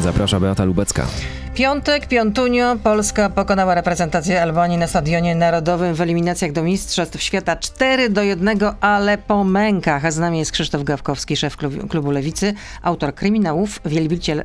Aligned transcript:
Zaprasza 0.00 0.40
Beata 0.40 0.64
Lubecka. 0.64 1.06
Piątek, 1.54 2.06
piątunio, 2.06 2.76
Polska 2.82 3.30
pokonała 3.30 3.74
reprezentację 3.74 4.42
Albanii 4.42 4.78
na 4.78 4.86
Stadionie 4.86 5.34
Narodowym 5.34 5.94
w 5.94 6.00
eliminacjach 6.00 6.52
do 6.52 6.62
Mistrzostw 6.62 7.22
Świata 7.22 7.56
4 7.56 8.10
do 8.10 8.22
1, 8.22 8.58
ale 8.80 9.18
po 9.18 9.44
mękach. 9.44 10.04
A 10.04 10.10
z 10.10 10.18
nami 10.18 10.38
jest 10.38 10.52
Krzysztof 10.52 10.84
Gawkowski, 10.84 11.36
szef 11.36 11.56
klubu, 11.56 11.86
klubu 11.88 12.10
Lewicy, 12.10 12.54
autor 12.82 13.14
kryminałów, 13.14 13.80
wielbiciel 13.84 14.44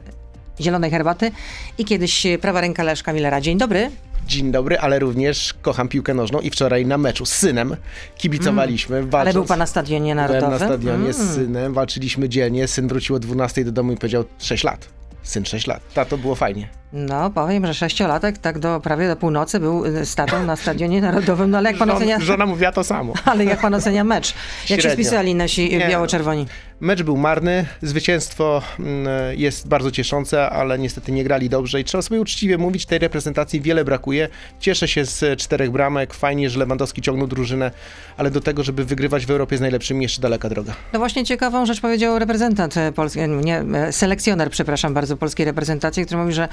zielonej 0.61 0.91
herbaty 0.91 1.31
i 1.77 1.85
kiedyś 1.85 2.27
prawa 2.41 2.61
ręka 2.61 2.83
Leszka 2.83 3.13
Millera. 3.13 3.41
Dzień 3.41 3.57
dobry. 3.57 3.91
Dzień 4.27 4.51
dobry, 4.51 4.79
ale 4.79 4.99
również 4.99 5.53
kocham 5.61 5.87
piłkę 5.87 6.13
nożną 6.13 6.39
i 6.39 6.49
wczoraj 6.49 6.85
na 6.85 6.97
meczu 6.97 7.25
z 7.25 7.31
synem 7.33 7.75
kibicowaliśmy. 8.17 8.97
Mm, 8.97 9.15
ale 9.15 9.33
był 9.33 9.45
pan 9.45 9.59
na 9.59 9.65
Stadionie 9.65 10.15
Narodowym? 10.15 10.49
Byłem 10.49 10.59
na 10.59 10.67
stadionie 10.67 11.09
mm. 11.09 11.13
z 11.13 11.35
synem, 11.35 11.73
walczyliśmy 11.73 12.29
dzielnie. 12.29 12.67
Syn 12.67 12.87
wrócił 12.87 13.15
o 13.15 13.19
12 13.19 13.65
do 13.65 13.71
domu 13.71 13.91
i 13.91 13.97
powiedział 13.97 14.23
6 14.39 14.63
lat. 14.63 14.97
Syn 15.27 15.45
6 15.45 15.67
lat. 15.67 15.81
Tato, 15.93 16.17
było 16.17 16.35
fajnie. 16.35 16.69
No, 16.93 17.29
powiem, 17.29 17.65
że 17.65 17.73
sześciolatek 17.73 18.37
tak 18.37 18.59
do 18.59 18.79
prawie 18.79 19.07
do 19.07 19.15
północy 19.15 19.59
był 19.59 19.85
y, 19.85 20.05
statą 20.05 20.45
na 20.45 20.55
Stadionie 20.55 21.01
Narodowym. 21.01 21.51
No 21.51 21.57
ale 21.57 21.69
jak 21.69 21.79
pan 21.79 21.87
Żon, 21.89 21.97
ocenia... 21.97 22.19
Żona 22.19 22.45
mówiła 22.45 22.71
to 22.71 22.83
samo. 22.83 23.13
Ale 23.25 23.45
jak 23.45 23.61
pan 23.61 23.73
ocenia 23.73 24.03
mecz? 24.03 24.33
Jak 24.69 24.81
się 24.81 24.89
spisali 24.89 25.35
nasi 25.35 25.79
biało-czerwoni? 25.89 26.45
Mecz 26.79 27.03
był 27.03 27.17
marny, 27.17 27.65
zwycięstwo 27.81 28.61
mm, 28.79 29.07
jest 29.39 29.67
bardzo 29.67 29.91
cieszące, 29.91 30.49
ale 30.49 30.79
niestety 30.79 31.11
nie 31.11 31.23
grali 31.23 31.49
dobrze 31.49 31.81
i 31.81 31.83
trzeba 31.83 32.01
sobie 32.01 32.21
uczciwie 32.21 32.57
mówić, 32.57 32.85
tej 32.85 32.99
reprezentacji 32.99 33.61
wiele 33.61 33.85
brakuje. 33.85 34.29
Cieszę 34.59 34.87
się 34.87 35.05
z 35.05 35.39
czterech 35.39 35.71
bramek, 35.71 36.13
fajnie, 36.13 36.49
że 36.49 36.59
Lewandowski 36.59 37.01
ciągnął 37.01 37.27
drużynę, 37.27 37.71
ale 38.17 38.31
do 38.31 38.41
tego, 38.41 38.63
żeby 38.63 38.85
wygrywać 38.85 39.25
w 39.25 39.31
Europie 39.31 39.57
z 39.57 39.61
najlepszymi 39.61 40.03
jeszcze 40.03 40.21
daleka 40.21 40.49
droga. 40.49 40.73
No 40.93 40.99
właśnie 40.99 41.25
ciekawą 41.25 41.65
rzecz 41.65 41.81
powiedział 41.81 42.19
reprezentant 42.19 42.77
e, 42.77 42.91
polski, 42.91 43.19
e, 43.19 43.27
nie, 43.27 43.59
e, 43.59 43.91
selekcjoner, 43.91 44.49
przepraszam 44.49 44.93
bardzo, 44.93 45.17
polskiej 45.17 45.45
reprezentacji, 45.45 46.05
który 46.05 46.21
mówi, 46.21 46.33
że, 46.33 46.47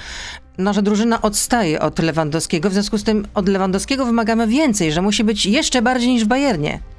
no, 0.59 0.72
że 0.72 0.83
drużyna 0.83 1.22
odstaje 1.22 1.80
od 1.80 1.98
Lewandowskiego, 1.98 2.70
w 2.70 2.72
związku 2.72 2.98
z 2.98 3.05
tym 3.05 3.27
od 3.34 3.48
Lewandowskiego 3.48 4.06
wymagamy 4.06 4.47
więcej, 4.47 4.92
że 4.92 5.02
musi 5.02 5.25
być 5.25 5.47
jeszcze 5.47 5.83
bardziej 5.83 6.08
niż 6.08 6.25
w 6.25 6.28
Bayernie. 6.28 6.94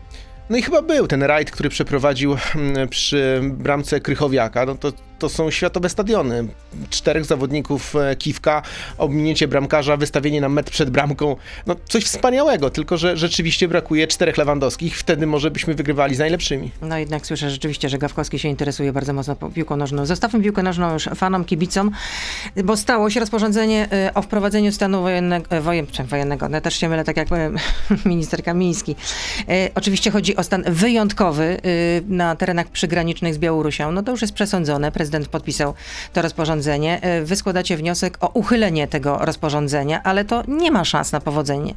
No 0.50 0.58
i 0.58 0.62
chyba 0.62 0.82
był 0.82 1.08
ten 1.08 1.24
rajd, 1.24 1.52
który 1.52 1.70
przeprowadził 1.70 2.38
mm, 2.56 2.90
przy 2.90 3.42
bramce 3.44 4.00
Krychowiaka. 4.00 4.66
No 4.66 4.76
to 4.76 4.92
to 5.20 5.30
są 5.30 5.52
światowe 5.52 5.90
stadiony. 5.90 6.48
Czterech 6.90 7.26
zawodników 7.26 7.96
e, 7.96 8.16
Kiwka, 8.16 8.62
ominięcie 8.98 9.48
bramkarza, 9.48 9.98
wystawienie 9.98 10.42
na 10.42 10.50
metr 10.50 10.72
przed 10.72 10.90
bramką. 10.90 11.36
No 11.66 11.76
coś 11.90 12.04
wspaniałego, 12.04 12.70
tylko 12.70 12.98
że 12.98 13.18
rzeczywiście 13.18 13.68
brakuje 13.68 14.08
czterech 14.08 14.38
Lewandowskich. 14.38 14.98
Wtedy 14.98 15.28
może 15.28 15.52
byśmy 15.52 15.74
wygrywali 15.74 16.16
z 16.16 16.20
najlepszymi. 16.20 16.72
No 16.82 16.98
jednak 16.98 17.28
słyszę 17.28 17.50
rzeczywiście, 17.50 17.90
że 17.90 17.98
Gawkowski 17.98 18.40
się 18.40 18.50
interesuje 18.50 18.94
bardzo 18.94 19.14
mocno 19.14 19.36
piłką 19.36 19.78
nożną. 19.78 20.06
Zostawmy 20.06 20.42
piłkę 20.42 20.64
nożną 20.64 20.94
już 20.94 21.04
fanom, 21.16 21.46
kibicom, 21.46 21.92
bo 22.64 22.78
stało 22.78 23.10
się 23.10 23.20
rozporządzenie 23.20 23.88
e, 23.92 24.14
o 24.14 24.22
wprowadzeniu 24.22 24.72
stanu 24.72 25.02
wojennego, 25.02 25.52
e, 25.52 25.62
wojen, 25.62 25.86
wojennego. 26.10 26.50
No, 26.50 26.62
też 26.62 26.76
się 26.76 26.90
mylę, 26.90 27.04
tak 27.04 27.18
jak 27.18 27.28
minister 28.06 28.44
Kamiński. 28.44 28.96
Oczywiście 29.76 30.12
chodzi 30.12 30.36
o 30.36 30.44
stan 30.44 30.64
wyjątkowy 30.68 31.62
na 32.08 32.36
terenach 32.36 32.68
przygranicznych 32.68 33.34
z 33.34 33.38
Białorusią. 33.38 33.92
No 33.92 34.04
to 34.04 34.12
już 34.12 34.22
jest 34.22 34.34
przesądzone 34.34 34.92
podpisał 35.31 35.73
to 36.14 36.22
rozporządzenie. 36.22 37.02
E, 37.02 37.23
wy 37.23 37.36
składacie 37.36 37.78
wniosek 37.78 38.17
o 38.22 38.28
uchylenie 38.28 38.88
tego 38.88 39.17
rozporządzenia, 39.22 40.03
ale 40.03 40.25
to 40.25 40.44
nie 40.47 40.72
ma 40.72 40.86
szans 40.86 41.12
na 41.12 41.20
powodzenie. 41.20 41.75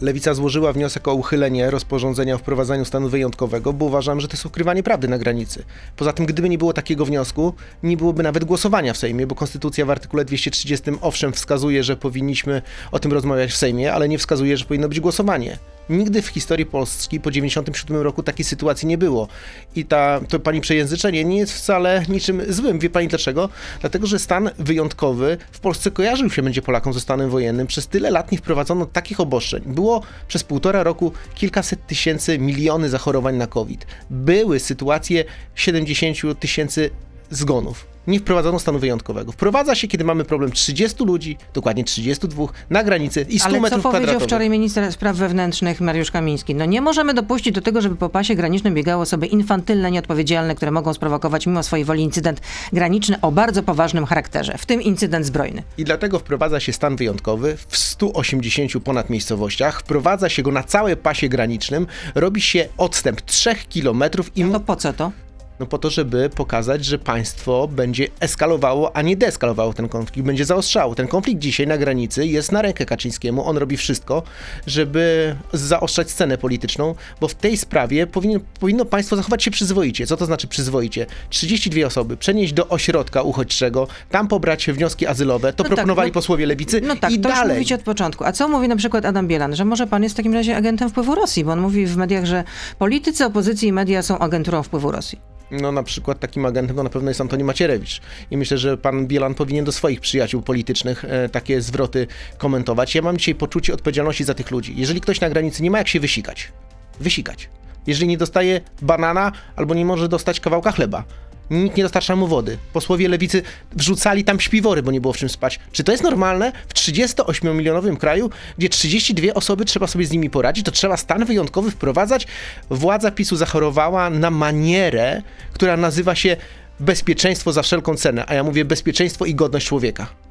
Lewica 0.00 0.34
złożyła 0.34 0.72
wniosek 0.72 1.08
o 1.08 1.14
uchylenie 1.14 1.70
rozporządzenia 1.70 2.34
o 2.34 2.38
wprowadzaniu 2.38 2.84
stanu 2.84 3.08
wyjątkowego, 3.08 3.72
bo 3.72 3.84
uważam, 3.84 4.20
że 4.20 4.28
to 4.28 4.34
jest 4.34 4.46
ukrywanie 4.46 4.82
prawdy 4.82 5.08
na 5.08 5.18
granicy. 5.18 5.64
Poza 5.96 6.12
tym, 6.12 6.26
gdyby 6.26 6.48
nie 6.48 6.58
było 6.58 6.72
takiego 6.72 7.04
wniosku, 7.04 7.54
nie 7.82 7.96
byłoby 7.96 8.22
nawet 8.22 8.44
głosowania 8.44 8.92
w 8.92 8.96
Sejmie, 8.96 9.26
bo 9.26 9.34
Konstytucja 9.34 9.86
w 9.86 9.90
artykule 9.90 10.24
230 10.24 10.90
owszem 11.00 11.32
wskazuje, 11.32 11.84
że 11.84 11.96
powinniśmy 11.96 12.62
o 12.92 12.98
tym 12.98 13.12
rozmawiać 13.12 13.50
w 13.50 13.56
Sejmie, 13.56 13.92
ale 13.92 14.08
nie 14.08 14.18
wskazuje, 14.18 14.56
że 14.56 14.64
powinno 14.64 14.88
być 14.88 15.00
głosowanie. 15.00 15.58
Nigdy 15.90 16.22
w 16.22 16.26
historii 16.26 16.66
Polski 16.66 17.20
po 17.20 17.30
97 17.30 17.96
roku 17.96 18.22
takiej 18.22 18.44
sytuacji 18.44 18.88
nie 18.88 18.98
było. 18.98 19.28
I 19.76 19.84
ta, 19.84 20.20
to 20.28 20.40
pani 20.40 20.60
przejęzyczenie 20.60 21.24
nie 21.24 21.38
jest 21.38 21.52
wcale 21.52 22.02
niczym 22.08 22.42
złym. 22.48 22.78
Wie 22.78 22.90
pani 22.90 23.08
dlaczego? 23.08 23.48
Dlatego, 23.80 24.06
że 24.06 24.18
stan 24.18 24.50
wyjątkowy 24.58 25.38
w 25.52 25.60
Polsce 25.60 25.90
kojarzył 25.90 26.30
się 26.30 26.42
będzie 26.42 26.62
Polakom 26.62 26.92
ze 26.92 27.00
stanem 27.00 27.30
wojennym. 27.30 27.66
Przez 27.66 27.86
tyle 27.86 28.10
lat 28.10 28.32
nie 28.32 28.38
wprowadzono 28.38 28.86
takich 28.86 29.20
obostrzeń. 29.20 29.62
Było 29.66 30.02
przez 30.28 30.44
półtora 30.44 30.82
roku 30.82 31.12
kilkaset 31.34 31.86
tysięcy, 31.86 32.38
miliony 32.38 32.88
zachorowań 32.88 33.36
na 33.36 33.46
COVID. 33.46 33.86
Były 34.10 34.60
sytuacje 34.60 35.24
70 35.54 36.40
tysięcy 36.40 36.90
zgonów 37.30 37.97
nie 38.08 38.20
wprowadzono 38.20 38.58
stanu 38.58 38.78
wyjątkowego. 38.78 39.32
Wprowadza 39.32 39.74
się, 39.74 39.88
kiedy 39.88 40.04
mamy 40.04 40.24
problem 40.24 40.52
30 40.52 41.04
ludzi, 41.04 41.36
dokładnie 41.54 41.84
32, 41.84 42.46
na 42.70 42.84
granicy 42.84 43.26
i 43.28 43.38
100 43.38 43.48
Ale 43.48 43.60
metrów 43.60 43.82
co 43.82 43.90
powiedział 43.90 44.06
wczoraj 44.06 44.20
kwadratowych. 44.20 44.50
minister 44.50 44.92
spraw 44.92 45.16
wewnętrznych 45.16 45.80
Mariusz 45.80 46.10
Kamiński? 46.10 46.54
No 46.54 46.64
nie 46.64 46.80
możemy 46.80 47.14
dopuścić 47.14 47.54
do 47.54 47.60
tego, 47.60 47.80
żeby 47.80 47.96
po 47.96 48.08
pasie 48.08 48.34
granicznym 48.34 48.74
biegały 48.74 49.02
osoby 49.02 49.26
infantylne, 49.26 49.90
nieodpowiedzialne, 49.90 50.54
które 50.54 50.70
mogą 50.70 50.94
sprowokować 50.94 51.46
mimo 51.46 51.62
swojej 51.62 51.84
woli 51.84 52.02
incydent 52.02 52.40
graniczny 52.72 53.20
o 53.20 53.32
bardzo 53.32 53.62
poważnym 53.62 54.06
charakterze, 54.06 54.58
w 54.58 54.66
tym 54.66 54.82
incydent 54.82 55.26
zbrojny. 55.26 55.62
I 55.78 55.84
dlatego 55.84 56.18
wprowadza 56.18 56.60
się 56.60 56.72
stan 56.72 56.96
wyjątkowy 56.96 57.56
w 57.68 57.76
180 57.76 58.72
ponad 58.84 59.10
miejscowościach, 59.10 59.80
wprowadza 59.80 60.28
się 60.28 60.42
go 60.42 60.52
na 60.52 60.62
całym 60.62 60.96
pasie 60.96 61.28
granicznym, 61.28 61.86
robi 62.14 62.40
się 62.40 62.68
odstęp 62.76 63.20
3 63.20 63.54
kilometrów 63.68 64.36
i... 64.36 64.44
No 64.44 64.52
to 64.52 64.60
po 64.60 64.76
co 64.76 64.92
to? 64.92 65.12
No 65.60 65.66
po 65.66 65.78
to, 65.78 65.90
żeby 65.90 66.30
pokazać, 66.30 66.84
że 66.84 66.98
państwo 66.98 67.68
będzie 67.68 68.08
eskalowało, 68.20 68.96
a 68.96 69.02
nie 69.02 69.16
deeskalowało 69.16 69.72
ten 69.72 69.88
konflikt, 69.88 70.26
będzie 70.26 70.44
zaostrzało. 70.44 70.94
Ten 70.94 71.08
konflikt 71.08 71.40
dzisiaj 71.40 71.66
na 71.66 71.78
granicy 71.78 72.26
jest 72.26 72.52
na 72.52 72.62
rękę 72.62 72.86
Kaczyńskiemu. 72.86 73.46
On 73.48 73.56
robi 73.56 73.76
wszystko, 73.76 74.22
żeby 74.66 75.36
zaostrzać 75.52 76.10
scenę 76.10 76.38
polityczną, 76.38 76.94
bo 77.20 77.28
w 77.28 77.34
tej 77.34 77.56
sprawie 77.56 78.06
powinno, 78.06 78.40
powinno 78.60 78.84
państwo 78.84 79.16
zachować 79.16 79.42
się 79.44 79.50
przyzwoicie. 79.50 80.06
Co 80.06 80.16
to 80.16 80.26
znaczy 80.26 80.48
przyzwoicie? 80.48 81.06
32 81.30 81.86
osoby 81.86 82.16
przenieść 82.16 82.52
do 82.52 82.68
ośrodka 82.68 83.22
uchodźczego, 83.22 83.86
tam 84.10 84.28
pobrać 84.28 84.66
wnioski 84.66 85.06
azylowe, 85.06 85.52
to 85.52 85.64
No 85.64 85.68
tak, 85.68 85.76
proponowali 85.76 86.10
no- 86.10 86.14
posłowie 86.14 86.46
lewicy 86.46 86.80
No 86.80 86.96
tak, 86.96 87.12
i 87.12 87.20
to 87.20 87.28
dalej. 87.28 87.56
mówicie 87.56 87.74
od 87.74 87.82
początku. 87.82 88.24
A 88.24 88.32
co 88.32 88.48
mówi 88.48 88.68
na 88.68 88.76
przykład 88.76 89.04
Adam 89.04 89.28
Bielan? 89.28 89.56
Że 89.56 89.64
może 89.64 89.86
pan 89.86 90.02
jest 90.02 90.14
w 90.14 90.16
takim 90.16 90.34
razie 90.34 90.56
agentem 90.56 90.90
wpływu 90.90 91.14
Rosji, 91.14 91.44
bo 91.44 91.52
on 91.52 91.60
mówi 91.60 91.86
w 91.86 91.96
mediach, 91.96 92.24
że 92.24 92.44
politycy 92.78 93.24
opozycji 93.24 93.68
i 93.68 93.72
media 93.72 94.02
są 94.02 94.18
agenturą 94.18 94.62
wpływu 94.62 94.90
Rosji. 94.90 95.18
No 95.50 95.72
na 95.72 95.82
przykład 95.82 96.20
takim 96.20 96.46
agentem 96.46 96.76
na 96.76 96.90
pewno 96.90 97.10
jest 97.10 97.20
Antoni 97.20 97.44
Macierewicz. 97.44 98.00
I 98.30 98.36
myślę, 98.36 98.58
że 98.58 98.78
pan 98.78 99.06
Bielan 99.06 99.34
powinien 99.34 99.64
do 99.64 99.72
swoich 99.72 100.00
przyjaciół 100.00 100.42
politycznych 100.42 101.04
e, 101.04 101.28
takie 101.28 101.60
zwroty 101.60 102.06
komentować. 102.38 102.94
Ja 102.94 103.02
mam 103.02 103.16
dzisiaj 103.16 103.34
poczucie 103.34 103.74
odpowiedzialności 103.74 104.24
za 104.24 104.34
tych 104.34 104.50
ludzi. 104.50 104.74
Jeżeli 104.76 105.00
ktoś 105.00 105.20
na 105.20 105.30
granicy 105.30 105.62
nie 105.62 105.70
ma 105.70 105.78
jak 105.78 105.88
się 105.88 106.00
wysikać, 106.00 106.52
wysikać. 107.00 107.48
Jeżeli 107.86 108.08
nie 108.08 108.18
dostaje 108.18 108.60
banana 108.82 109.32
albo 109.56 109.74
nie 109.74 109.84
może 109.84 110.08
dostać 110.08 110.40
kawałka 110.40 110.72
chleba, 110.72 111.04
nikt 111.50 111.76
nie 111.76 111.82
dostarcza 111.82 112.16
mu 112.16 112.26
wody. 112.26 112.58
Posłowie 112.72 113.08
lewicy 113.08 113.42
wrzucali 113.72 114.24
tam 114.24 114.40
śpiwory, 114.40 114.82
bo 114.82 114.90
nie 114.90 115.00
było 115.00 115.12
w 115.12 115.16
czym 115.16 115.28
spać. 115.28 115.60
Czy 115.72 115.84
to 115.84 115.92
jest 115.92 116.04
normalne 116.04 116.52
w 116.68 116.74
38-milionowym 116.74 117.96
kraju, 117.96 118.30
gdzie 118.58 118.68
32 118.68 119.34
osoby 119.34 119.64
trzeba 119.64 119.86
sobie 119.86 120.06
z 120.06 120.10
nimi 120.10 120.30
poradzić, 120.30 120.64
to 120.64 120.72
trzeba 120.72 120.96
stan 120.96 121.24
wyjątkowy 121.24 121.70
wprowadzać? 121.70 122.26
Władza 122.70 123.10
PiSu 123.10 123.36
zachorowała 123.36 124.10
na 124.10 124.30
manierę, 124.30 125.22
która 125.52 125.76
nazywa 125.76 126.14
się 126.14 126.36
bezpieczeństwo 126.80 127.52
za 127.52 127.62
wszelką 127.62 127.96
cenę, 127.96 128.24
a 128.26 128.34
ja 128.34 128.44
mówię 128.44 128.64
bezpieczeństwo 128.64 129.24
i 129.24 129.34
godność 129.34 129.66
człowieka. 129.66 130.27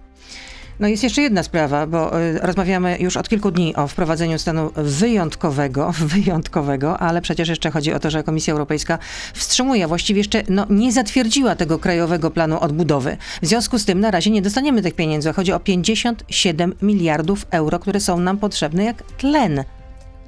No 0.79 0.87
jest 0.87 1.03
jeszcze 1.03 1.21
jedna 1.21 1.43
sprawa, 1.43 1.87
bo 1.87 2.21
y, 2.21 2.39
rozmawiamy 2.39 2.97
już 2.99 3.17
od 3.17 3.29
kilku 3.29 3.51
dni 3.51 3.75
o 3.75 3.87
wprowadzeniu 3.87 4.39
stanu 4.39 4.71
wyjątkowego, 4.75 5.91
wyjątkowego, 6.15 6.99
ale 6.99 7.21
przecież 7.21 7.49
jeszcze 7.49 7.71
chodzi 7.71 7.93
o 7.93 7.99
to, 7.99 8.09
że 8.09 8.23
Komisja 8.23 8.51
Europejska 8.51 8.99
wstrzymuje, 9.33 9.87
właściwie 9.87 10.19
jeszcze 10.19 10.43
no, 10.49 10.65
nie 10.69 10.91
zatwierdziła 10.91 11.55
tego 11.55 11.79
krajowego 11.79 12.31
planu 12.31 12.59
odbudowy. 12.59 13.17
W 13.41 13.47
związku 13.47 13.79
z 13.79 13.85
tym 13.85 13.99
na 13.99 14.11
razie 14.11 14.31
nie 14.31 14.41
dostaniemy 14.41 14.81
tych 14.81 14.93
pieniędzy. 14.93 15.33
Chodzi 15.33 15.53
o 15.53 15.59
57 15.59 16.73
miliardów 16.81 17.45
euro, 17.51 17.79
które 17.79 17.99
są 17.99 18.19
nam 18.19 18.37
potrzebne 18.37 18.83
jak 18.83 19.03
tlen. 19.03 19.63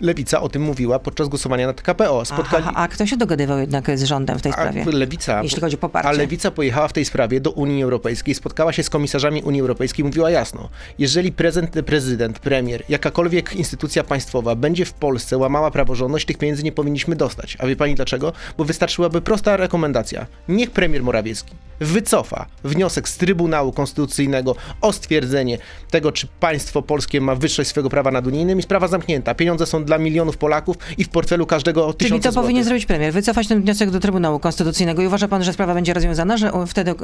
Lewica 0.02 0.42
o 0.42 0.50
tym 0.50 0.62
mówiła 0.62 1.00
podczas 1.00 1.28
głosowania 1.28 1.68
na 1.68 1.74
TKPO. 1.74 2.26
Spotkali... 2.26 2.66
Aha, 2.68 2.74
a 2.76 2.88
kto 2.88 3.06
się 3.06 3.18
dogadywał 3.18 3.60
jednak 3.60 3.98
z 3.98 4.04
rządem 4.04 4.40
w 4.40 4.42
tej 4.42 4.52
sprawie? 4.52 4.86
A 4.88 4.90
lewica, 4.90 5.44
Jeśli 5.44 5.62
chodzi 5.62 5.76
o 5.76 5.80
poparcie. 5.80 6.10
A 6.10 6.12
lewica 6.12 6.52
pojechała 6.52 6.88
w 6.88 6.94
tej 6.94 7.06
sprawie 7.06 7.42
do 7.42 7.52
Unii 7.52 7.84
Europejskiej, 7.84 8.36
spotkała 8.36 8.74
się 8.74 8.84
z 8.84 8.90
komisarzami 8.90 9.42
Unii 9.42 9.62
Europejskiej 9.62 10.04
i 10.04 10.08
mówiła 10.08 10.30
jasno, 10.30 10.70
jeżeli 11.00 11.32
prezydent, 11.32 11.86
prezydent, 11.86 12.40
premier, 12.40 12.84
jakakolwiek 12.90 13.56
instytucja 13.56 14.04
państwowa 14.04 14.56
będzie 14.56 14.86
w 14.86 14.94
Polsce 14.94 15.38
łamała 15.38 15.72
praworządność, 15.72 16.26
tych 16.26 16.38
pieniędzy 16.38 16.64
nie 16.64 16.72
powinniśmy 16.72 17.16
dostać. 17.16 17.58
A 17.60 17.68
wie 17.68 17.76
pani 17.76 17.96
dlaczego? 17.96 18.34
Bo 18.58 18.66
wystarczyłaby 18.66 19.22
prosta 19.22 19.58
rekomendacja. 19.58 20.26
Niech 20.48 20.72
premier 20.72 21.04
Morawiecki 21.04 21.56
wycofa 21.80 22.46
wniosek 22.64 23.10
z 23.10 23.18
Trybunału 23.18 23.72
Konstytucyjnego 23.72 24.56
o 24.82 24.94
stwierdzenie 24.94 25.58
tego, 25.90 26.12
czy 26.12 26.28
państwo 26.40 26.82
polskie 26.82 27.22
ma 27.22 27.36
wyższość 27.36 27.70
swojego 27.70 27.90
prawa 27.90 28.12
nad 28.12 28.28
unijnym 28.28 28.60
i 28.60 28.62
sprawa 28.62 28.88
zamknięta. 28.88 29.36
Pieniądze 29.36 29.66
są 29.66 29.86
dla 29.90 29.98
milionów 29.98 30.38
Polaków 30.38 30.78
i 30.98 31.04
w 31.04 31.10
portfelu 31.10 31.46
każdego 31.46 31.94
Czyli 31.94 31.98
tysiąca 31.98 32.30
to 32.30 32.34
złotych. 32.34 32.46
powinien 32.46 32.64
zrobić 32.64 32.86
premier, 32.86 33.14
wycofać 33.14 33.48
ten 33.48 33.62
wniosek 33.62 33.92
do 33.92 34.00
Trybunału 34.00 34.40
Konstytucyjnego 34.40 35.02
i 35.02 35.08
uważa 35.08 35.28
pan, 35.28 35.44
że 35.44 35.54
sprawa 35.54 35.74
będzie 35.74 35.94
rozwiązana, 35.94 36.38
że 36.38 36.52
wtedy 36.68 36.92
e, 36.92 36.96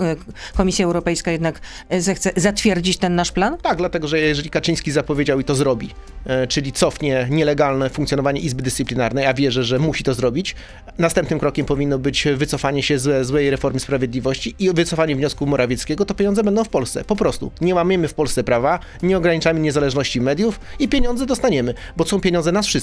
Komisja 0.57 0.85
Europejska 0.85 1.31
jednak 1.31 1.61
e, 1.89 2.01
zechce 2.01 2.31
zatwierdzić 2.35 2.97
ten 2.97 3.15
nasz 3.15 3.31
plan? 3.31 3.57
Tak, 3.57 3.77
dlatego 3.77 4.07
że 4.07 4.19
jeżeli 4.19 4.49
Kaczyński 4.49 4.91
zapowiedział 4.91 5.39
i 5.39 5.43
to 5.43 5.55
zrobi, 5.55 5.89
e, 6.25 6.47
czyli 6.47 6.71
cofnie 6.71 7.27
nielegalne 7.29 7.89
funkcjonowanie 7.89 8.41
Izby 8.41 8.63
Dyscyplinarnej, 8.63 9.25
a 9.25 9.33
wierzę, 9.33 9.63
że 9.63 9.79
musi 9.79 10.03
to 10.03 10.13
zrobić, 10.13 10.55
następnym 10.97 11.39
krokiem 11.39 11.65
powinno 11.65 11.99
być 11.99 12.27
wycofanie 12.35 12.83
się 12.83 12.99
ze 12.99 13.25
złej 13.25 13.49
reformy 13.49 13.79
sprawiedliwości 13.79 14.55
i 14.59 14.73
wycofanie 14.73 15.15
wniosku 15.15 15.45
Morawieckiego, 15.45 16.05
to 16.05 16.13
pieniądze 16.13 16.43
będą 16.43 16.63
w 16.63 16.69
Polsce. 16.69 17.03
Po 17.03 17.15
prostu. 17.15 17.51
Nie 17.61 17.75
łamiemy 17.75 18.07
w 18.07 18.13
Polsce 18.13 18.43
prawa, 18.43 18.79
nie 19.03 19.17
ograniczamy 19.17 19.59
niezależności 19.59 20.21
mediów 20.21 20.59
i 20.79 20.87
pieniądze 20.87 21.25
dostaniemy, 21.25 21.73
bo 21.97 22.05
są 22.05 22.21
pieniądze 22.21 22.51
nas 22.51 22.67
wszystkich, 22.67 22.74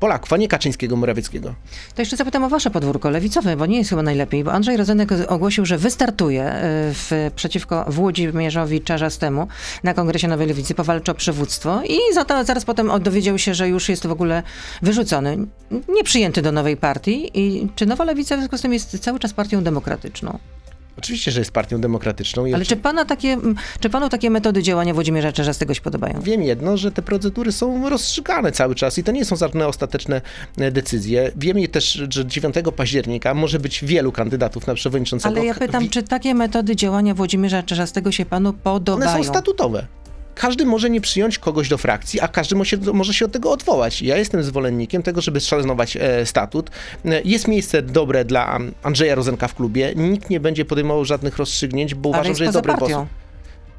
Polaków, 0.00 0.32
a 0.32 0.36
nie 0.36 0.48
Kaczyńskiego, 0.48 0.96
Morawieckiego. 0.96 1.54
To 1.94 2.02
jeszcze 2.02 2.16
zapytam 2.16 2.44
o 2.44 2.48
wasze 2.48 2.70
podwórko 2.70 3.10
lewicowe, 3.10 3.56
bo 3.56 3.66
nie 3.66 3.78
jest 3.78 3.90
chyba 3.90 4.02
najlepiej, 4.02 4.44
bo 4.44 4.52
Andrzej 4.52 4.76
Rozenek 4.76 5.08
ogłosił, 5.28 5.66
że 5.66 5.78
wystartuje 5.78 6.44
e, 6.44 6.62
w, 6.94 7.30
przeciwko 7.36 7.84
Włodzimierzowi 7.88 8.80
Czarzastemu 8.80 9.48
na 9.82 9.94
Kongresie 9.94 10.28
Nowej 10.28 10.46
Lewicy, 10.46 10.74
powalczy 10.74 11.12
o 11.12 11.14
przywództwo 11.14 11.82
i 11.82 12.14
za 12.14 12.24
to, 12.24 12.44
zaraz 12.44 12.64
potem 12.64 12.90
dowiedział 13.00 13.38
się, 13.38 13.54
że 13.54 13.68
już 13.68 13.88
jest 13.88 14.06
w 14.06 14.12
ogóle 14.12 14.42
wyrzucony, 14.82 15.38
nieprzyjęty 15.88 16.42
do 16.42 16.52
nowej 16.52 16.76
partii. 16.76 17.30
I 17.34 17.68
czy 17.74 17.86
Nowa 17.86 18.04
Lewica 18.04 18.36
w 18.36 18.38
związku 18.38 18.58
z 18.58 18.62
tym 18.62 18.72
jest 18.72 18.98
cały 18.98 19.18
czas 19.18 19.32
partią 19.32 19.62
demokratyczną? 19.62 20.38
Oczywiście, 21.00 21.30
że 21.30 21.40
jest 21.40 21.50
partią 21.50 21.80
demokratyczną. 21.80 22.44
Ale 22.54 22.64
czy, 22.64 22.76
pana 22.76 23.04
takie, 23.04 23.38
czy 23.80 23.90
panu 23.90 24.08
takie 24.08 24.30
metody 24.30 24.62
działania 24.62 24.94
Włodzimierza 24.94 25.32
Czarzastego 25.32 25.74
się 25.74 25.80
podobają? 25.80 26.20
Wiem 26.20 26.42
jedno, 26.42 26.76
że 26.76 26.92
te 26.92 27.02
procedury 27.02 27.52
są 27.52 27.88
rozstrzygane 27.88 28.52
cały 28.52 28.74
czas 28.74 28.98
i 28.98 29.04
to 29.04 29.12
nie 29.12 29.24
są 29.24 29.36
żadne 29.36 29.66
ostateczne 29.66 30.20
e, 30.58 30.70
decyzje. 30.70 31.32
Wiemy 31.36 31.68
też, 31.68 32.02
że 32.10 32.26
9 32.26 32.54
października 32.76 33.34
może 33.34 33.58
być 33.58 33.84
wielu 33.84 34.12
kandydatów 34.12 34.66
na 34.66 34.74
przewodniczącego. 34.74 35.36
Ale 35.36 35.46
ja 35.46 35.54
pytam, 35.54 35.88
czy 35.88 36.02
takie 36.02 36.34
metody 36.34 36.76
działania 36.76 37.14
Włodzimierza 37.14 37.62
Czarzastego 37.62 38.12
się 38.12 38.26
panu 38.26 38.48
One 38.48 38.58
podobają? 38.58 39.24
są 39.24 39.24
statutowe. 39.24 39.86
Każdy 40.40 40.64
może 40.64 40.90
nie 40.90 41.00
przyjąć 41.00 41.38
kogoś 41.38 41.68
do 41.68 41.78
frakcji, 41.78 42.20
a 42.20 42.28
każdy 42.28 42.56
może 42.56 42.70
się, 42.70 42.76
może 42.92 43.14
się 43.14 43.24
od 43.24 43.32
tego 43.32 43.52
odwołać. 43.52 44.02
Ja 44.02 44.16
jestem 44.16 44.42
zwolennikiem 44.42 45.02
tego, 45.02 45.20
żeby 45.20 45.40
szanować 45.40 45.96
e, 45.96 46.26
statut. 46.26 46.70
E, 47.04 47.22
jest 47.24 47.48
miejsce 47.48 47.82
dobre 47.82 48.24
dla 48.24 48.58
Andrzeja 48.82 49.14
Rozenka 49.14 49.48
w 49.48 49.54
klubie. 49.54 49.92
Nikt 49.96 50.30
nie 50.30 50.40
będzie 50.40 50.64
podejmował 50.64 51.04
żadnych 51.04 51.38
rozstrzygnięć, 51.38 51.94
bo 51.94 52.08
Ale 52.08 52.10
uważam, 52.10 52.30
jest 52.30 52.38
że 52.38 52.44
jest 52.44 52.56
dobry 52.56 52.72
partią. 52.72 53.06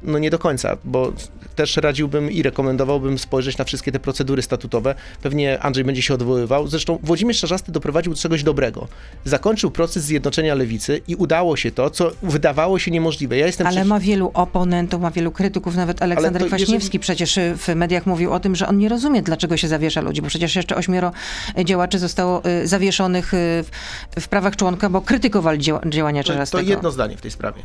No 0.04 0.18
nie 0.18 0.30
do 0.30 0.38
końca, 0.38 0.76
bo 0.84 1.12
też 1.56 1.76
radziłbym 1.76 2.30
i 2.30 2.42
rekomendowałbym 2.42 3.18
spojrzeć 3.18 3.58
na 3.58 3.64
wszystkie 3.64 3.92
te 3.92 4.00
procedury 4.00 4.42
statutowe. 4.42 4.94
Pewnie 5.22 5.60
Andrzej 5.60 5.84
będzie 5.84 6.02
się 6.02 6.14
odwoływał. 6.14 6.68
Zresztą 6.68 6.98
Włodzimierz 7.02 7.40
Czarzasty 7.40 7.72
doprowadził 7.72 8.12
do 8.14 8.18
czegoś 8.18 8.42
dobrego. 8.42 8.88
Zakończył 9.24 9.70
proces 9.70 10.04
zjednoczenia 10.04 10.54
lewicy 10.54 11.00
i 11.08 11.14
udało 11.16 11.56
się 11.56 11.70
to, 11.70 11.90
co 11.90 12.10
wydawało 12.22 12.78
się 12.78 12.90
niemożliwe. 12.90 13.36
Ja 13.36 13.46
jestem 13.46 13.66
Ale 13.66 13.76
przeciw- 13.80 13.88
ma 13.88 14.00
wielu 14.00 14.30
oponentów, 14.34 15.00
ma 15.00 15.10
wielu 15.10 15.30
krytyków, 15.32 15.76
nawet 15.76 16.02
Aleksander 16.02 16.46
Kwaśniewski 16.46 16.74
jeżeli- 16.76 16.98
przecież 16.98 17.38
w 17.58 17.74
mediach 17.74 18.06
mówił 18.06 18.32
o 18.32 18.40
tym, 18.40 18.56
że 18.56 18.68
on 18.68 18.78
nie 18.78 18.88
rozumie, 18.88 19.22
dlaczego 19.22 19.56
się 19.56 19.68
zawiesza 19.68 20.00
ludzi, 20.00 20.22
bo 20.22 20.28
przecież 20.28 20.56
jeszcze 20.56 20.76
ośmioro 20.76 21.12
y, 21.58 21.64
działaczy 21.64 21.98
zostało 21.98 22.42
y, 22.46 22.66
zawieszonych 22.68 23.34
y, 23.34 23.64
w, 24.20 24.28
prawach 24.28 24.56
członka, 24.56 24.90
bo 24.90 25.00
krytykowali 25.00 25.58
działania 25.86 26.22
To, 26.22 26.26
to 26.26 26.32
Czarzastego. 26.32 26.70
jedno 26.70 26.90
zdanie 26.90 27.16
w 27.16 27.20
tej 27.20 27.30
sprawie. 27.30 27.62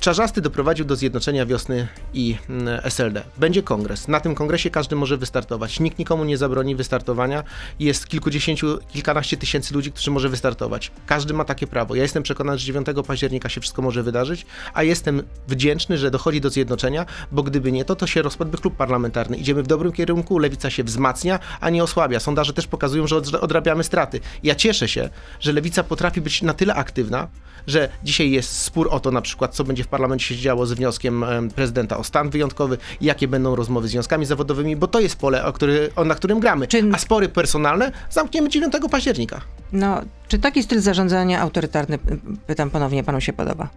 Czarzasty 0.00 0.40
doprowadził 0.40 0.84
do 0.84 0.96
zjednoczenia 0.96 1.46
wiosny 1.46 1.88
i 2.14 2.36
mm, 2.48 2.80
SLD. 2.84 3.22
Będzie 3.36 3.62
kongres. 3.62 4.08
Na 4.08 4.20
tym 4.20 4.34
kongresie 4.34 4.70
każdy 4.70 4.96
może 4.96 5.16
wystartować. 5.16 5.80
Nikt 5.80 5.98
nikomu 5.98 6.24
nie 6.24 6.38
zabroni 6.38 6.76
wystartowania. 6.76 7.44
Jest 7.78 8.08
kilkudziesięciu, 8.08 8.78
kilkanaście 8.88 9.36
tysięcy 9.36 9.74
ludzi, 9.74 9.92
którzy 9.92 10.10
może 10.10 10.28
wystartować. 10.28 10.90
Każdy 11.06 11.34
ma 11.34 11.44
takie 11.44 11.66
prawo. 11.66 11.94
Ja 11.94 12.02
jestem 12.02 12.22
przekonany, 12.22 12.58
że 12.58 12.66
9 12.66 12.86
października 13.06 13.48
się 13.48 13.60
wszystko 13.60 13.82
może 13.82 14.02
wydarzyć, 14.02 14.46
a 14.74 14.82
jestem 14.82 15.22
wdzięczny, 15.48 15.98
że 15.98 16.10
dochodzi 16.10 16.40
do 16.40 16.50
zjednoczenia, 16.50 17.06
bo 17.32 17.42
gdyby 17.42 17.72
nie 17.72 17.84
to, 17.84 17.96
to 17.96 18.06
się 18.06 18.22
rozpadłby 18.22 18.58
klub 18.58 18.76
parlamentarny. 18.76 19.36
Idziemy 19.36 19.62
w 19.62 19.66
dobrym 19.66 19.92
kierunku, 19.92 20.38
lewica 20.38 20.70
się 20.70 20.84
wzmacnia, 20.84 21.38
a 21.60 21.70
nie 21.70 21.82
osłabia. 21.82 22.20
Sondaże 22.20 22.52
też 22.52 22.66
pokazują, 22.66 23.06
że 23.06 23.16
odra- 23.16 23.40
odrabiamy 23.40 23.84
straty. 23.84 24.20
Ja 24.42 24.54
cieszę 24.54 24.88
się, 24.88 25.10
że 25.40 25.52
lewica 25.52 25.82
potrafi 25.82 26.20
być 26.20 26.42
na 26.42 26.54
tyle 26.54 26.74
aktywna, 26.74 27.28
że 27.66 27.88
dzisiaj 28.04 28.30
jest 28.30 28.58
spór 28.58 28.88
o 28.90 29.00
to 29.00 29.10
na 29.10 29.22
przykład, 29.22 29.54
co 29.54 29.64
będzie 29.64 29.84
w 29.84 29.88
parlamencie 29.90 30.24
się 30.34 30.36
działo 30.40 30.66
z 30.66 30.72
wnioskiem 30.72 31.24
em, 31.24 31.48
prezydenta 31.50 31.96
o 31.96 32.04
stan 32.04 32.30
wyjątkowy, 32.30 32.78
jakie 33.00 33.28
będą 33.28 33.56
rozmowy 33.56 33.88
z 33.88 33.90
związkami 33.90 34.26
zawodowymi, 34.26 34.76
bo 34.76 34.86
to 34.88 35.00
jest 35.00 35.16
pole, 35.16 35.44
o 35.44 35.52
który, 35.52 35.90
na 36.06 36.14
którym 36.14 36.40
gramy. 36.40 36.66
Czy- 36.66 36.90
A 36.94 36.98
spory 36.98 37.28
personalne 37.28 37.92
zamkniemy 38.10 38.48
9 38.48 38.74
października. 38.90 39.40
No, 39.72 40.00
czy 40.28 40.38
taki 40.38 40.62
styl 40.62 40.80
zarządzania 40.80 41.40
autorytarny, 41.40 41.96
y, 41.96 41.98
pytam 42.46 42.70
ponownie, 42.70 43.04
panu 43.04 43.20
się 43.20 43.32
podoba? 43.32 43.68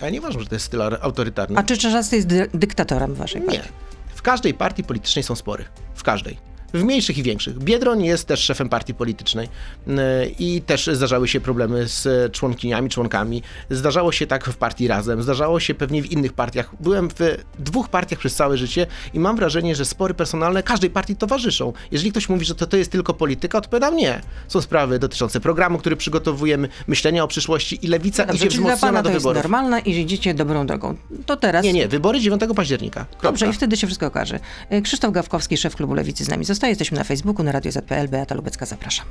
A 0.00 0.04
ja 0.04 0.10
nie 0.10 0.18
uważam, 0.20 0.40
że 0.42 0.48
to 0.48 0.54
jest 0.54 0.64
styl 0.66 0.82
ar- 0.82 0.98
autorytarny. 1.02 1.58
A 1.58 1.62
czy 1.62 1.76
Czarzasty 1.78 2.16
jest 2.16 2.28
dy- 2.28 2.48
dyktatorem 2.54 3.14
waszej 3.14 3.40
Nie. 3.40 3.46
partii? 3.46 3.68
W 4.14 4.22
każdej 4.22 4.54
partii 4.54 4.84
politycznej 4.84 5.22
są 5.22 5.34
spory. 5.34 5.64
W 5.94 6.02
każdej. 6.02 6.49
W 6.74 6.84
mniejszych 6.84 7.18
i 7.18 7.22
większych. 7.22 7.58
Biedroń 7.58 8.04
jest 8.04 8.26
też 8.26 8.40
szefem 8.40 8.68
partii 8.68 8.94
politycznej 8.94 9.48
yy, 9.86 9.94
i 10.38 10.62
też 10.62 10.90
zdarzały 10.92 11.28
się 11.28 11.40
problemy 11.40 11.88
z 11.88 12.32
członkiniami, 12.32 12.90
członkami. 12.90 13.42
Zdarzało 13.70 14.12
się 14.12 14.26
tak 14.26 14.44
w 14.44 14.56
partii 14.56 14.88
Razem, 14.88 15.22
zdarzało 15.22 15.60
się 15.60 15.74
pewnie 15.74 16.02
w 16.02 16.12
innych 16.12 16.32
partiach. 16.32 16.70
Byłem 16.80 17.08
w 17.08 17.36
dwóch 17.58 17.88
partiach 17.88 18.18
przez 18.18 18.34
całe 18.34 18.56
życie 18.56 18.86
i 19.14 19.20
mam 19.20 19.36
wrażenie, 19.36 19.74
że 19.74 19.84
spory 19.84 20.14
personalne 20.14 20.62
każdej 20.62 20.90
partii 20.90 21.16
towarzyszą. 21.16 21.72
Jeżeli 21.90 22.10
ktoś 22.10 22.28
mówi, 22.28 22.44
że 22.44 22.54
to, 22.54 22.66
to 22.66 22.76
jest 22.76 22.92
tylko 22.92 23.14
polityka, 23.14 23.58
odpowiadam 23.58 23.96
nie. 23.96 24.20
Są 24.48 24.60
sprawy 24.60 24.98
dotyczące 24.98 25.40
programu, 25.40 25.78
który 25.78 25.96
przygotowujemy, 25.96 26.68
myślenia 26.86 27.24
o 27.24 27.28
przyszłości 27.28 27.78
i 27.82 27.88
lewica 27.88 28.26
Dobrze, 28.26 28.36
idzie 28.36 28.50
czyli 28.50 28.64
dla 28.64 28.76
wzmocniona 28.76 28.92
pana 28.92 29.02
do 29.02 29.08
to 29.08 29.14
jest 29.14 29.22
wyborów. 29.22 29.42
normalne 29.42 29.80
i 29.80 30.00
idziecie 30.00 30.34
dobrą 30.34 30.66
drogą. 30.66 30.96
To 31.26 31.36
teraz... 31.36 31.64
Nie, 31.64 31.72
nie, 31.72 31.88
wybory 31.88 32.20
9 32.20 32.42
października. 32.56 33.04
Kropka. 33.04 33.28
Dobrze, 33.28 33.48
i 33.48 33.52
wtedy 33.52 33.76
się 33.76 33.86
wszystko 33.86 34.06
okaże. 34.06 34.40
Y, 34.72 34.82
Krzysztof 34.82 35.12
Gawkowski, 35.12 35.56
szef 35.56 35.76
klubu 35.76 35.94
Lewicy 35.94 36.24
z 36.24 36.28
nami 36.28 36.44
zostaje. 36.60 36.70
Jesteśmy 36.70 36.98
na 36.98 37.04
Facebooku, 37.04 37.44
na 37.44 37.52
Radio 37.52 37.72
ZPL. 37.72 38.08
Beata 38.08 38.34
Lubecka, 38.34 38.66
zapraszam. 38.66 39.06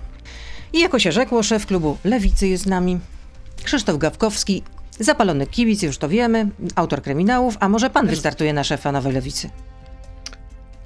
I 0.74 0.80
jako 0.80 1.00
się 1.00 1.12
rzekło, 1.12 1.44
szef 1.44 1.66
klubu 1.66 1.98
Lewicy 2.04 2.48
jest 2.48 2.64
z 2.64 2.68
nami. 2.68 3.00
Krzysztof 3.64 3.98
Gawkowski, 3.98 4.64
zapalony 5.00 5.48
kibic, 5.48 5.82
już 5.82 5.98
to 5.98 6.10
wiemy, 6.10 6.50
autor 6.76 7.02
kryminałów, 7.02 7.58
a 7.60 7.70
może 7.70 7.90
pan 7.90 8.08
wystartuje 8.08 8.54
na 8.54 8.64
szefa 8.64 8.92
Nowej 8.92 9.14
Lewicy? 9.14 9.50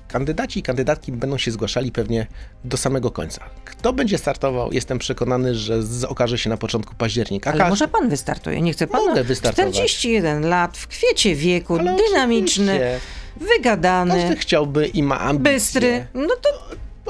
Kandydaci 0.08 0.60
i 0.60 0.64
kandydatki 0.64 1.12
będą 1.12 1.38
się 1.38 1.52
zgłaszali 1.52 1.92
pewnie 1.92 2.28
do 2.64 2.78
samego 2.78 3.12
końca. 3.12 3.42
Kto 3.66 3.94
będzie 3.94 4.18
startował, 4.18 4.72
jestem 4.72 5.00
przekonany, 5.00 5.56
że 5.56 5.80
okaże 6.08 6.38
się 6.38 6.50
na 6.50 6.58
początku 6.58 6.96
października. 6.96 7.52
Ale 7.52 7.70
może 7.70 7.88
pan 7.88 8.10
wystartuje, 8.10 8.62
nie 8.62 8.74
chce 8.74 8.88
pan? 8.88 9.06
Mogę 9.06 9.24
wystartować. 9.24 9.74
41 9.74 10.50
lat, 10.50 10.78
w 10.78 10.88
kwiecie 10.88 11.36
wieku, 11.36 11.78
Ale 11.80 11.96
dynamiczny, 12.10 12.74
oczywiście. 12.76 13.23
Wygadany, 13.38 14.12
Każdy 14.14 14.36
chciałby 14.36 14.88
i 14.88 15.04
ma 15.04 15.20
ambicje. 15.20 15.54
bystry. 15.54 16.06
No 16.14 16.36
to... 16.42 16.50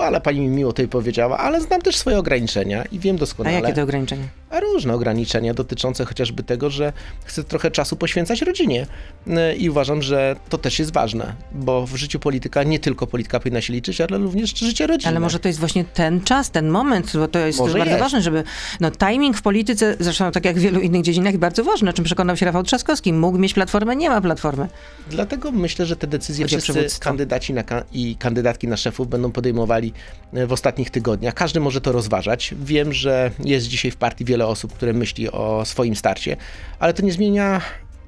Ale 0.03 0.21
pani 0.21 0.39
mi 0.39 0.47
miło 0.47 0.71
tutaj 0.73 0.87
powiedziała, 0.87 1.37
ale 1.37 1.61
znam 1.61 1.81
też 1.81 1.95
swoje 1.97 2.17
ograniczenia 2.17 2.83
i 2.91 2.99
wiem 2.99 3.15
A 3.15 3.19
doskonale. 3.19 3.59
jakie 3.61 3.73
to 3.73 3.81
ograniczenia? 3.83 4.23
Różne 4.61 4.93
ograniczenia 4.93 5.53
dotyczące 5.53 6.05
chociażby 6.05 6.43
tego, 6.43 6.69
że 6.69 6.93
chcę 7.25 7.43
trochę 7.43 7.71
czasu 7.71 7.95
poświęcać 7.95 8.41
rodzinie. 8.41 8.87
Yy, 9.27 9.55
I 9.55 9.69
uważam, 9.69 10.01
że 10.01 10.35
to 10.49 10.57
też 10.57 10.79
jest 10.79 10.93
ważne, 10.93 11.35
bo 11.51 11.87
w 11.87 11.95
życiu 11.95 12.19
polityka 12.19 12.63
nie 12.63 12.79
tylko 12.79 13.07
polityka 13.07 13.39
powinna 13.39 13.61
się 13.61 13.73
liczyć, 13.73 14.01
ale 14.01 14.17
również 14.17 14.55
życie 14.55 14.87
rodzinne. 14.87 15.09
Ale 15.09 15.19
może 15.19 15.39
to 15.39 15.47
jest 15.47 15.59
właśnie 15.59 15.85
ten 15.85 16.21
czas, 16.21 16.51
ten 16.51 16.69
moment, 16.69 17.11
bo 17.17 17.27
to 17.27 17.39
jest 17.39 17.59
bardzo 17.59 17.77
jest. 17.77 17.99
ważne, 17.99 18.21
żeby 18.21 18.43
no 18.79 18.91
timing 18.91 19.37
w 19.37 19.41
polityce, 19.41 19.95
zresztą 19.99 20.31
tak 20.31 20.45
jak 20.45 20.55
w 20.55 20.59
wielu 20.59 20.81
innych 20.81 21.01
dziedzinach, 21.01 21.37
bardzo 21.37 21.63
ważny, 21.63 21.89
o 21.89 21.93
czym 21.93 22.05
przekonał 22.05 22.37
się 22.37 22.45
Rafał 22.45 22.63
Trzaskowski. 22.63 23.13
Mógł 23.13 23.37
mieć 23.37 23.53
platformę, 23.53 23.95
nie 23.95 24.09
ma 24.09 24.21
platformy. 24.21 24.67
Dlatego 25.09 25.51
myślę, 25.51 25.85
że 25.85 25.95
te 25.95 26.07
decyzje 26.07 26.45
Chodzi 26.45 26.61
wszyscy 26.61 26.99
kandydaci 26.99 27.53
na 27.53 27.63
i 27.93 28.15
kandydatki 28.15 28.67
na 28.67 28.77
szefów 28.77 29.07
będą 29.07 29.31
podejmowali 29.31 29.93
e, 30.33 30.47
w 30.47 30.53
ostatnich 30.53 30.89
tygodniach. 30.89 31.33
Każdy 31.33 31.59
może 31.59 31.81
to 31.81 31.91
rozważać. 31.91 32.55
Wiem, 32.61 32.93
że 32.93 33.31
jest 33.39 33.67
dzisiaj 33.67 33.91
w 33.91 33.95
partii 33.95 34.25
wiele 34.25 34.42
osób, 34.47 34.73
które 34.73 34.93
myśli 34.93 35.31
o 35.31 35.65
swoim 35.65 35.95
starcie, 35.95 36.37
ale 36.79 36.93
to 36.93 37.01
nie 37.05 37.11
zmienia 37.11 37.61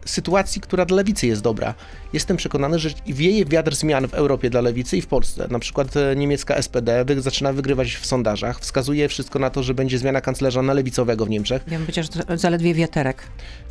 sytuacji, 0.06 0.62
która 0.62 0.86
dla 0.86 0.98
lewicy 0.98 1.27
jest 1.27 1.42
dobra. 1.42 1.74
Jestem 2.13 2.38
przekonany, 2.38 2.80
że 2.80 2.89
wieje 3.08 3.46
wiatr 3.46 3.75
zmian 3.75 4.08
w 4.08 4.13
Europie 4.13 4.50
dla 4.50 4.62
lewicy 4.62 4.98
i 4.98 5.01
w 5.01 5.08
Polsce. 5.08 5.48
Na 5.51 5.60
przykład 5.60 5.98
e, 5.98 6.15
niemiecka 6.15 6.62
SPD 6.62 7.06
wy- 7.06 7.22
zaczyna 7.22 7.54
wygrywać 7.54 7.96
w 7.96 8.06
sondażach. 8.06 8.60
Wskazuje 8.60 9.08
wszystko 9.10 9.39
na 9.39 9.50
to, 9.50 9.63
że 9.63 9.74
będzie 9.74 9.98
zmiana 9.98 10.22
kanclerza 10.22 10.62
na 10.62 10.74
lewicowego 10.74 11.25
w 11.25 11.30
Niemczech. 11.30 11.62
Ja 11.68 11.77
bym 11.77 11.82
powiedziała, 11.82 12.08
że 12.15 12.24
to 12.24 12.38
zaledwie 12.38 12.74
wiaterek. 12.74 13.24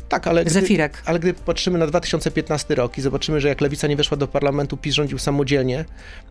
Tak, 0.09 0.27
ale 0.27 0.45
gdy, 0.45 0.61
ale 1.05 1.19
gdy 1.19 1.33
patrzymy 1.33 1.79
na 1.79 1.87
2015 1.87 2.75
rok 2.75 2.97
i 2.97 3.01
zobaczymy, 3.01 3.41
że 3.41 3.47
jak 3.47 3.61
lewica 3.61 3.87
nie 3.87 3.95
weszła 3.95 4.17
do 4.17 4.27
parlamentu, 4.27 4.77
PiS 4.77 4.95
rządził 4.95 5.17
samodzielnie, 5.17 5.85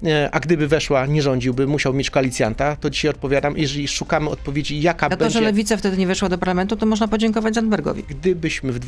e, 0.04 0.28
a 0.32 0.40
gdyby 0.40 0.68
weszła, 0.68 1.06
nie 1.06 1.22
rządziłby, 1.22 1.66
musiał 1.66 1.94
mieć 1.94 2.10
koalicjanta, 2.10 2.76
to 2.76 2.90
dzisiaj 2.90 3.10
odpowiadam, 3.10 3.56
jeżeli 3.56 3.88
szukamy 3.88 4.30
odpowiedzi, 4.30 4.80
jaka 4.80 5.08
Za 5.08 5.16
to, 5.16 5.24
że 5.24 5.24
będzie, 5.24 5.40
lewica 5.40 5.76
wtedy 5.76 5.96
nie 5.96 6.06
weszła 6.06 6.28
do 6.28 6.38
parlamentu, 6.38 6.76
to 6.76 6.86
można 6.86 7.08
podziękować 7.08 7.54
Zandbergowi. 7.54 8.02
gdybyśmy 8.02 8.72
w 8.72 8.78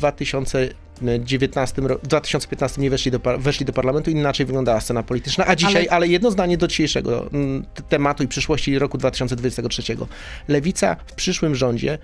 19, 1.23 1.81
w 1.81 2.07
2015 2.07 2.81
nie 2.81 2.89
weszli 2.89 3.11
do, 3.11 3.19
weszli 3.37 3.65
do 3.65 3.73
parlamentu, 3.73 4.11
inaczej 4.11 4.45
wyglądała 4.45 4.81
scena 4.81 5.03
polityczna. 5.03 5.45
A 5.47 5.55
dzisiaj, 5.55 5.75
ale, 5.75 5.89
ale 5.89 6.07
jedno 6.07 6.31
zdanie 6.31 6.57
do 6.57 6.67
dzisiejszego 6.67 7.27
mm, 7.33 7.65
tematu 7.89 8.23
i 8.23 8.27
przyszłości 8.27 8.79
roku 8.79 8.97
2023. 8.97 9.83
Lewica 10.47 10.95
w 11.05 11.13
przyszłym 11.13 11.55
rządzie 11.55 11.97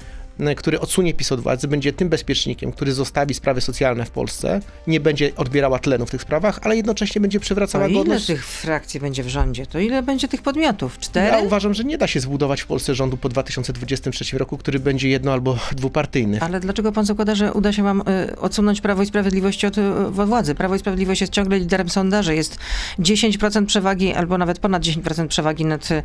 który 0.57 0.79
odsunie 0.79 1.13
PiS 1.13 1.31
od 1.31 1.39
władzy, 1.39 1.67
będzie 1.67 1.93
tym 1.93 2.09
bezpiecznikiem, 2.09 2.71
który 2.73 2.93
zostawi 2.93 3.33
sprawy 3.33 3.61
socjalne 3.61 4.05
w 4.05 4.09
Polsce, 4.11 4.59
nie 4.87 4.99
będzie 4.99 5.35
odbierała 5.35 5.79
tlenu 5.79 6.05
w 6.05 6.11
tych 6.11 6.21
sprawach, 6.21 6.59
ale 6.63 6.75
jednocześnie 6.75 7.21
będzie 7.21 7.39
przywracała 7.39 7.89
godność. 7.89 8.29
ile 8.29 8.37
tych 8.37 8.47
frakcji 8.47 8.99
będzie 8.99 9.23
w 9.23 9.27
rządzie? 9.27 9.65
To 9.65 9.79
ile 9.79 10.03
będzie 10.03 10.27
tych 10.27 10.41
podmiotów? 10.41 10.99
Cztery? 10.99 11.27
Ja 11.27 11.39
uważam, 11.39 11.73
że 11.73 11.83
nie 11.83 11.97
da 11.97 12.07
się 12.07 12.19
zbudować 12.19 12.61
w 12.61 12.65
Polsce 12.67 12.95
rządu 12.95 13.17
po 13.17 13.29
2023 13.29 14.37
roku, 14.37 14.57
który 14.57 14.79
będzie 14.79 15.09
jedno- 15.09 15.33
albo 15.33 15.57
dwupartyjny. 15.71 16.41
Ale 16.41 16.59
dlaczego 16.59 16.91
pan 16.91 17.05
zakłada, 17.05 17.35
że 17.35 17.53
uda 17.53 17.73
się 17.73 17.83
wam 17.83 18.03
y, 18.29 18.39
odsunąć 18.39 18.81
Prawo 18.81 19.03
i 19.03 19.05
Sprawiedliwość 19.05 19.65
od, 19.65 19.77
y, 19.77 19.81
władzy? 20.09 20.55
Prawo 20.55 20.75
i 20.75 20.79
Sprawiedliwość 20.79 21.21
jest 21.21 21.33
ciągle 21.33 21.59
liderem 21.59 21.89
sondaży. 21.89 22.35
Jest 22.35 22.57
10% 22.99 23.65
przewagi, 23.65 24.13
albo 24.13 24.37
nawet 24.37 24.59
ponad 24.59 24.83
10% 24.83 25.27
przewagi 25.27 25.65
nad 25.65 25.89
y, 25.91 26.01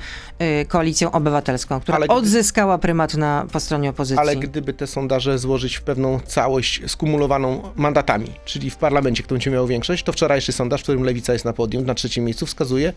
koalicją 0.69 1.11
obywatelską, 1.13 1.81
która 1.81 1.97
Ale- 1.97 2.09
odzyskała 2.09 2.79
prymat 2.79 3.15
na, 3.15 3.47
po 3.53 3.61
stronie 3.61 3.91
opozycji. 3.91 4.19
Ale 4.19 4.37
gdyby 4.37 4.73
te 4.73 4.87
sondaże 4.87 5.39
złożyć 5.39 5.77
w 5.77 5.83
pewną 5.83 6.21
całość 6.27 6.58
skumulowaną 6.87 7.73
mandatami, 7.77 8.27
czyli 8.45 8.71
w 8.71 8.77
parlamencie, 8.77 9.23
kto 9.23 9.35
będzie 9.35 9.51
miał 9.51 9.67
większość, 9.67 10.03
to 10.05 10.13
wczorajszy 10.13 10.53
sondaż, 10.53 10.81
w 10.81 10.83
którym 10.83 11.03
Lewica 11.03 11.33
jest 11.33 11.45
na 11.45 11.53
podium, 11.53 11.87
na 11.87 11.95
trzecim 11.95 12.25
miejscu, 12.25 12.47
wskazuje, 12.47 12.93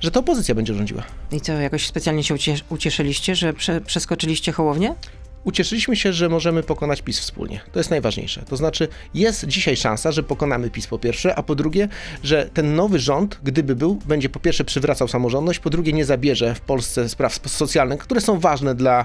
że 0.00 0.10
to 0.10 0.20
opozycja 0.20 0.54
będzie 0.54 0.74
rządziła. 0.74 1.02
I 1.32 1.40
co, 1.40 1.52
jakoś 1.52 1.86
specjalnie 1.86 2.24
się 2.24 2.34
ucies- 2.34 2.62
ucieszyliście, 2.68 3.34
że 3.34 3.52
prze, 3.52 3.80
przeskoczyliście 3.80 4.52
Hołownię? 4.52 4.94
Ucieszyliśmy 5.44 5.96
się, 5.96 6.12
że 6.12 6.28
możemy 6.28 6.62
pokonać 6.62 7.02
PiS 7.02 7.18
wspólnie. 7.20 7.60
To 7.72 7.80
jest 7.80 7.90
najważniejsze. 7.90 8.42
To 8.48 8.56
znaczy, 8.56 8.88
jest 9.14 9.46
dzisiaj 9.46 9.76
szansa, 9.76 10.12
że 10.12 10.22
pokonamy 10.22 10.70
PiS 10.70 10.86
po 10.86 10.98
pierwsze, 10.98 11.34
a 11.36 11.42
po 11.42 11.54
drugie, 11.54 11.88
że 12.22 12.50
ten 12.54 12.74
nowy 12.74 12.98
rząd, 12.98 13.38
gdyby 13.42 13.76
był, 13.76 13.94
będzie 13.94 14.28
po 14.28 14.40
pierwsze 14.40 14.64
przywracał 14.64 15.08
samorządność, 15.08 15.58
po 15.58 15.70
drugie 15.70 15.92
nie 15.92 16.04
zabierze 16.04 16.54
w 16.54 16.60
Polsce 16.60 17.08
spraw 17.08 17.32
sp- 17.38 17.48
socjalnych, 17.48 18.00
które 18.00 18.20
są 18.20 18.40
ważne 18.40 18.74
dla 18.74 19.04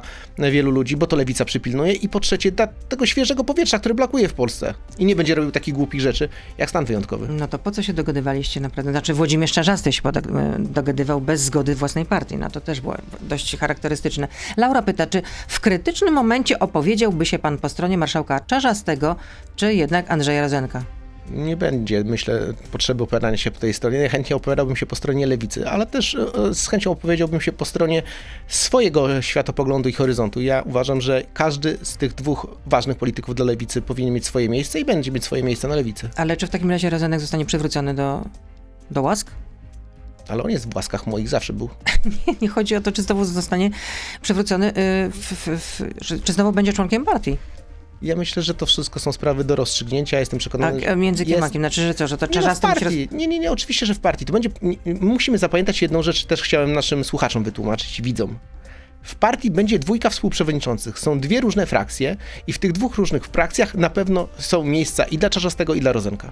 wielu 0.52 0.72
ludzi, 0.72 0.98
bo 0.98 1.08
to 1.08 1.16
lewica 1.16 1.46
przypilnuje, 1.46 1.94
i 1.94 2.10
po 2.10 2.20
trzecie, 2.20 2.52
da 2.52 2.68
tego 2.68 3.06
świeżego 3.06 3.44
powietrza, 3.44 3.80
które 3.80 3.96
brakuje 3.96 4.28
w 4.30 4.34
Polsce. 4.34 4.74
I 5.00 5.06
nie 5.06 5.16
będzie 5.16 5.36
robił 5.36 5.52
takich 5.52 5.74
głupich 5.74 6.02
rzeczy, 6.02 6.30
jak 6.58 6.70
stan 6.70 6.86
wyjątkowy. 6.86 7.28
No 7.30 7.48
to 7.48 7.60
po 7.60 7.72
co 7.72 7.84
się 7.84 7.94
dogadywaliście 7.94 8.62
naprawdę? 8.62 8.92
Znaczy 8.92 9.14
Włodzimierz 9.14 9.52
Czarzasty 9.52 9.92
się 9.94 10.02
e, 10.06 10.12
dogadywał 10.60 11.22
bez 11.22 11.42
zgody 11.42 11.76
własnej 11.76 12.06
partii. 12.06 12.38
No 12.38 12.50
to 12.50 12.62
też 12.62 12.82
było 12.82 12.96
dość 13.22 13.58
charakterystyczne. 13.58 14.28
Laura 14.58 14.82
pyta, 14.82 15.08
czy 15.08 15.22
w 15.48 15.60
krytycznym 15.60 16.14
momencie 16.14 16.25
opowiedziałby 16.60 17.26
się 17.26 17.40
pan 17.40 17.58
po 17.58 17.70
stronie 17.70 17.98
marszałka 17.98 18.40
Czarzastego, 18.40 19.16
czy 19.56 19.74
jednak 19.74 20.12
Andrzeja 20.12 20.42
Rozenka? 20.42 20.84
Nie 21.32 21.58
będzie, 21.58 22.04
myślę, 22.04 22.40
potrzeby 22.72 23.04
opowiadania 23.04 23.38
się 23.38 23.52
po 23.52 23.60
tej 23.60 23.74
stronie. 23.74 24.10
Chętnie 24.10 24.36
opowiadałbym 24.36 24.76
się 24.76 24.86
po 24.86 24.96
stronie 24.96 25.28
lewicy, 25.28 25.70
ale 25.70 25.86
też 25.86 26.16
e, 26.16 26.54
z 26.54 26.68
chęcią 26.68 26.92
opowiedziałbym 26.92 27.42
się 27.42 27.52
po 27.52 27.66
stronie 27.66 28.04
swojego 28.48 29.22
światopoglądu 29.22 29.90
i 29.90 29.94
horyzontu. 29.94 30.42
Ja 30.42 30.62
uważam, 30.62 31.02
że 31.02 31.24
każdy 31.34 31.78
z 31.82 31.98
tych 31.98 32.14
dwóch 32.14 32.48
ważnych 32.66 32.98
polityków 32.98 33.36
dla 33.36 33.46
lewicy 33.46 33.82
powinien 33.82 34.14
mieć 34.14 34.26
swoje 34.26 34.50
miejsce 34.50 34.80
i 34.80 34.86
będzie 34.86 35.12
mieć 35.12 35.24
swoje 35.24 35.44
miejsce 35.44 35.68
na 35.68 35.76
lewicy. 35.76 36.10
Ale 36.16 36.38
czy 36.38 36.48
w 36.48 36.50
takim 36.50 36.70
razie 36.70 36.90
Rozenek 36.90 37.20
zostanie 37.20 37.46
przywrócony 37.46 37.94
do, 37.94 38.26
do 38.92 39.02
łask? 39.02 39.32
Ale 40.28 40.44
on 40.44 40.50
jest 40.52 40.70
w 40.72 40.76
łaskach 40.76 41.08
moich, 41.08 41.30
zawsze 41.30 41.54
był. 41.54 41.70
Nie, 42.28 42.36
nie 42.42 42.48
chodzi 42.48 42.76
o 42.76 42.82
to, 42.82 42.92
czy 42.92 43.02
znowu 43.02 43.26
zostanie 43.26 43.70
przywrócony, 44.22 44.70
y, 44.70 44.74
w, 45.10 45.32
w, 45.32 45.48
w, 45.48 45.82
że- 46.02 46.20
czy 46.20 46.34
znowu 46.34 46.52
będzie 46.52 46.74
członkiem 46.74 47.06
partii. 47.06 47.38
Ja 48.02 48.16
myślę, 48.16 48.44
że 48.44 48.54
to 48.54 48.66
wszystko 48.66 49.00
są 49.00 49.12
sprawy 49.12 49.44
do 49.44 49.56
rozstrzygnięcia. 49.56 50.20
Jestem 50.20 50.40
przekonany, 50.40 50.92
a 50.92 50.96
między 50.96 51.26
kim 51.26 51.36
jest-? 51.36 51.54
Znaczy, 51.54 51.82
że 51.82 51.94
co, 51.94 52.08
że 52.08 52.18
to 52.18 52.26
Nie, 52.26 52.32
no, 52.36 52.42
w 52.42 52.46
musi 52.46 52.50
roz... 52.50 52.60
partii. 52.60 53.08
Nie, 53.12 53.28
nie, 53.28 53.40
nie, 53.40 53.52
oczywiście, 53.52 53.86
że 53.86 53.94
w 53.94 54.00
partii. 54.00 54.26
To 54.26 54.34
będzie, 54.34 54.50
musimy 55.02 55.38
zapamiętać 55.38 55.82
jedną 55.82 56.04
rzecz, 56.04 56.26
też 56.26 56.42
chciałem 56.42 56.74
naszym 56.74 57.04
słuchaczom 57.04 57.44
wytłumaczyć, 57.44 58.02
widzom. 58.02 58.40
W 59.04 59.16
partii 59.16 59.52
będzie 59.52 59.80
dwójka 59.80 60.10
współprzewodniczących. 60.10 61.00
Są 61.00 61.20
dwie 61.20 61.42
różne 61.42 61.66
frakcje 61.66 62.18
i 62.48 62.54
w 62.54 62.60
tych 62.60 62.72
dwóch 62.72 62.96
różnych 62.96 63.26
frakcjach 63.26 63.76
na 63.76 63.90
pewno 63.90 64.28
są 64.38 64.64
miejsca 64.64 65.04
i 65.04 65.18
dla 65.18 65.30
Czarzastego, 65.30 65.74
i 65.74 65.80
dla 65.80 65.92
Rozenka. 65.92 66.32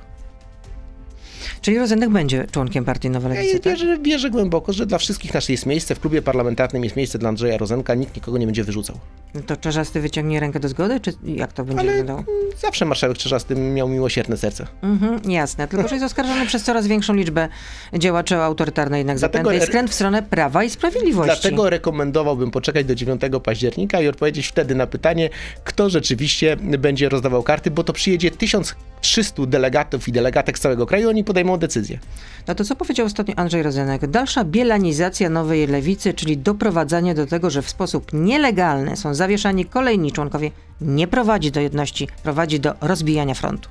Czyli 1.63 1.79
Rozenek 1.79 2.09
będzie 2.09 2.45
członkiem 2.51 2.85
partii 2.85 3.09
Nowa 3.09 3.29
Ja 3.29 3.35
Lewicy, 3.35 3.59
tak? 3.59 3.73
wierzę, 3.73 3.97
wierzę 3.97 4.29
głęboko, 4.29 4.73
że 4.73 4.85
dla 4.85 4.97
wszystkich 4.97 5.33
nas 5.33 5.49
jest 5.49 5.65
miejsce. 5.65 5.95
W 5.95 5.99
klubie 5.99 6.21
parlamentarnym 6.21 6.83
jest 6.83 6.95
miejsce 6.95 7.19
dla 7.19 7.29
Andrzeja 7.29 7.57
Rozenka. 7.57 7.95
Nikt 7.95 8.15
nikogo 8.15 8.37
nie 8.37 8.45
będzie 8.45 8.63
wyrzucał. 8.63 8.97
No 9.33 9.41
To 9.41 9.57
Czarzasty 9.57 10.01
wyciągnie 10.01 10.39
rękę 10.39 10.59
do 10.59 10.69
zgody, 10.69 10.99
czy 10.99 11.13
jak 11.23 11.53
to 11.53 11.65
będzie 11.65 11.81
Ale 11.81 11.91
wyglądało? 11.91 12.23
zawsze 12.57 12.85
marszałek 12.85 13.17
Czarzasty 13.17 13.55
miał 13.55 13.87
miłosierne 13.89 14.37
serce. 14.37 14.67
Mhm, 14.81 15.31
jasne, 15.31 15.67
tylko 15.67 15.87
że 15.87 15.95
jest 15.95 16.05
oskarżony 16.05 16.45
przez 16.45 16.63
coraz 16.63 16.87
większą 16.87 17.13
liczbę 17.13 17.49
działaczy 17.97 18.35
autorytarnej 18.35 18.99
jednak 18.99 19.17
Dlatego 19.19 19.49
zapędy 19.49 19.65
i 19.65 19.67
skręt 19.67 19.89
w 19.89 19.93
stronę 19.93 20.23
Prawa 20.23 20.63
i 20.63 20.69
Sprawiedliwości. 20.69 21.41
Dlatego 21.41 21.69
rekomendowałbym 21.69 22.51
poczekać 22.51 22.85
do 22.85 22.95
9 22.95 23.21
października 23.43 24.01
i 24.01 24.07
odpowiedzieć 24.07 24.47
wtedy 24.47 24.75
na 24.75 24.87
pytanie, 24.87 25.29
kto 25.63 25.89
rzeczywiście 25.89 26.57
będzie 26.57 27.09
rozdawał 27.09 27.43
karty, 27.43 27.71
bo 27.71 27.83
to 27.83 27.93
przyjedzie 27.93 28.31
1300 28.31 29.45
delegatów 29.45 30.07
i 30.07 30.11
delegatek 30.11 30.57
z 30.57 30.61
całego 30.61 30.85
kraju, 30.85 31.09
oni 31.09 31.23
podejmą 31.23 31.52
decyzję. 31.57 31.99
No 32.47 32.55
to 32.55 32.63
co 32.63 32.75
powiedział 32.75 33.05
ostatnio 33.05 33.35
Andrzej 33.35 33.63
Rozenek? 33.63 34.07
Dalsza 34.07 34.43
bielanizacja 34.43 35.29
nowej 35.29 35.67
lewicy, 35.67 36.13
czyli 36.13 36.37
doprowadzanie 36.37 37.15
do 37.15 37.25
tego, 37.25 37.49
że 37.49 37.61
w 37.61 37.69
sposób 37.69 38.13
nielegalny 38.13 38.97
są 38.97 39.13
zawieszani 39.13 39.65
kolejni 39.65 40.11
członkowie, 40.11 40.51
nie 40.81 41.07
prowadzi 41.07 41.51
do 41.51 41.59
jedności, 41.59 42.07
prowadzi 42.23 42.59
do 42.59 42.73
rozbijania 42.81 43.33
frontu. 43.33 43.69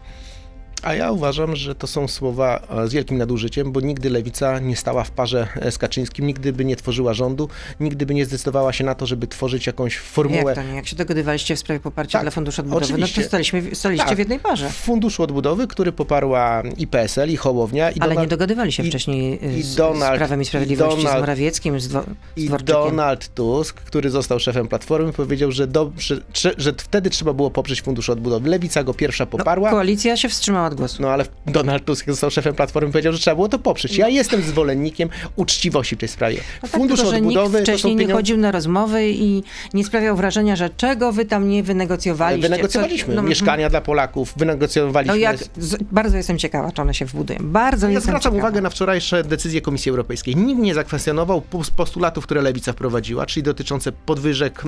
A 0.83 0.95
ja 0.95 1.11
uważam, 1.13 1.57
że 1.57 1.75
to 1.75 1.87
są 1.87 2.09
słowa 2.09 2.61
e, 2.85 2.89
z 2.89 2.93
wielkim 2.93 3.19
nadużyciem, 3.19 3.73
bo 3.73 3.81
nigdy 3.81 4.11
lewica 4.11 4.59
nie 4.59 4.77
stała 4.77 5.05
w 5.05 5.11
parze 5.11 5.49
e, 5.61 5.71
z 5.73 5.79
Kaczyńskim, 5.79 6.27
nigdy 6.27 6.53
by 6.53 6.65
nie 6.65 6.77
tworzyła 6.77 7.15
rządu, 7.15 7.49
nigdy 7.81 8.07
by 8.07 8.15
nie 8.15 8.27
zdecydowała 8.27 8.73
się 8.73 8.85
na 8.85 8.95
to, 8.95 9.07
żeby 9.07 9.27
tworzyć 9.27 9.67
jakąś 9.67 9.99
formułę. 9.99 10.43
Jak 10.47 10.55
to 10.55 10.63
nie? 10.63 10.75
Jak 10.77 10.87
się 10.87 10.97
dogadywaliście 10.97 11.57
w 11.57 11.59
sprawie 11.59 11.81
poparcia 11.81 12.13
Tak, 12.19 12.23
dla 12.25 12.31
Funduszu 12.31 12.61
Odbudowy, 12.63 12.85
oczywiście. 12.85 13.21
no 13.21 13.25
to 13.25 13.29
staliśmy, 13.29 13.75
staliście 13.75 14.07
Tak. 14.07 14.17
w 14.17 14.19
jednej 14.19 14.39
parze. 14.41 14.69
W 14.71 14.73
Funduszu 14.77 15.23
Odbudowy, 15.23 15.67
który 15.67 15.93
poparła 15.93 16.63
i 16.79 16.87
PSL, 16.87 17.31
i 17.31 17.37
Hołownia, 17.37 17.91
i 17.91 18.01
Ale 18.01 18.15
Donald- 18.15 18.21
nie 18.21 18.29
dogadywali 18.29 18.73
się 18.73 18.83
i- 18.83 18.89
wcześniej 18.89 19.41
y, 19.55 19.59
i 19.59 19.63
z, 19.63 19.77
Donald- 19.77 20.15
z 20.15 20.19
Prawem 20.19 20.43
i 20.43 20.45
Sprawiedliwości, 20.45 21.01
i 21.01 21.05
Donald- 21.05 21.17
z 21.19 21.21
Morawieckim, 21.21 21.81
z, 21.81 21.89
Dwo, 21.89 22.05
I. 22.37 22.49
Donald 22.65 23.35
Tusk, 23.35 23.77
który 23.81 24.11
został 24.11 24.41
szefem 24.41 24.69
Platformy, 24.69 25.13
powiedział, 25.13 25.53
że, 25.53 25.67
dobrze, 25.67 26.21
że, 26.35 26.55
że 26.59 26.73
wtedy 26.79 27.11
trzeba 27.11 27.33
było 27.33 27.51
poprzeć 27.51 27.83
Fundusz 27.83 28.11
Odbudowy. 28.11 28.49
Lewica 28.51 28.85
go 28.85 28.95
pierwsza 28.95 29.25
No, 29.25 29.31
poparła. 29.39 29.71
koalicja 29.71 30.17
się 30.17 30.29
wstrzymała 30.29 30.71
od 30.73 30.79
głosu. 30.79 31.03
No 31.03 31.09
ale 31.11 31.25
Donald 31.47 31.85
Tusk 31.85 32.07
został 32.07 32.31
szefem 32.31 32.55
Platformy, 32.55 32.91
powiedział, 32.93 33.13
że 33.13 33.19
trzeba 33.19 33.35
było 33.35 33.49
to 33.49 33.59
poprzeć. 33.59 33.97
Ja 33.97 34.09
jestem 34.09 34.43
zwolennikiem 34.43 35.09
uczciwości 35.37 35.97
w 35.97 35.99
tej 35.99 36.09
sprawie. 36.09 36.37
No 36.37 36.69
tak, 36.69 36.71
Fundusz 36.71 37.01
tylko, 37.01 37.17
Odbudowy 37.17 37.59
nikt 37.59 37.71
wcześniej 37.71 37.95
nie 37.95 37.99
pieniądze... 38.01 38.15
chodził 38.19 38.37
na 38.37 38.51
rozmowy 38.51 39.11
i 39.11 39.43
nie 39.75 39.85
sprawiał 39.85 40.17
wrażenia, 40.17 40.57
że 40.57 40.71
czego 40.71 41.13
wy 41.13 41.25
tam 41.25 41.49
nie 41.49 41.63
wynegocjowaliście. 41.63 42.49
Wynegocjowaliśmy 42.49 43.15
Co- 43.15 43.23
no, 43.23 43.29
mieszkania 43.29 43.71
dla 43.71 43.81
Polaków, 43.81 44.35
wynegocjowaliśmy... 44.37 45.15
No 45.15 45.21
jak, 45.21 45.37
z, 45.59 45.83
bardzo 45.83 46.17
jestem 46.17 46.39
ciekawa, 46.39 46.73
czy 46.73 46.83
one 46.83 46.95
się 46.95 47.05
wbudują. 47.07 47.39
Bardzo 47.43 47.87
Ja 47.87 47.93
jestem 47.93 48.11
zwracam 48.11 48.33
ciekawa. 48.33 48.49
uwagę 48.49 48.61
na 48.61 48.71
wczorajsze 48.71 49.25
decyzje 49.25 49.61
Komisji 49.61 49.91
Europejskiej. 49.91 50.37
Nikt 50.37 50.61
nie 50.61 50.75
zakwestionował 50.75 51.43
pos- 51.53 51.71
postulatów, 51.71 52.25
które 52.25 52.43
Lewica 52.43 52.73
wprowadziła, 52.73 53.27
czyli 53.27 53.43
dotyczące 53.43 53.93
podwyżek 53.93 54.59
e, 54.65 54.67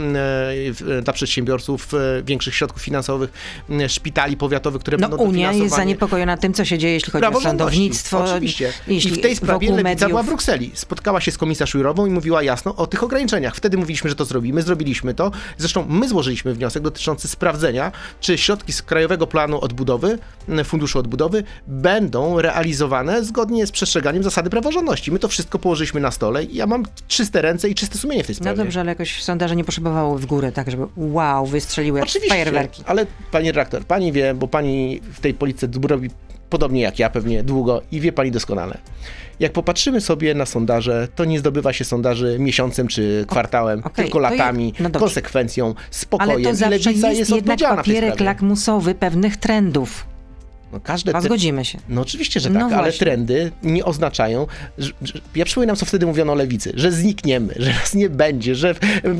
w- 0.72 1.00
dla 1.04 1.12
przedsiębiorców, 1.12 1.94
e, 1.94 2.22
większych 2.22 2.54
środków 2.54 2.82
finansowych, 2.82 3.32
szpitali 3.88 4.36
powiatowych, 4.36 4.80
które 4.80 4.96
No 4.96 5.08
będą 5.08 5.24
Unia 5.24 5.38
jest 5.40 5.46
dofinansowane. 5.52 5.84
Zaniepokojona 5.94 6.36
tym, 6.36 6.54
co 6.54 6.64
się 6.64 6.78
dzieje, 6.78 6.94
jeśli 6.94 7.12
chodzi 7.12 7.26
o 7.26 7.40
sądownictwo. 7.40 8.24
Oczywiście. 8.24 8.72
Jeśli 8.86 9.12
I 9.12 9.14
w 9.14 9.20
tej 9.20 9.36
sprawie 9.36 9.72
Lewica 9.72 10.08
była 10.08 10.22
w. 10.22 10.26
Brukseli. 10.26 10.70
Spotkała 10.74 11.20
się 11.20 11.32
z 11.32 11.38
komisarz 11.38 11.74
Jurową 11.74 12.06
i 12.06 12.10
mówiła 12.10 12.42
jasno 12.42 12.76
o 12.76 12.86
tych 12.86 13.02
ograniczeniach. 13.02 13.54
Wtedy 13.56 13.76
mówiliśmy, 13.78 14.10
że 14.10 14.16
to 14.16 14.24
zrobimy, 14.24 14.62
zrobiliśmy 14.62 15.14
to. 15.14 15.30
Zresztą 15.58 15.86
my 15.88 16.08
złożyliśmy 16.08 16.54
wniosek 16.54 16.82
dotyczący 16.82 17.28
sprawdzenia, 17.28 17.92
czy 18.20 18.38
środki 18.38 18.72
z 18.72 18.82
Krajowego 18.82 19.26
Planu 19.26 19.60
Odbudowy, 19.60 20.18
Funduszu 20.64 20.98
Odbudowy 20.98 21.44
będą 21.66 22.40
realizowane 22.40 23.24
zgodnie 23.24 23.66
z 23.66 23.70
przestrzeganiem 23.70 24.22
zasady 24.22 24.50
praworządności. 24.50 25.12
My 25.12 25.18
to 25.18 25.28
wszystko 25.28 25.58
położyliśmy 25.58 26.00
na 26.00 26.10
stole 26.10 26.44
i 26.44 26.56
ja 26.56 26.66
mam 26.66 26.84
czyste 27.08 27.42
ręce 27.42 27.68
i 27.68 27.74
czyste 27.74 27.98
sumienie 27.98 28.24
w 28.24 28.26
tej 28.26 28.36
No 28.36 28.40
sprawie. 28.40 28.56
dobrze, 28.56 28.80
ale 28.80 28.88
jakoś 28.88 29.22
sondaże 29.22 29.56
nie 29.56 29.64
poszybowały 29.64 30.18
w 30.18 30.26
górę, 30.26 30.52
tak 30.52 30.70
żeby 30.70 30.86
wow, 30.96 31.46
wystrzeliły 31.46 32.02
Oczywiście, 32.02 32.28
fajerwerki. 32.28 32.82
ale 32.86 33.06
pani 33.30 33.52
redaktor, 33.52 33.84
pani 33.84 34.12
wie, 34.12 34.34
bo 34.34 34.48
pani 34.48 35.00
w 35.14 35.20
tej 35.20 35.34
polityce 35.34 35.68
robi 35.86 36.10
podobnie 36.50 36.80
jak 36.80 36.98
ja 36.98 37.10
pewnie 37.10 37.42
długo 37.42 37.82
i 37.92 38.00
wie 38.00 38.12
pani 38.12 38.30
doskonale. 38.30 38.78
Jak 39.40 39.52
popatrzymy 39.52 40.00
sobie 40.00 40.34
na 40.34 40.46
sondaże, 40.46 41.08
to 41.14 41.24
nie 41.24 41.38
zdobywa 41.38 41.72
się 41.72 41.84
sondaży 41.84 42.36
miesiącem 42.38 42.88
czy 42.88 43.24
kwartałem, 43.28 43.80
okej, 43.84 44.04
tylko 44.04 44.18
latami, 44.18 44.72
no 44.80 44.90
konsekwencją, 44.90 45.74
spokojem. 45.90 46.30
Ale 46.30 46.44
to 46.44 46.54
zawsze 46.54 46.70
lewica 46.70 47.08
jest, 47.08 47.18
jest 47.18 47.30
jednak 47.30 47.58
papierek 47.58 48.20
lakmusowy 48.20 48.94
pewnych 48.94 49.36
trendów. 49.36 50.13
No 50.72 50.80
każde 50.80 51.16
A 51.16 51.20
zgodzimy 51.20 51.64
się. 51.64 51.78
No 51.88 52.00
oczywiście, 52.00 52.40
że 52.40 52.50
No 52.50 52.60
tak, 52.60 52.72
ale 52.72 52.82
właśnie. 52.82 52.98
trendy 52.98 53.52
nie 53.62 53.84
oznaczają, 53.84 54.46
że, 54.78 54.92
że, 55.02 55.12
ja 55.34 55.44
przypominam, 55.44 55.76
co 55.76 55.86
wtedy 55.86 56.06
mówiono 56.06 56.32
o 56.32 56.34
lewicy, 56.34 56.72
że 56.74 56.92
znikniemy, 56.92 57.54
że 57.56 57.70
nas 57.72 57.94
nie 57.94 58.10
będzie, 58.10 58.54
że 58.54 58.74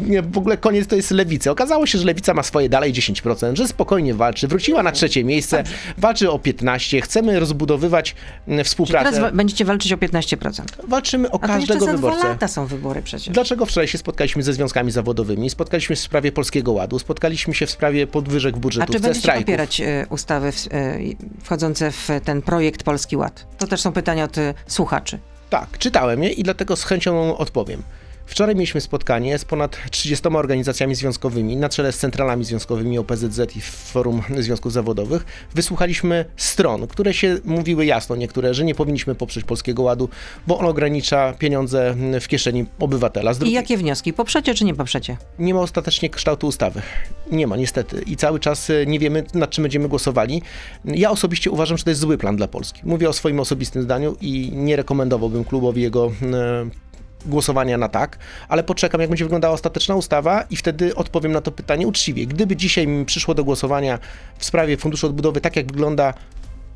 nie, 0.07 0.23
w 0.23 0.39
ogóle 0.39 0.57
koniec 0.57 0.87
to 0.89 0.97
jest 0.97 1.11
lewicy. 1.11 1.51
Okazało 1.51 1.87
się, 1.87 1.99
że 1.99 2.05
lewica 2.05 2.35
ma 2.35 2.43
swoje 2.43 2.69
dalej 2.69 2.93
10%, 2.93 3.57
że 3.57 3.69
spokojnie 3.69 4.15
walczy, 4.15 4.49
wróciła 4.49 4.83
na 4.83 4.93
trzecie 4.93 5.25
miejsce, 5.25 5.65
walczy 5.99 6.31
o 6.31 6.39
15%, 6.39 7.01
chcemy 7.03 7.41
rozbudowywać 7.41 8.15
mm, 8.47 8.59
Czyli 8.59 8.65
współpracę, 8.65 9.13
teraz 9.13 9.35
będziecie 9.35 9.65
walczyć 9.65 9.93
o 9.93 9.97
15%. 9.97 10.63
walczymy 10.89 11.31
o 11.31 11.39
A 11.43 11.47
każdego 11.47 11.81
za 11.81 11.93
dwa 11.93 11.97
wyborcę. 11.97 12.29
lata 12.29 12.49
są 12.49 12.67
wybory 12.67 13.03
przecież. 13.03 13.35
Dlaczego 13.35 13.67
wczoraj 13.67 13.89
się 13.89 13.99
spotkaliśmy 13.99 14.43
ze 14.43 14.53
związkami 14.53 14.91
zawodowymi, 14.91 15.51
spotkaliśmy 15.51 15.97
się 15.97 16.01
w 16.03 16.05
sprawie 16.05 16.33
Polskiego 16.33 16.73
Ładu, 16.73 16.99
spotkaliśmy 16.99 17.55
się 17.55 17.67
w 17.67 17.71
sprawie 17.71 18.07
podwyżek 18.07 18.55
w 18.55 18.57
A 18.57 18.59
czy 18.59 18.61
budżetówce, 18.61 19.01
będziecie 19.01 19.21
strajków. 19.21 19.45
popierać 19.45 19.81
e, 19.81 20.07
ustawy 20.11 20.53
w, 20.53 20.67
e, 20.71 20.99
wchodzące 21.43 21.91
w 21.91 22.09
ten 22.25 22.43
projekt 22.43 22.83
Polski 22.83 23.17
Ład? 23.17 23.47
To 23.59 23.67
też 23.67 23.81
są 23.81 23.93
pytania 23.93 24.25
od 24.25 24.39
e, 24.39 24.55
słuchaczy. 24.67 25.19
Tak, 25.51 25.79
czytałem 25.79 26.23
je 26.23 26.31
i 26.31 26.43
dlatego 26.43 26.77
z 26.77 26.85
chęcią 26.85 27.37
odpowiem. 27.37 27.83
Wczoraj 28.27 28.55
mieliśmy 28.55 28.81
spotkanie 28.81 29.39
z 29.39 29.45
ponad 29.45 29.77
30 29.91 30.29
organizacjami 30.29 30.95
związkowymi, 30.95 31.57
na 31.57 31.69
czele 31.69 31.93
z 31.93 31.99
centralami 31.99 32.45
związkowymi 32.45 32.99
OPZZ 32.99 33.57
i 33.57 33.61
Forum 33.61 34.23
Związków 34.39 34.73
Zawodowych. 34.73 35.25
Wysłuchaliśmy 35.55 36.25
stron, 36.37 36.87
które 36.87 37.15
się 37.15 37.39
mówiły 37.45 37.87
jasno, 37.87 38.17
niektóre, 38.17 38.55
że 38.55 38.65
nie 38.65 38.75
powinniśmy 38.75 39.15
poprzeć 39.15 39.45
Polskiego 39.45 39.83
Ładu, 39.83 40.09
bo 40.47 40.59
on 40.59 40.67
ogranicza 40.67 41.33
pieniądze 41.39 41.95
w 42.21 42.29
kieszeni 42.29 42.67
obywatela. 42.79 43.35
Z 43.35 43.37
I 43.37 43.41
drugiej, 43.41 43.55
jakie 43.55 43.77
wnioski? 43.77 44.13
Poprzecie 44.13 44.55
czy 44.55 44.65
nie 44.65 44.75
poprzecie? 44.75 45.17
nie 45.39 45.55
ma 45.55 45.61
ostatecznie 45.61 46.11
kształtu 46.11 46.47
ustawy. 46.47 46.83
Nie 47.31 47.47
ma, 47.47 47.57
niestety. 47.57 48.03
I 48.07 48.17
cały 48.17 48.41
czas 48.41 48.71
e, 48.71 48.87
nie 48.87 48.99
wiemy, 48.99 49.25
nad 49.35 49.51
czym 49.51 49.63
będziemy 49.63 49.89
głosowali. 49.89 50.43
Ja 50.85 51.11
osobiście 51.11 51.51
uważam, 51.51 51.79
że 51.79 51.85
to 51.85 51.91
jest 51.91 52.01
zły 52.01 52.19
plan 52.19 52.37
dla 52.37 52.49
Polski. 52.49 52.81
Mówię 52.85 53.09
o 53.09 53.13
swoim 53.13 53.41
osobistym 53.41 53.83
zdaniu 53.83 54.17
i 54.21 54.51
nie 54.53 54.77
rekomendowałbym 54.77 55.45
klubowi 55.45 55.83
jego 55.83 56.13
e, 56.23 56.85
głosowania 57.27 57.79
na 57.79 57.89
tak, 57.89 58.19
ale 58.49 58.65
poczekam, 58.65 59.01
jak 59.01 59.11
będzie 59.11 59.25
wyglądała 59.25 59.55
ostateczna 59.55 59.95
ustawa 59.95 60.45
i 60.51 60.57
wtedy 60.57 60.95
odpowiem 60.95 61.33
na 61.33 61.41
to 61.41 61.53
pytanie 61.53 61.87
uczciwie. 61.87 62.27
Gdyby 62.27 62.57
dzisiaj 62.57 62.87
mi 62.87 63.05
przyszło 63.05 63.35
do 63.35 63.45
głosowania 63.45 63.99
w 64.39 64.45
sprawie 64.45 64.77
Funduszu 64.77 65.07
Odbudowy 65.07 65.41
tak, 65.41 65.57
jak 65.57 65.67
wygląda 65.67 66.15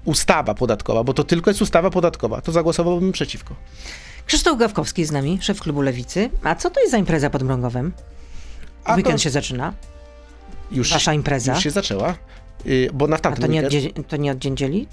ustawa 0.04 0.54
podatkowa, 0.54 1.04
bo 1.04 1.14
to 1.14 1.24
tylko 1.24 1.50
jest 1.50 1.62
ustawa 1.62 1.90
podatkowa, 1.90 2.40
to 2.40 2.52
zagłosowałbym 2.52 3.12
przeciwko. 3.12 3.54
Krzysztof 4.26 4.58
Gawkowski 4.58 5.04
z 5.04 5.10
nami, 5.12 5.38
szef 5.42 5.60
klubu 5.60 5.82
Lewicy. 5.82 6.30
A 6.42 6.54
co 6.54 6.70
to 6.70 6.80
jest 6.80 6.90
za 6.90 6.98
impreza 6.98 7.30
pod 7.30 7.42
Mrągowem? 7.42 7.92
A 8.84 8.94
Weekend 8.94 9.16
to 9.16 9.22
się 9.22 9.30
zaczyna. 9.30 9.72
już, 10.70 10.92
Wasza 10.92 11.12
impreza. 11.12 11.54
już 11.54 11.62
się 11.62 11.70
zaczęła, 11.70 12.14
bo 12.92 13.06
na 13.06 13.16
A 13.16 13.18
tamten 13.18 13.42
to 13.42 13.52
nie, 13.52 13.58
od, 13.66 13.72
weekend... 13.72 13.96
dzie- 13.96 14.02
to 14.04 14.16
nie 14.16 14.32
od? 14.32 14.38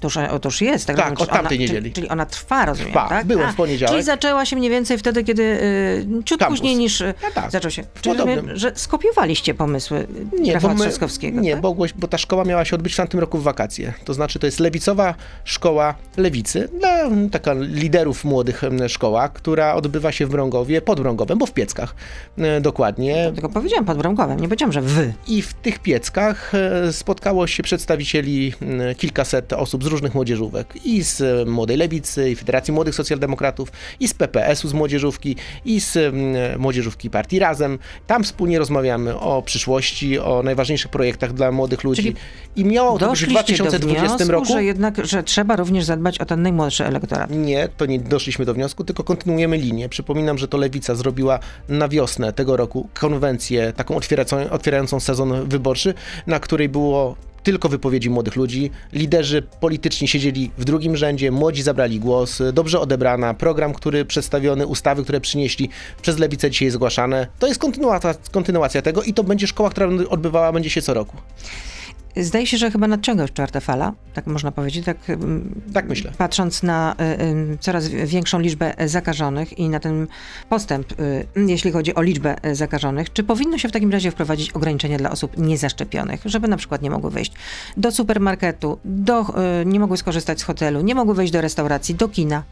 To 0.00 0.06
już, 0.06 0.16
o, 0.16 0.38
to 0.38 0.48
już 0.48 0.60
jest. 0.60 0.86
Tak, 0.86 0.96
Tak, 0.96 1.10
Rozumiem, 1.10 1.22
od 1.22 1.36
tamtej 1.36 1.58
ona, 1.58 1.62
niedzieli. 1.62 1.80
Czyli, 1.82 1.92
czyli 1.92 2.08
ona 2.08 2.26
trwa, 2.26 2.66
rozumiem, 2.66 2.92
Trwa. 2.92 3.08
tak? 3.08 3.26
Byłem 3.26 3.52
w 3.52 3.54
poniedziałek. 3.56 3.92
Czyli 3.92 4.02
zaczęła 4.04 4.44
się 4.46 4.56
mniej 4.56 4.70
więcej 4.70 4.98
wtedy, 4.98 5.24
kiedy 5.24 5.42
y, 5.42 6.06
ciut 6.24 6.40
później 6.48 6.76
niż 6.76 7.00
y, 7.00 7.14
No 7.22 7.28
tak, 7.34 7.50
zaczął 7.50 7.70
się. 7.70 7.84
Czyli 8.00 8.16
rozumiem, 8.16 8.48
że 8.54 8.72
skopiowaliście 8.74 9.54
pomysły 9.54 10.06
Nie, 10.40 10.54
Rafała 10.54 10.74
bo, 10.74 10.78
my, 10.78 10.84
Trzaskowskiego, 10.86 11.40
nie 11.40 11.52
tak? 11.52 11.60
bo, 11.60 11.76
bo 11.96 12.08
ta 12.08 12.18
szkoła 12.18 12.44
miała 12.44 12.64
się 12.64 12.76
odbyć 12.76 12.92
w 12.92 12.96
tamtym 12.96 13.20
roku 13.20 13.38
w 13.38 13.42
wakacje. 13.42 13.92
To 14.04 14.14
znaczy, 14.14 14.38
to 14.38 14.46
jest 14.46 14.60
lewicowa 14.60 15.14
szkoła 15.44 15.94
lewicy, 16.16 16.68
dla 16.80 17.00
mm, 17.00 17.30
taka 17.30 17.52
liderów 17.54 18.24
młodych 18.24 18.64
em, 18.64 18.88
szkoła, 18.88 19.28
która 19.28 19.74
odbywa 19.74 20.12
się 20.12 20.26
w 20.26 20.28
Brągowie, 20.30 20.80
pod 20.80 21.00
Brągowem, 21.00 21.38
bo 21.38 21.46
w 21.46 21.52
Pieckach 21.52 21.94
e, 22.38 22.60
dokładnie. 22.60 23.30
Tylko 23.34 23.48
powiedziałem 23.48 23.84
pod 23.84 23.98
Bramkowem, 23.98 24.40
nie 24.40 24.48
powiedziałem, 24.48 24.72
że 24.72 24.80
wy. 24.80 25.12
I 25.28 25.42
w 25.42 25.54
tych 25.54 25.78
Pieckach 25.78 26.52
spotkało 26.92 27.46
się 27.46 27.55
przedstawicieli 27.62 28.52
m, 28.62 28.94
kilkaset 28.94 29.52
osób 29.52 29.84
z 29.84 29.86
różnych 29.86 30.14
młodzieżówek. 30.14 30.74
I 30.84 31.02
z 31.02 31.20
e, 31.20 31.44
Młodej 31.50 31.76
Lewicy, 31.76 32.30
i 32.30 32.36
Federacji 32.36 32.72
Młodych 32.72 32.94
Socjaldemokratów, 32.94 33.72
i 34.00 34.08
z 34.08 34.14
PPS-u 34.14 34.68
z 34.68 34.72
młodzieżówki, 34.72 35.36
i 35.64 35.80
z 35.80 35.96
m, 35.96 36.14
młodzieżówki 36.58 37.10
partii 37.10 37.38
Razem. 37.38 37.78
Tam 38.06 38.24
wspólnie 38.24 38.58
rozmawiamy 38.58 39.18
o 39.18 39.42
przyszłości, 39.42 40.18
o 40.18 40.42
najważniejszych 40.42 40.90
projektach 40.90 41.32
dla 41.32 41.52
młodych 41.52 41.84
ludzi. 41.84 42.02
Czyli 42.02 42.16
I 42.56 42.64
miało 42.64 42.98
to 42.98 43.10
być 43.10 43.24
w 43.24 43.32
Doszliście 43.32 43.64
do 43.64 43.70
2020 43.70 44.16
wniosku, 44.16 44.32
roku. 44.32 44.46
że 44.46 44.64
jednak, 44.64 45.06
że 45.06 45.22
trzeba 45.22 45.56
również 45.56 45.84
zadbać 45.84 46.18
o 46.18 46.24
ten 46.24 46.42
najmłodszy 46.42 46.84
elektorat. 46.84 47.30
Nie, 47.30 47.68
to 47.76 47.86
nie 47.86 48.00
doszliśmy 48.00 48.44
do 48.44 48.54
wniosku, 48.54 48.84
tylko 48.84 49.04
kontynuujemy 49.04 49.56
linię. 49.56 49.88
Przypominam, 49.88 50.38
że 50.38 50.48
to 50.48 50.56
Lewica 50.58 50.94
zrobiła 50.94 51.38
na 51.68 51.88
wiosnę 51.88 52.32
tego 52.32 52.56
roku 52.56 52.88
konwencję, 52.94 53.72
taką 53.72 53.96
otwierającą, 53.96 54.50
otwierającą 54.50 55.00
sezon 55.00 55.48
wyborczy, 55.48 55.94
na 56.26 56.40
której 56.40 56.68
było 56.68 57.16
tylko 57.46 57.68
wypowiedzi 57.68 58.10
młodych 58.10 58.36
ludzi. 58.36 58.70
Liderzy 58.92 59.42
polityczni 59.42 60.08
siedzieli 60.08 60.50
w 60.58 60.64
drugim 60.64 60.96
rzędzie, 60.96 61.30
młodzi 61.30 61.62
zabrali 61.62 62.00
głos, 62.00 62.42
dobrze 62.52 62.80
odebrana, 62.80 63.34
program, 63.34 63.74
który 63.74 64.04
przedstawiony, 64.04 64.66
ustawy, 64.66 65.02
które 65.02 65.20
przynieśli 65.20 65.68
przez 66.02 66.18
Lewicę 66.18 66.50
dzisiaj 66.50 66.70
zgłaszane. 66.70 67.26
To 67.38 67.46
jest 67.46 67.60
kontynuacja, 67.60 68.14
kontynuacja 68.32 68.82
tego 68.82 69.02
i 69.02 69.14
to 69.14 69.24
będzie 69.24 69.46
szkoła, 69.46 69.70
która 69.70 69.88
odbywała 70.08 70.52
będzie 70.52 70.70
się 70.70 70.82
co 70.82 70.94
roku. 70.94 71.16
Zdaje 72.16 72.46
się, 72.46 72.56
że 72.58 72.70
chyba 72.70 72.88
nadciąga 72.88 73.22
już 73.22 73.32
czwarta 73.32 73.60
fala, 73.60 73.92
tak 74.14 74.26
można 74.26 74.52
powiedzieć, 74.52 74.84
tak, 74.84 74.96
Tak 75.74 75.88
myślę. 75.88 76.12
patrząc 76.18 76.62
na 76.62 76.94
y, 77.18 77.22
y, 77.22 77.58
coraz 77.60 77.88
większą 77.88 78.38
liczbę 78.40 78.74
zakażonych 78.86 79.58
i 79.58 79.68
na 79.68 79.80
ten 79.80 80.06
postęp, 80.48 81.00
y, 81.00 81.26
jeśli 81.46 81.72
chodzi 81.72 81.94
o 81.94 82.02
liczbę 82.02 82.36
y, 82.46 82.54
zakażonych, 82.54 83.12
czy 83.12 83.24
powinno 83.24 83.58
się 83.58 83.68
w 83.68 83.72
takim 83.72 83.92
razie 83.92 84.10
wprowadzić 84.10 84.50
ograniczenia 84.52 84.98
dla 84.98 85.10
osób 85.10 85.38
niezaszczepionych, 85.38 86.20
żeby 86.24 86.48
na 86.48 86.56
przykład 86.56 86.82
nie 86.82 86.90
mogły 86.90 87.10
wejść 87.10 87.32
do 87.76 87.92
supermarketu, 87.92 88.78
do, 88.84 89.20
y, 89.62 89.66
nie 89.66 89.80
mogły 89.80 89.96
skorzystać 89.96 90.40
z 90.40 90.42
hotelu, 90.42 90.80
nie 90.80 90.94
mogły 90.94 91.14
wejść 91.14 91.32
do 91.32 91.40
restauracji, 91.40 91.94
do 91.94 92.08
kina? 92.08 92.42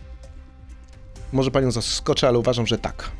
Może 1.33 1.50
panią 1.50 1.70
zaskoczę, 1.70 2.29
ale 2.29 2.38
uważam, 2.38 2.66
że 2.66 2.79
tak. 2.79 3.11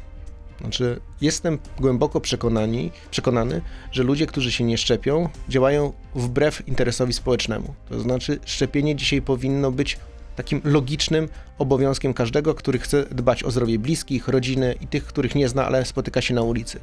Znaczy, 0.61 1.01
jestem 1.21 1.59
głęboko 1.81 2.21
przekonani, 2.21 2.90
przekonany, 3.11 3.61
że 3.93 4.03
ludzie, 4.03 4.27
którzy 4.27 4.53
się 4.53 4.64
nie 4.64 4.79
szczepią, 4.79 5.29
działają 5.49 5.93
wbrew 6.14 6.69
interesowi 6.69 7.12
społecznemu. 7.12 7.75
To 7.88 8.01
znaczy, 8.01 8.38
szczepienie 8.45 8.97
dzisiaj 8.97 9.23
powinno 9.23 9.71
być 9.71 9.99
takim 10.37 10.61
logicznym 10.64 11.29
obowiązkiem 11.59 12.14
każdego, 12.14 12.55
który 12.55 12.79
chce 12.79 13.05
dbać 13.05 13.45
o 13.45 13.51
zdrowie 13.51 13.79
bliskich, 13.79 14.29
rodziny 14.29 14.75
i 14.81 14.87
tych, 14.87 15.05
których 15.05 15.35
nie 15.35 15.49
zna, 15.49 15.67
ale 15.67 15.85
spotyka 15.85 16.21
się 16.21 16.35
na 16.35 16.43
ulicy. 16.43 16.81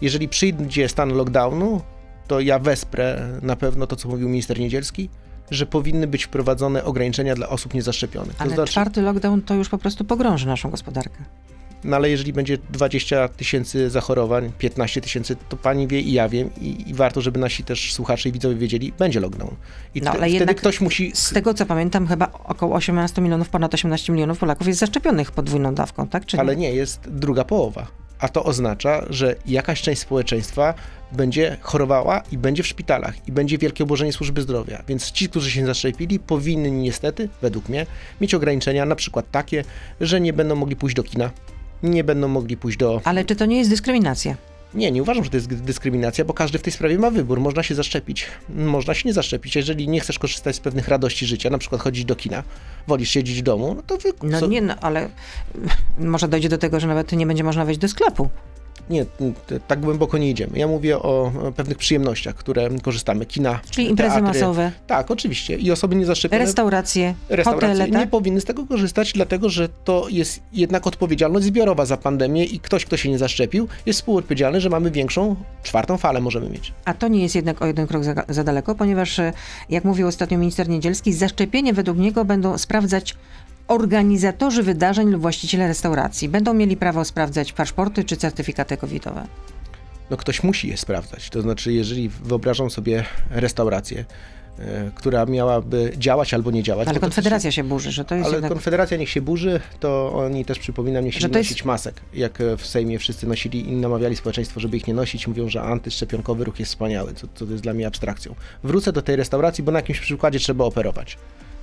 Jeżeli 0.00 0.28
przyjdzie 0.28 0.88
stan 0.88 1.12
lockdownu, 1.12 1.82
to 2.26 2.40
ja 2.40 2.58
wesprę 2.58 3.28
na 3.42 3.56
pewno 3.56 3.86
to, 3.86 3.96
co 3.96 4.08
mówił 4.08 4.28
minister 4.28 4.60
Niedzielski, 4.60 5.08
że 5.50 5.66
powinny 5.66 6.06
być 6.06 6.24
wprowadzone 6.24 6.84
ograniczenia 6.84 7.34
dla 7.34 7.48
osób 7.48 7.74
niezaszczepionych. 7.74 8.36
To 8.36 8.42
Ale 8.42 8.54
znaczy, 8.54 8.72
czwarty 8.72 9.02
lockdown 9.02 9.42
to 9.42 9.54
już 9.54 9.68
po 9.68 9.78
prostu 9.78 10.04
pogrąży 10.04 10.46
naszą 10.46 10.70
gospodarkę. 10.70 11.24
No 11.84 11.96
ale 11.96 12.10
jeżeli 12.10 12.32
będzie 12.32 12.58
20 12.70 13.28
tysięcy 13.28 13.90
zachorowań, 13.90 14.52
15 14.58 15.00
tysięcy, 15.00 15.36
to 15.48 15.56
pani 15.56 15.88
wie 15.88 16.00
i 16.00 16.12
ja 16.12 16.28
wiem 16.28 16.50
i, 16.60 16.90
i 16.90 16.94
warto, 16.94 17.20
żeby 17.20 17.40
nasi 17.40 17.64
też 17.64 17.92
słuchacze 17.92 18.28
i 18.28 18.32
widzowie 18.32 18.54
wiedzieli, 18.54 18.92
będzie 18.98 19.20
lockdown. 19.20 19.54
I 19.94 20.00
No, 20.00 20.10
ale 20.10 20.28
wtedy 20.28 20.54
ktoś 20.54 20.80
musi... 20.80 21.12
Z 21.14 21.32
tego 21.32 21.54
co 21.54 21.66
pamiętam, 21.66 22.06
chyba 22.06 22.32
około 22.44 22.74
18 22.74 23.22
milionów, 23.22 23.48
ponad 23.48 23.74
18 23.74 24.12
milionów 24.12 24.38
Polaków 24.38 24.66
jest 24.66 24.80
zaszczepionych 24.80 25.32
podwójną 25.32 25.74
dawką, 25.74 26.08
tak? 26.08 26.26
Czy 26.26 26.38
Ale 26.38 26.56
nie, 26.56 26.72
jest 26.72 27.00
druga 27.10 27.44
połowa. 27.44 27.86
A 28.18 28.28
to 28.28 28.44
oznacza, 28.44 29.04
że 29.10 29.36
jakaś 29.46 29.82
część 29.82 30.00
społeczeństwa 30.00 30.74
będzie 31.12 31.56
chorowała 31.60 32.22
i 32.32 32.38
będzie 32.38 32.62
w 32.62 32.66
szpitalach 32.66 33.28
i 33.28 33.32
będzie 33.32 33.58
wielkie 33.58 33.84
obłożenie 33.84 34.12
służby 34.12 34.42
zdrowia. 34.42 34.82
Więc 34.88 35.12
ci, 35.12 35.28
którzy 35.28 35.50
się 35.50 35.66
zaszczepili, 35.66 36.18
powinni 36.18 36.70
niestety, 36.70 37.28
według 37.42 37.68
mnie, 37.68 37.86
mieć 38.20 38.34
ograniczenia, 38.34 38.84
na 38.84 38.96
przykład 38.96 39.30
takie, 39.30 39.64
że 40.00 40.20
nie 40.20 40.32
będą 40.32 40.54
mogli 40.54 40.76
pójść 40.76 40.96
do 40.96 41.02
kina, 41.02 41.30
nie 41.84 42.04
będą 42.04 42.28
mogli 42.28 42.56
pójść 42.56 42.78
do 42.78 43.00
Ale 43.04 43.24
czy 43.24 43.36
to 43.36 43.46
nie 43.46 43.58
jest 43.58 43.70
dyskryminacja? 43.70 44.36
Nie, 44.74 44.92
nie 44.92 45.02
uważam, 45.02 45.24
że 45.24 45.30
to 45.30 45.36
jest 45.36 45.54
dyskryminacja, 45.54 46.24
bo 46.24 46.34
każdy 46.34 46.58
w 46.58 46.62
tej 46.62 46.72
sprawie 46.72 46.98
ma 46.98 47.10
wybór. 47.10 47.40
Można 47.40 47.62
się 47.62 47.74
zaszczepić, 47.74 48.26
można 48.48 48.94
się 48.94 49.08
nie 49.08 49.12
zaszczepić. 49.12 49.56
Jeżeli 49.56 49.88
nie 49.88 50.00
chcesz 50.00 50.18
korzystać 50.18 50.56
z 50.56 50.60
pewnych 50.60 50.88
radości 50.88 51.26
życia, 51.26 51.50
na 51.50 51.58
przykład 51.58 51.80
chodzić 51.80 52.04
do 52.04 52.16
kina, 52.16 52.42
wolisz 52.86 53.10
siedzieć 53.10 53.38
w 53.38 53.42
domu, 53.42 53.74
no 53.74 53.82
to 53.82 53.98
wy... 53.98 54.12
No 54.22 54.46
nie, 54.46 54.62
no, 54.62 54.74
ale 54.80 55.08
może 55.98 56.28
dojdzie 56.28 56.48
do 56.48 56.58
tego, 56.58 56.80
że 56.80 56.86
nawet 56.86 57.12
nie 57.12 57.26
będzie 57.26 57.44
można 57.44 57.64
wejść 57.64 57.80
do 57.80 57.88
sklepu. 57.88 58.28
Nie, 58.90 59.06
tak 59.68 59.80
głęboko 59.80 60.18
nie 60.18 60.30
idziemy. 60.30 60.58
Ja 60.58 60.66
mówię 60.68 60.98
o 60.98 61.32
pewnych 61.56 61.78
przyjemnościach, 61.78 62.34
które 62.34 62.70
korzystamy. 62.82 63.26
Kina, 63.26 63.60
Czyli 63.70 63.88
imprezy 63.90 64.14
teatry. 64.14 64.40
masowe, 64.40 64.72
Tak, 64.86 65.10
oczywiście. 65.10 65.56
I 65.56 65.70
osoby 65.70 65.96
niezaszczepione 65.96 66.44
restauracje, 66.44 67.14
restauracje 67.28 67.68
hotele, 67.68 67.86
nie 67.90 67.98
tak? 67.98 68.10
powinny 68.10 68.40
z 68.40 68.44
tego 68.44 68.66
korzystać, 68.66 69.12
dlatego 69.12 69.48
że 69.48 69.68
to 69.84 70.06
jest 70.10 70.40
jednak 70.52 70.86
odpowiedzialność 70.86 71.46
zbiorowa 71.46 71.86
za 71.86 71.96
pandemię 71.96 72.44
i 72.44 72.60
ktoś, 72.60 72.84
kto 72.84 72.96
się 72.96 73.08
nie 73.10 73.18
zaszczepił, 73.18 73.68
jest 73.86 73.98
współodpowiedzialny, 74.00 74.60
że 74.60 74.70
mamy 74.70 74.90
większą, 74.90 75.36
czwartą 75.62 75.96
falę 75.96 76.20
możemy 76.20 76.50
mieć. 76.50 76.72
A 76.84 76.94
to 76.94 77.08
nie 77.08 77.22
jest 77.22 77.34
jednak 77.34 77.62
o 77.62 77.66
jeden 77.66 77.86
krok 77.86 78.04
za, 78.04 78.14
za 78.28 78.44
daleko, 78.44 78.74
ponieważ, 78.74 79.18
e, 79.18 79.32
jak 79.70 79.84
mówił 79.84 80.06
ostatnio 80.06 80.38
minister 80.38 80.68
Niedzielski, 80.68 81.12
zaszczepienie 81.12 81.72
według 81.72 81.98
niego 81.98 82.24
będą 82.24 82.58
sprawdzać 82.58 83.14
organizatorzy 83.68 84.62
wydarzeń 84.62 85.10
lub 85.10 85.22
właściciele 85.22 85.68
restauracji. 85.68 86.28
Będą 86.28 86.54
mieli 86.54 86.76
prawo 86.76 87.04
sprawdzać 87.04 87.52
paszporty 87.52 88.04
czy 88.04 88.16
certyfikaty 88.16 88.76
covidowe. 88.76 89.26
no 90.10 90.16
ktoś 90.16 90.42
musi 90.42 90.68
je 90.68 90.76
sprawdzać. 90.76 91.30
To 91.30 91.42
znaczy, 91.42 91.72
jeżeli 91.72 92.08
wyobrażam 92.08 92.70
sobie 92.70 93.04
restaurację, 93.30 94.04
e, 94.58 94.90
która 94.94 95.26
miałaby 95.26 95.92
działać 95.96 96.34
albo 96.34 96.50
nie 96.50 96.62
działać. 96.62 96.88
Ale 96.88 97.00
Konfederacja 97.00 97.50
się 97.50 97.64
burzy, 97.64 97.92
że 97.92 98.04
to 98.04 98.14
jest 98.14 98.26
Ale 98.26 98.34
jednak... 98.34 98.52
Konfederacja 98.52 98.96
niech 98.96 99.08
się 99.10 99.20
burzy, 99.22 99.60
to 99.80 100.12
oni 100.12 100.44
też 100.44 100.58
przypominam, 100.58 101.04
niech 101.04 101.14
się 101.14 101.20
to 101.20 101.38
jest- 101.38 101.50
nosić 101.50 101.64
masek. 101.64 102.00
Jak 102.14 102.40
e, 102.40 102.56
w 102.56 102.66
Sejmie 102.66 102.98
wszyscy 102.98 103.26
nosili 103.26 103.68
i 103.68 103.72
namawiali 103.76 104.16
społeczeństwo, 104.16 104.60
żeby 104.60 104.76
ich 104.76 104.86
nie 104.86 104.94
nosić, 104.94 105.26
mówią, 105.26 105.48
że 105.48 105.62
antyszczepionkowy 105.62 106.44
ruch 106.44 106.58
jest 106.60 106.72
wspaniały, 106.72 107.14
co, 107.14 107.26
co 107.34 107.46
to 107.46 107.52
jest 107.52 107.62
dla 107.62 107.72
mnie 107.74 107.86
abstrakcją. 107.86 108.34
Wrócę 108.64 108.92
do 108.92 109.02
tej 109.02 109.16
restauracji, 109.16 109.64
bo 109.64 109.72
na 109.72 109.78
jakimś 109.78 110.00
przykładzie 110.00 110.38
trzeba 110.38 110.64
operować. 110.64 111.18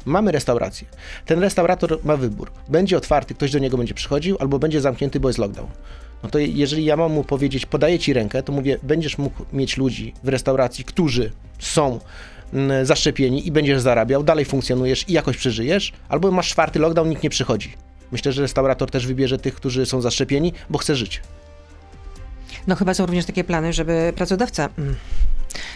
Mamy 0.05 0.31
restaurację. 0.31 0.87
Ten 1.25 1.39
restaurator 1.39 1.99
ma 2.03 2.17
wybór. 2.17 2.51
Będzie 2.69 2.97
otwarty, 2.97 3.33
ktoś 3.33 3.51
do 3.51 3.59
niego 3.59 3.77
będzie 3.77 3.93
przychodził, 3.93 4.37
albo 4.39 4.59
będzie 4.59 4.81
zamknięty, 4.81 5.19
bo 5.19 5.29
jest 5.29 5.39
lockdown. 5.39 5.67
No 6.23 6.29
to 6.29 6.39
jeżeli 6.39 6.85
ja 6.85 6.97
mam 6.97 7.11
mu 7.11 7.23
powiedzieć, 7.23 7.65
podaję 7.65 7.99
ci 7.99 8.13
rękę, 8.13 8.43
to 8.43 8.51
mówię, 8.51 8.77
będziesz 8.83 9.17
mógł 9.17 9.45
mieć 9.53 9.77
ludzi 9.77 10.13
w 10.23 10.27
restauracji, 10.27 10.83
którzy 10.83 11.31
są 11.59 11.99
mm, 12.53 12.85
zaszczepieni 12.85 13.47
i 13.47 13.51
będziesz 13.51 13.81
zarabiał, 13.81 14.23
dalej 14.23 14.45
funkcjonujesz 14.45 15.09
i 15.09 15.13
jakoś 15.13 15.37
przeżyjesz, 15.37 15.93
albo 16.09 16.31
masz 16.31 16.49
czwarty 16.49 16.79
lockdown, 16.79 17.09
nikt 17.09 17.23
nie 17.23 17.29
przychodzi. 17.29 17.73
Myślę, 18.11 18.31
że 18.31 18.41
restaurator 18.41 18.91
też 18.91 19.07
wybierze 19.07 19.37
tych, 19.37 19.55
którzy 19.55 19.85
są 19.85 20.01
zaszczepieni, 20.01 20.53
bo 20.69 20.77
chce 20.77 20.95
żyć. 20.95 21.21
No 22.67 22.75
chyba 22.75 22.93
są 22.93 23.05
również 23.05 23.25
takie 23.25 23.43
plany, 23.43 23.73
żeby 23.73 24.13
pracodawca 24.15 24.69
mm, 24.77 24.95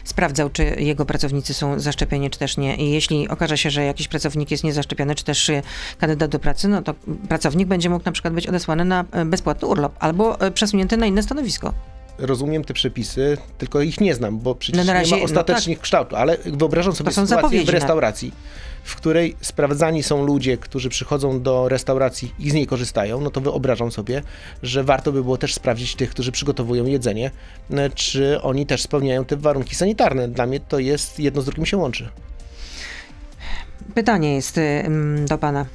sprawdzał, 0.06 0.50
czy 0.50 0.64
jego 0.64 1.06
pracownicy 1.06 1.54
są 1.54 1.80
zaszczepieni, 1.80 2.30
czy 2.30 2.40
też 2.40 2.58
nie. 2.58 2.76
I 2.76 2.92
jeśli 2.92 3.30
okaże 3.30 3.58
się, 3.58 3.70
że 3.70 3.86
jakiś 3.86 4.08
pracownik 4.08 4.52
jest 4.52 4.64
niezaszczepiony, 4.64 5.16
czy 5.16 5.24
też 5.24 5.50
y, 5.50 5.62
kandydat 5.98 6.32
do 6.32 6.40
pracy, 6.40 6.68
no 6.68 6.82
to 6.82 6.94
pracownik 7.30 7.68
będzie 7.68 7.90
mógł 7.90 8.06
na 8.06 8.12
przykład 8.12 8.34
być 8.34 8.48
odesłany 8.48 8.86
na 8.86 9.06
y, 9.22 9.26
bezpłatny 9.26 9.68
urlop 9.68 9.96
albo 10.00 10.48
y, 10.48 10.52
przesunięty 10.52 10.98
na 10.98 11.06
inne 11.06 11.24
stanowisko. 11.24 11.74
Rozumiem 12.18 12.64
te 12.64 12.74
przepisy, 12.74 13.38
tylko 13.58 13.82
ich 13.82 14.02
nie 14.02 14.16
znam, 14.16 14.40
bo 14.40 14.56
przecież 14.56 14.86
No 14.86 14.94
razie- 14.94 15.12
nie 15.16 15.18
ma 15.18 15.24
ostatecznych 15.26 15.80
kształtu, 15.80 16.16
ale 16.16 16.38
wyobrażam 16.46 16.96
sobie 16.96 17.12
sytuację 17.12 17.64
w 17.64 17.66
na- 17.66 17.72
restauracji, 17.72 18.32
w 18.84 18.96
której 18.96 19.36
sprawdzani 19.42 20.04
są 20.04 20.26
ludzie, 20.26 20.58
którzy 20.58 20.90
przychodzą 20.90 21.42
do 21.42 21.70
restauracji 21.70 22.32
i 22.40 22.50
z 22.50 22.54
niej 22.54 22.68
korzystają, 22.68 23.22
no 23.22 23.30
to 23.32 23.42
wyobrażam 23.42 23.92
sobie, 23.92 24.22
że 24.64 24.84
warto 24.84 25.12
by 25.12 25.24
było 25.24 25.38
też 25.38 25.54
sprawdzić 25.54 25.96
tych, 25.96 26.10
którzy 26.10 26.32
przygotowują 26.32 26.86
jedzenie, 26.86 27.32
czy 27.96 28.42
oni 28.42 28.66
też 28.66 28.82
spełniają 28.82 29.26
te 29.26 29.38
warunki 29.38 29.76
sanitarne. 29.76 30.28
Dla 30.28 30.46
mnie 30.46 30.60
to 30.60 30.80
jest, 30.80 31.20
jedno 31.20 31.42
z 31.42 31.46
drugim 31.46 31.66
się 31.66 31.78
łączy. 31.78 32.10
Pytanie 33.94 34.36
jest 34.36 34.60
do 35.28 35.38
pana. 35.38 35.66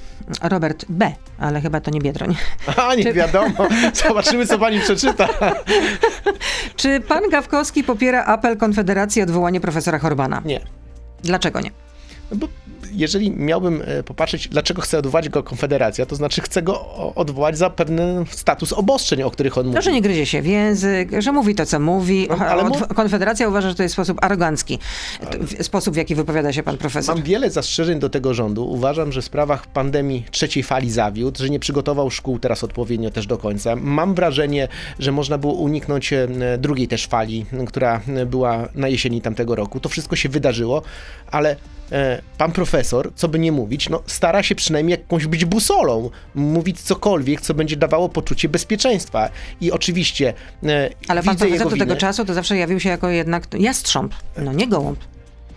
Robert 0.42 0.84
B., 0.88 1.12
ale 1.38 1.60
chyba 1.60 1.80
to 1.80 1.90
nie 1.90 2.00
Biedroń. 2.00 2.36
A, 2.76 2.94
nie 2.94 3.02
Czy- 3.04 3.12
wiadomo. 3.12 3.68
Zobaczymy, 4.08 4.46
co 4.46 4.58
pani 4.58 4.80
przeczyta. 4.80 5.28
Czy 6.76 7.00
pan 7.00 7.28
Gawkowski 7.30 7.84
popiera 7.84 8.24
apel 8.24 8.56
Konfederacji 8.56 9.22
o 9.22 9.24
odwołanie 9.24 9.60
profesora 9.60 9.98
Horbana? 9.98 10.42
Nie. 10.44 10.60
Dlaczego 11.22 11.60
nie? 11.60 11.70
No 12.30 12.36
bo 12.36 12.48
jeżeli 13.00 13.30
miałbym 13.30 13.82
e, 13.86 14.02
popatrzeć, 14.02 14.48
dlaczego 14.48 14.82
chce 14.82 14.98
odwołać 14.98 15.28
go 15.28 15.42
Konfederacja, 15.42 16.06
to 16.06 16.16
znaczy 16.16 16.40
chce 16.40 16.62
go 16.62 16.88
odwołać 17.14 17.58
za 17.58 17.70
pewien 17.70 18.00
status 18.30 18.72
obostrzeń, 18.72 19.22
o 19.22 19.30
których 19.30 19.58
on 19.58 19.66
mówi. 19.66 19.74
No, 19.74 19.82
że 19.82 19.92
nie 19.92 20.02
gryzie 20.02 20.26
się 20.26 20.42
w 20.42 20.46
język, 20.46 21.08
że 21.18 21.32
mówi 21.32 21.54
to, 21.54 21.66
co 21.66 21.80
mówi. 21.80 22.26
No, 22.30 22.36
ale 22.36 22.64
mów- 22.64 22.88
Konfederacja 22.88 23.48
uważa, 23.48 23.68
że 23.68 23.74
to 23.74 23.82
jest 23.82 23.92
sposób 23.92 24.24
arogancki. 24.24 24.78
W- 25.40 25.64
Sposób, 25.64 25.94
w 25.94 25.96
jaki 25.96 26.14
wypowiada 26.14 26.52
się 26.52 26.62
pan 26.62 26.76
profesor. 26.78 27.14
Mam 27.14 27.24
wiele 27.24 27.50
zastrzeżeń 27.50 27.98
do 27.98 28.10
tego 28.10 28.34
rządu. 28.34 28.70
Uważam, 28.70 29.12
że 29.12 29.22
w 29.22 29.24
sprawach 29.24 29.66
pandemii 29.66 30.24
trzeciej 30.30 30.62
fali 30.62 30.90
zawiódł, 30.90 31.38
że 31.38 31.50
nie 31.50 31.60
przygotował 31.60 32.10
szkół 32.10 32.38
teraz 32.38 32.64
odpowiednio 32.64 33.10
też 33.10 33.26
do 33.26 33.38
końca. 33.38 33.76
Mam 33.76 34.14
wrażenie, 34.14 34.68
że 34.98 35.12
można 35.12 35.38
było 35.38 35.52
uniknąć 35.52 36.12
e, 36.12 36.28
drugiej 36.58 36.88
też 36.88 37.06
fali, 37.06 37.46
która 37.66 38.00
była 38.26 38.68
na 38.74 38.88
jesieni 38.88 39.20
tamtego 39.20 39.54
roku. 39.54 39.80
To 39.80 39.88
wszystko 39.88 40.16
się 40.16 40.28
wydarzyło, 40.28 40.82
ale 41.30 41.56
pan 42.38 42.53
profesor, 42.53 43.12
co 43.14 43.29
by 43.29 43.38
nie 43.38 43.53
mówić, 43.53 43.88
no, 43.88 44.03
stara 44.07 44.42
się 44.42 44.55
przynajmniej 44.55 44.98
jakąś 44.98 45.26
być 45.26 45.44
busolą, 45.44 46.11
mówić 46.35 46.81
cokolwiek, 46.81 47.40
co 47.40 47.55
będzie 47.55 47.76
dawało 47.76 48.09
poczucie 48.09 48.48
bezpieczeństwa. 48.48 49.31
I 49.61 49.72
oczywiście 49.72 50.35
e, 50.62 50.90
Ale 51.09 51.22
pan 51.22 51.37
profesor 51.37 51.70
do 51.70 51.76
tego 51.76 51.96
czasu 51.96 52.24
to 52.24 52.35
zawsze 52.35 52.57
jawił 52.57 52.81
się 52.81 52.88
jako 52.88 53.09
jednak 53.09 53.46
jastrząb, 53.59 54.14
no 54.38 54.53
nie 54.53 54.68
gołąb. 54.68 54.98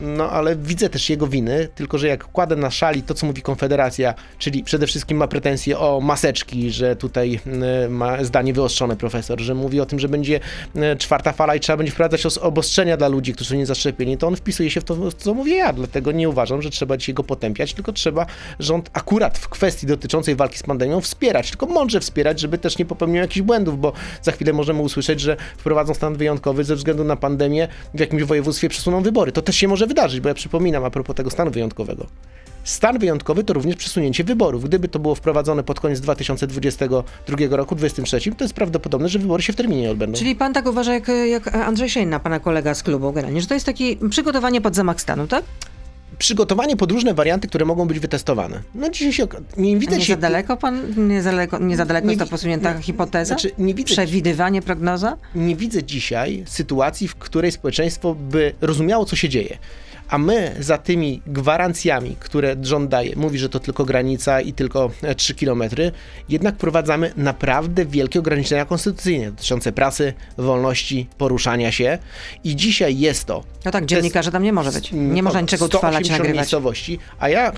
No 0.01 0.29
ale 0.29 0.55
widzę 0.55 0.89
też 0.89 1.09
jego 1.09 1.27
winy, 1.27 1.67
tylko 1.75 1.97
że 1.97 2.07
jak 2.07 2.23
kładę 2.23 2.55
na 2.55 2.71
szali 2.71 3.03
to, 3.03 3.13
co 3.13 3.25
mówi 3.25 3.41
Konfederacja, 3.41 4.13
czyli 4.37 4.63
przede 4.63 4.87
wszystkim 4.87 5.17
ma 5.17 5.27
pretensje 5.27 5.79
o 5.79 5.99
maseczki, 6.01 6.71
że 6.71 6.95
tutaj 6.95 7.39
y, 7.85 7.89
ma 7.89 8.23
zdanie 8.23 8.53
wyostrzone 8.53 8.95
profesor, 8.95 9.41
że 9.41 9.55
mówi 9.55 9.79
o 9.79 9.85
tym, 9.85 9.99
że 9.99 10.09
będzie 10.09 10.39
y, 10.75 10.97
czwarta 10.97 11.31
fala 11.31 11.55
i 11.55 11.59
trzeba 11.59 11.77
będzie 11.77 11.91
wprowadzać 11.91 12.25
os- 12.25 12.37
obostrzenia 12.37 12.97
dla 12.97 13.07
ludzi, 13.07 13.33
którzy 13.33 13.49
są 13.49 13.55
niezaszczepieni, 13.55 14.17
to 14.17 14.27
on 14.27 14.35
wpisuje 14.35 14.69
się 14.69 14.81
w 14.81 14.83
to, 14.83 15.11
co 15.11 15.33
mówię 15.33 15.55
ja, 15.55 15.73
dlatego 15.73 16.11
nie 16.11 16.29
uważam, 16.29 16.61
że 16.61 16.69
trzeba 16.69 16.97
dzisiaj 16.97 17.15
go 17.15 17.23
potępiać, 17.23 17.73
tylko 17.73 17.93
trzeba 17.93 18.25
rząd 18.59 18.89
akurat 18.93 19.37
w 19.37 19.49
kwestii 19.49 19.87
dotyczącej 19.87 20.35
walki 20.35 20.57
z 20.57 20.63
pandemią 20.63 21.01
wspierać, 21.01 21.49
tylko 21.49 21.65
mądrze 21.65 21.99
wspierać, 21.99 22.39
żeby 22.39 22.57
też 22.57 22.77
nie 22.77 22.85
popełnił 22.85 23.21
jakichś 23.21 23.41
błędów, 23.41 23.79
bo 23.79 23.93
za 24.21 24.31
chwilę 24.31 24.53
możemy 24.53 24.81
usłyszeć, 24.81 25.19
że 25.19 25.37
wprowadzą 25.57 25.93
stan 25.93 26.15
wyjątkowy 26.15 26.63
ze 26.63 26.75
względu 26.75 27.03
na 27.03 27.15
pandemię 27.15 27.67
w 27.93 27.99
jakimś 27.99 28.23
województwie 28.23 28.69
przesuną 28.69 29.01
wybory. 29.01 29.31
To 29.31 29.41
też 29.41 29.55
się 29.55 29.67
może 29.67 29.82
wydarzyć, 29.87 30.19
bo 30.19 30.29
ja 30.29 30.35
przypominam 30.35 30.83
a 30.83 30.89
propos 30.89 31.15
tego 31.15 31.29
stanu 31.29 31.51
wyjątkowego. 31.51 32.07
Stan 32.63 32.99
wyjątkowy 32.99 33.43
to 33.43 33.53
również 33.53 33.75
przesunięcie 33.75 34.23
wyborów. 34.23 34.63
Gdyby 34.63 34.87
to 34.87 34.99
było 34.99 35.15
wprowadzone 35.15 35.63
pod 35.63 35.79
koniec 35.79 35.99
2022 35.99 37.37
roku, 37.49 37.75
2023, 37.75 38.35
to 38.37 38.43
jest 38.43 38.53
prawdopodobne, 38.53 39.09
że 39.09 39.19
wybory 39.19 39.43
się 39.43 39.53
w 39.53 39.55
terminie 39.55 39.81
nie 39.81 39.91
odbędą. 39.91 40.17
Czyli 40.17 40.35
pan 40.35 40.53
tak 40.53 40.65
uważa 40.65 40.93
jak, 40.93 41.07
jak 41.29 41.55
Andrzej 41.55 41.89
Szejna, 41.89 42.19
pana 42.19 42.39
kolega 42.39 42.73
z 42.73 42.83
klubu 42.83 43.11
generalnie, 43.11 43.41
że 43.41 43.47
to 43.47 43.53
jest 43.53 43.65
takie 43.65 43.95
przygotowanie 44.09 44.61
pod 44.61 44.75
zamach 44.75 45.01
stanu, 45.01 45.27
tak? 45.27 45.43
Przygotowanie 46.17 46.77
pod 46.77 46.91
różne 46.91 47.13
warianty, 47.13 47.47
które 47.47 47.65
mogą 47.65 47.87
być 47.87 47.99
wytestowane. 47.99 48.61
No 48.75 48.89
dzisiaj 48.89 49.13
się, 49.13 49.27
nie 49.57 49.75
A 49.75 49.79
widzę 49.79 49.97
nie 49.97 50.05
się... 50.05 50.13
za 50.13 50.19
daleko 50.19 50.57
pan, 50.57 51.07
nie 51.07 51.21
za 51.21 51.31
daleko, 51.31 51.59
nie 51.59 51.77
za 51.77 51.85
daleko 51.85 52.07
Nie 52.07 52.13
jest 52.13 52.19
to 52.19 52.25
wi- 52.25 52.31
posunięta 52.31 52.73
nie- 52.73 52.81
hipoteza? 52.81 53.25
znaczy, 53.25 53.51
nie 53.57 53.75
widzę- 53.75 53.93
Przewidywanie, 53.93 54.61
prognoza? 54.61 55.17
nie 55.35 55.55
widzę 55.55 55.83
dzisiaj 55.83 56.43
sytuacji, 56.47 57.07
w 57.07 57.15
której 57.15 57.51
społeczeństwo 57.51 58.15
by 58.15 58.53
rozumiało, 58.61 59.05
co 59.05 59.15
się 59.15 59.29
dzieje. 59.29 59.57
A 60.09 60.17
my 60.17 60.55
za 60.59 60.77
tymi 60.77 61.21
gwarancjami, 61.27 62.15
które 62.19 62.55
rząd 62.61 62.89
daje, 62.89 63.15
mówi, 63.15 63.39
że 63.39 63.49
to 63.49 63.59
tylko 63.59 63.85
granica 63.85 64.41
i 64.41 64.53
tylko 64.53 64.91
e, 65.01 65.15
3 65.15 65.35
kilometry, 65.35 65.91
jednak 66.29 66.55
wprowadzamy 66.55 67.13
naprawdę 67.17 67.85
wielkie 67.85 68.19
ograniczenia 68.19 68.65
konstytucyjne 68.65 69.31
dotyczące 69.31 69.71
pracy, 69.71 70.13
wolności, 70.37 71.07
poruszania 71.17 71.71
się. 71.71 71.97
I 72.43 72.55
dzisiaj 72.55 72.99
jest 72.99 73.25
to 73.25 73.43
No 73.65 73.71
tak, 73.71 73.85
dziennikarza 73.85 74.31
tam 74.31 74.43
nie 74.43 74.53
może 74.53 74.71
być. 74.71 74.89
Nie 74.91 75.23
można 75.23 75.41
niczego 75.41 75.65
utrwalać, 75.65 75.95
180 75.95 76.19
nagrywać. 76.19 76.37
miejscowości, 76.37 76.99
a 77.19 77.29
ja 77.29 77.51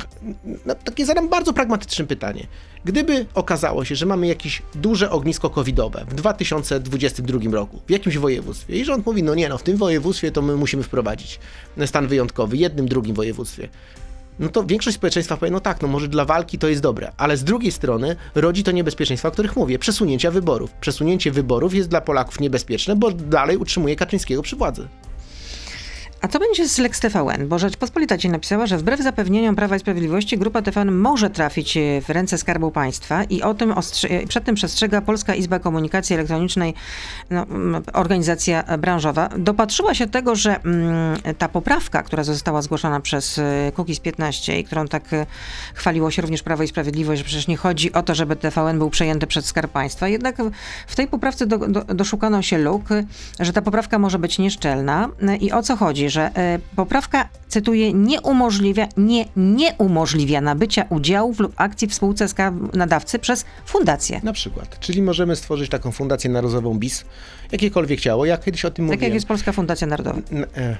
no, 0.65 0.75
takie 0.75 1.05
zadam 1.05 1.29
bardzo 1.29 1.53
pragmatyczne 1.53 2.05
pytanie. 2.05 2.47
Gdyby 2.85 3.25
okazało 3.33 3.85
się, 3.85 3.95
że 3.95 4.05
mamy 4.05 4.27
jakieś 4.27 4.61
duże 4.75 5.09
ognisko 5.09 5.49
covidowe 5.49 6.05
w 6.09 6.13
2022 6.13 7.39
roku 7.51 7.81
w 7.87 7.91
jakimś 7.91 8.17
województwie 8.17 8.75
i 8.75 8.85
rząd 8.85 9.05
mówi, 9.05 9.23
no 9.23 9.35
nie 9.35 9.49
no, 9.49 9.57
w 9.57 9.63
tym 9.63 9.77
województwie 9.77 10.31
to 10.31 10.41
my 10.41 10.55
musimy 10.55 10.83
wprowadzić 10.83 11.39
stan 11.85 12.07
wyjątkowy, 12.07 12.34
jednym, 12.53 12.87
drugim 12.87 13.15
województwie. 13.15 13.69
No 14.39 14.49
to 14.49 14.63
większość 14.63 14.97
społeczeństwa 14.97 15.37
powie, 15.37 15.51
no 15.51 15.59
tak, 15.59 15.81
no 15.81 15.87
może 15.87 16.07
dla 16.07 16.25
walki 16.25 16.57
to 16.57 16.67
jest 16.67 16.81
dobre, 16.81 17.11
ale 17.17 17.37
z 17.37 17.43
drugiej 17.43 17.71
strony 17.71 18.15
rodzi 18.35 18.63
to 18.63 18.71
niebezpieczeństwa, 18.71 19.29
o 19.29 19.31
których 19.31 19.55
mówię, 19.55 19.79
przesunięcia 19.79 20.31
wyborów. 20.31 20.71
Przesunięcie 20.71 21.31
wyborów 21.31 21.73
jest 21.73 21.89
dla 21.89 22.01
Polaków 22.01 22.39
niebezpieczne, 22.39 22.95
bo 22.95 23.11
dalej 23.11 23.57
utrzymuje 23.57 23.95
Kaczyńskiego 23.95 24.41
przy 24.41 24.55
władzy. 24.55 24.87
A 26.25 26.27
co 26.27 26.39
będzie 26.39 26.69
z 26.69 26.77
Lex 26.77 26.99
TVN? 26.99 27.47
Bo 27.47 27.59
Rzeczpospolita 27.59 28.17
ci 28.17 28.29
napisała, 28.29 28.65
że 28.65 28.77
wbrew 28.77 29.01
zapewnieniom 29.01 29.55
Prawa 29.55 29.75
i 29.75 29.79
Sprawiedliwości 29.79 30.37
grupa 30.37 30.61
TVN 30.61 30.91
może 30.91 31.29
trafić 31.29 31.77
e, 31.77 32.01
w 32.01 32.09
ręce 32.09 32.37
Skarbu 32.37 32.71
Państwa 32.71 33.23
i 33.23 33.41
o 33.41 33.53
tym 33.53 33.73
przed 34.27 34.43
tym 34.43 34.55
przestrzega 34.55 35.01
Polska 35.01 35.35
Izba 35.35 35.59
Komunikacji 35.59 36.13
Elektronicznej, 36.13 36.73
no, 37.29 37.45
organizacja 37.93 38.63
branżowa. 38.77 39.29
Dopatrzyła 39.37 39.93
się 39.93 40.07
tego, 40.07 40.35
że 40.35 40.61
mm, 40.63 41.17
ta 41.37 41.49
poprawka, 41.49 42.03
która 42.03 42.23
została 42.23 42.61
zgłoszona 42.61 42.99
przez 42.99 43.37
e, 43.37 43.71
Kukiz 43.75 43.99
15 43.99 44.59
i 44.59 44.63
którą 44.63 44.87
tak 44.87 45.13
e, 45.13 45.25
chwaliło 45.73 46.11
się 46.11 46.21
również 46.21 46.43
Prawo 46.43 46.63
i 46.63 46.67
Sprawiedliwość, 46.67 47.19
że 47.19 47.25
przecież 47.25 47.47
nie 47.47 47.57
chodzi 47.57 47.93
o 47.93 48.03
to, 48.03 48.15
żeby 48.15 48.35
TVN 48.35 48.77
był 48.77 48.89
przejęty 48.89 49.27
przez 49.27 49.45
Skarb 49.45 49.71
Państwa. 49.71 50.07
Jednak 50.07 50.35
w 50.87 50.95
tej 50.95 51.07
poprawce 51.07 51.45
do, 51.45 51.57
do, 51.57 51.81
doszukano 51.81 52.41
się 52.41 52.57
luk, 52.57 52.83
że 53.39 53.53
ta 53.53 53.61
poprawka 53.61 53.99
może 53.99 54.19
być 54.19 54.39
nieszczelna. 54.39 55.09
I 55.39 55.51
o 55.51 55.63
co 55.63 55.75
chodzi? 55.75 56.14
Że 56.15 56.31
e, 56.35 56.59
poprawka, 56.75 57.29
cytuję, 57.47 57.93
nie 57.93 58.21
umożliwia, 58.21 58.87
nie, 58.97 59.25
nie 59.35 59.73
umożliwia 59.77 60.41
nabycia 60.41 60.85
udziałów 60.89 61.39
lub 61.39 61.53
akcji 61.55 61.87
w 61.87 61.93
spółce 61.93 62.27
nadawcy 62.73 63.19
przez 63.19 63.45
fundację. 63.65 64.19
Na 64.23 64.33
przykład. 64.33 64.79
Czyli 64.79 65.01
możemy 65.01 65.35
stworzyć 65.35 65.69
taką 65.69 65.91
fundację 65.91 66.29
narodową 66.29 66.79
BIS, 66.79 67.05
jakiekolwiek 67.51 67.99
ciało. 68.01 68.25
Ja 68.25 68.37
kiedyś 68.37 68.65
o 68.65 68.71
tym 68.71 68.85
Tak 68.85 68.93
mówiłem. 68.93 69.01
jak 69.03 69.13
jest 69.13 69.27
Polska 69.27 69.51
Fundacja 69.51 69.87
Narodowa. 69.87 70.19
N- 70.31 70.45
e, 70.57 70.77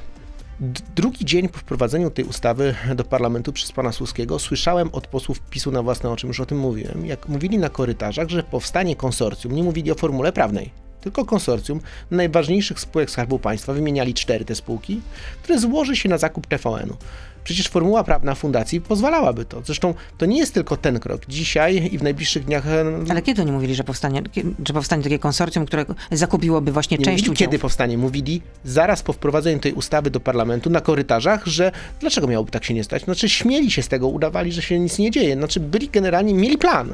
Drugi 0.96 1.26
dzień 1.26 1.50
po 1.50 1.58
wprowadzeniu 1.58 2.10
tej 2.10 2.26
ustawy 2.26 2.76
do 2.96 3.04
parlamentu 3.04 3.54
przez 3.54 3.72
pana 3.72 3.92
Słuskiego 3.92 4.40
słyszałem 4.40 4.90
od 4.92 5.08
posłów 5.08 5.40
PiSu 5.40 5.72
na 5.72 5.82
własne 5.84 6.10
oczy, 6.10 6.28
już 6.28 6.40
o 6.40 6.46
tym 6.46 6.58
mówiłem, 6.60 7.06
jak 7.06 7.30
mówili 7.30 7.58
na 7.58 7.70
korytarzach, 7.70 8.30
że 8.30 8.44
powstanie 8.44 8.96
konsorcjum, 8.96 9.56
nie 9.56 9.64
mówili 9.64 9.92
o 9.92 9.96
formule 9.96 10.32
prawnej, 10.34 10.72
tylko 11.06 11.26
konsorcjum 11.26 11.80
najważniejszych 12.12 12.80
spółek 12.80 13.12
Skarbu 13.12 13.40
Państwa, 13.40 13.74
wymieniali 13.74 14.14
cztery 14.14 14.46
te 14.46 14.56
spółki, 14.56 15.02
które 15.44 15.60
złoży 15.60 15.96
się 15.96 16.10
na 16.10 16.18
zakup 16.18 16.48
TVN-u. 16.48 16.98
Przecież 17.44 17.68
formuła 17.68 18.04
prawna 18.04 18.36
fundacji 18.36 18.82
pozwalałaby 18.82 19.46
to. 19.46 19.62
Zresztą 19.66 19.94
to 20.18 20.26
nie 20.26 20.38
jest 20.38 20.54
tylko 20.54 20.78
ten 20.78 21.00
krok. 21.00 21.22
Dzisiaj 21.28 21.90
i 21.92 21.98
w 21.98 22.04
najbliższych 22.04 22.46
dniach. 22.46 22.64
Ale 23.10 23.22
kiedy 23.22 23.42
oni 23.42 23.52
mówili, 23.52 23.76
że 23.76 23.84
powstanie, 23.84 24.22
że 24.68 24.74
powstanie 24.74 25.04
takie 25.04 25.20
konsorcjum, 25.20 25.66
które 25.66 25.86
zakupiłoby 26.12 26.72
właśnie 26.72 26.98
Nie 26.98 27.06
część 27.06 27.24
mówili, 27.24 27.32
udziałów? 27.32 27.52
kiedy 27.52 27.60
powstanie. 27.60 27.98
Mówili 27.98 28.42
zaraz 28.64 29.04
po 29.04 29.14
wprowadzeniu 29.14 29.60
tej 29.60 29.74
ustawy 29.74 30.10
do 30.10 30.20
parlamentu 30.20 30.70
na 30.70 30.82
korytarzach, 30.82 31.46
że 31.46 31.72
dlaczego 32.00 32.28
miałoby 32.28 32.52
tak 32.52 32.66
się 32.66 32.74
nie 32.74 32.84
stać? 32.84 33.04
Znaczy 33.04 33.30
śmieli 33.30 33.72
się 33.72 33.82
z 33.82 33.88
tego, 33.88 34.08
udawali, 34.08 34.52
że 34.52 34.62
się 34.62 34.80
nic 34.80 34.98
nie 35.00 35.12
dzieje. 35.12 35.36
Znaczy 35.36 35.60
byli 35.60 35.90
generalnie, 35.90 36.34
mieli 36.34 36.58
plan. 36.58 36.94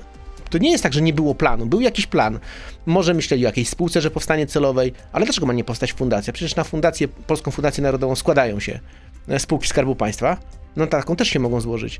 To 0.51 0.57
nie 0.57 0.71
jest 0.71 0.83
tak, 0.83 0.93
że 0.93 1.01
nie 1.01 1.13
było 1.13 1.35
planu. 1.35 1.65
Był 1.65 1.81
jakiś 1.81 2.07
plan. 2.07 2.39
Może 2.85 3.13
myśleli 3.13 3.45
o 3.45 3.49
jakiejś 3.49 3.69
spółce, 3.69 4.01
że 4.01 4.11
powstanie 4.11 4.47
celowej, 4.47 4.93
ale 5.13 5.25
dlaczego 5.25 5.47
ma 5.47 5.53
nie 5.53 5.63
powstać 5.63 5.93
fundacja? 5.93 6.33
Przecież 6.33 6.55
na 6.55 6.63
fundację, 6.63 7.07
Polską 7.07 7.51
Fundację 7.51 7.83
Narodową 7.83 8.15
składają 8.15 8.59
się 8.59 8.79
e, 9.27 9.39
spółki 9.39 9.67
Skarbu 9.67 9.95
Państwa. 9.95 10.37
No 10.75 10.87
taką 10.87 11.15
też 11.15 11.27
się 11.27 11.39
mogą 11.39 11.61
złożyć. 11.61 11.99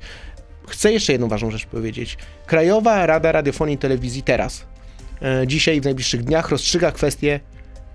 Chcę 0.68 0.94
jeszcze 0.94 1.12
jedną 1.12 1.28
ważną 1.28 1.52
rzecz 1.52 1.66
powiedzieć. 1.66 2.18
Krajowa 2.46 3.06
Rada 3.06 3.32
Radiofonii 3.32 3.76
i 3.76 3.78
Telewizji 3.78 4.24
teraz, 4.24 4.66
e, 5.22 5.48
dzisiaj 5.48 5.82
w 5.82 5.84
najbliższych 5.84 6.24
dniach 6.24 6.50
rozstrzyga 6.50 6.92
kwestię 6.92 7.40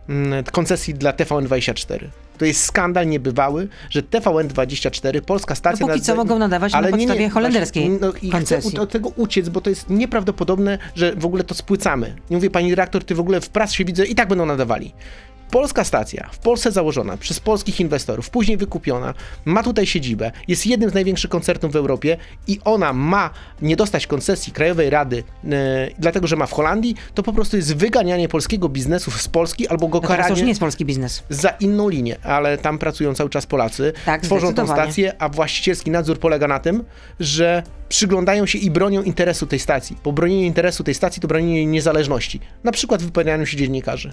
mm, 0.09 0.45
koncesji 0.45 0.95
dla 0.95 1.13
TVN24. 1.13 2.09
To 2.39 2.45
jest 2.45 2.65
skandal 2.65 3.09
niebywały, 3.09 3.69
że 3.91 4.03
TVN24, 4.03 5.21
polska 5.21 5.55
stacja... 5.55 5.87
No 5.87 5.93
póki 5.93 6.05
co 6.05 6.15
mogą 6.15 6.39
nadawać 6.39 6.73
na 6.73 6.83
podstawie 6.83 7.29
holenderskiej 7.29 7.89
właśnie, 7.91 8.07
no, 8.07 8.13
i 8.23 8.31
koncesji. 8.31 8.71
Chcę 8.71 8.81
od 8.81 8.91
tego 8.91 9.09
uciec, 9.09 9.49
bo 9.49 9.61
to 9.61 9.71
jest 9.71 9.91
nieprawdopodobne, 9.91 10.79
że 10.95 11.15
w 11.15 11.27
ogóle 11.27 11.45
to 11.45 11.55
spłycamy. 11.55 12.15
Nie 12.31 12.37
mówię, 12.37 12.51
pani 12.51 12.71
redaktor, 12.71 13.05
ty 13.05 13.15
w 13.15 13.21
ogóle 13.21 13.41
w 13.41 13.49
prasie 13.49 13.85
widzę 13.85 14.07
i 14.07 14.15
tak 14.15 14.29
będą 14.29 14.47
nadawali. 14.47 14.93
Polska 15.51 15.85
stacja, 15.85 16.29
w 16.33 16.39
Polsce 16.39 16.73
założona 16.73 17.17
przez 17.17 17.41
polskich 17.41 17.81
inwestorów, 17.81 18.31
później 18.31 18.57
wykupiona, 18.57 19.15
ma 19.45 19.63
tutaj 19.63 19.87
siedzibę, 19.87 20.31
jest 20.49 20.67
jednym 20.67 20.91
z 20.91 20.95
największych 20.95 21.31
koncertów 21.31 21.73
w 21.73 21.77
Europie 21.77 22.17
i 22.47 22.61
ona 22.65 22.93
ma 22.93 23.31
nie 23.63 23.77
dostać 23.77 24.07
koncesji 24.07 24.53
Krajowej 24.53 24.91
Rady, 24.91 25.25
e, 25.45 25.89
dlatego 25.99 26.27
że 26.27 26.37
ma 26.37 26.47
w 26.47 26.53
Holandii, 26.53 26.95
to 27.15 27.23
po 27.23 27.33
prostu 27.33 27.57
jest 27.57 27.77
wyganianie 27.77 28.29
polskiego 28.29 28.69
biznesu 28.69 29.11
z 29.11 29.29
Polski 29.29 29.69
albo 29.69 29.89
go 29.89 30.01
No 30.01 30.09
teraz 30.09 30.17
to 30.17 30.21
już 30.21 30.27
karanie 30.29 30.43
nie 30.43 30.49
jest 30.49 30.61
polski 30.61 30.85
biznes. 30.85 31.23
za 31.31 31.49
inną 31.51 31.89
linię, 31.89 32.17
ale 32.23 32.59
tam 32.59 32.79
pracują 32.79 33.15
cały 33.15 33.31
czas 33.31 33.47
Polacy, 33.47 33.93
Tak, 34.05 34.23
tworzą 34.23 34.55
tą 34.55 34.67
stację, 34.67 35.13
a 35.19 35.29
właścicielski 35.29 35.91
nadzór 35.91 36.19
polega 36.19 36.49
na 36.49 36.59
tym, 36.59 36.85
że 37.21 37.63
przyglądają 37.89 38.47
się 38.47 38.59
i 38.59 38.71
bronią 38.71 39.03
interesu 39.03 39.47
tej 39.47 39.59
stacji. 39.59 39.97
Bo 40.05 40.13
bronienie 40.13 40.47
interesu 40.47 40.85
tej 40.85 40.95
stacji 40.95 41.23
to 41.23 41.29
bronienie 41.29 41.57
jej 41.57 41.67
niezależności. 41.67 42.41
Na 42.65 42.73
przykład 42.73 43.03
w 43.03 43.05
wypowiadaniu 43.05 43.47
się 43.47 43.57
dziennikarzy. 43.57 44.13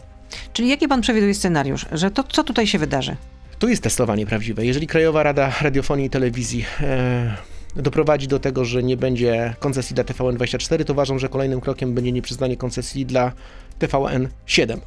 Czyli 0.54 0.70
jaki 0.70 0.88
pan 0.88 1.02
przewiduje 1.02 1.34
scenariusz, 1.34 1.86
że 1.92 2.12
to 2.12 2.24
co 2.24 2.44
tutaj 2.44 2.68
się 2.68 2.80
wydarzy? 2.80 3.16
To 3.60 3.68
jest 3.68 3.84
testowanie 3.84 4.26
prawdziwe. 4.26 4.66
Jeżeli 4.66 4.88
Krajowa 4.88 5.24
Rada 5.24 5.54
Radiofonii 5.62 6.06
i 6.06 6.10
Telewizji 6.10 6.66
e, 6.82 7.38
doprowadzi 7.76 8.28
do 8.28 8.40
tego, 8.40 8.66
że 8.66 8.84
nie 8.84 8.98
będzie 8.98 9.54
koncesji 9.60 9.96
dla 9.96 10.04
TVN24, 10.04 10.84
to 10.84 10.94
uważam, 10.94 11.20
że 11.20 11.30
kolejnym 11.30 11.62
krokiem 11.62 11.94
będzie 11.94 12.12
nieprzyznanie 12.12 12.58
koncesji 12.58 13.06
dla 13.06 13.32
TVN7. 13.80 14.78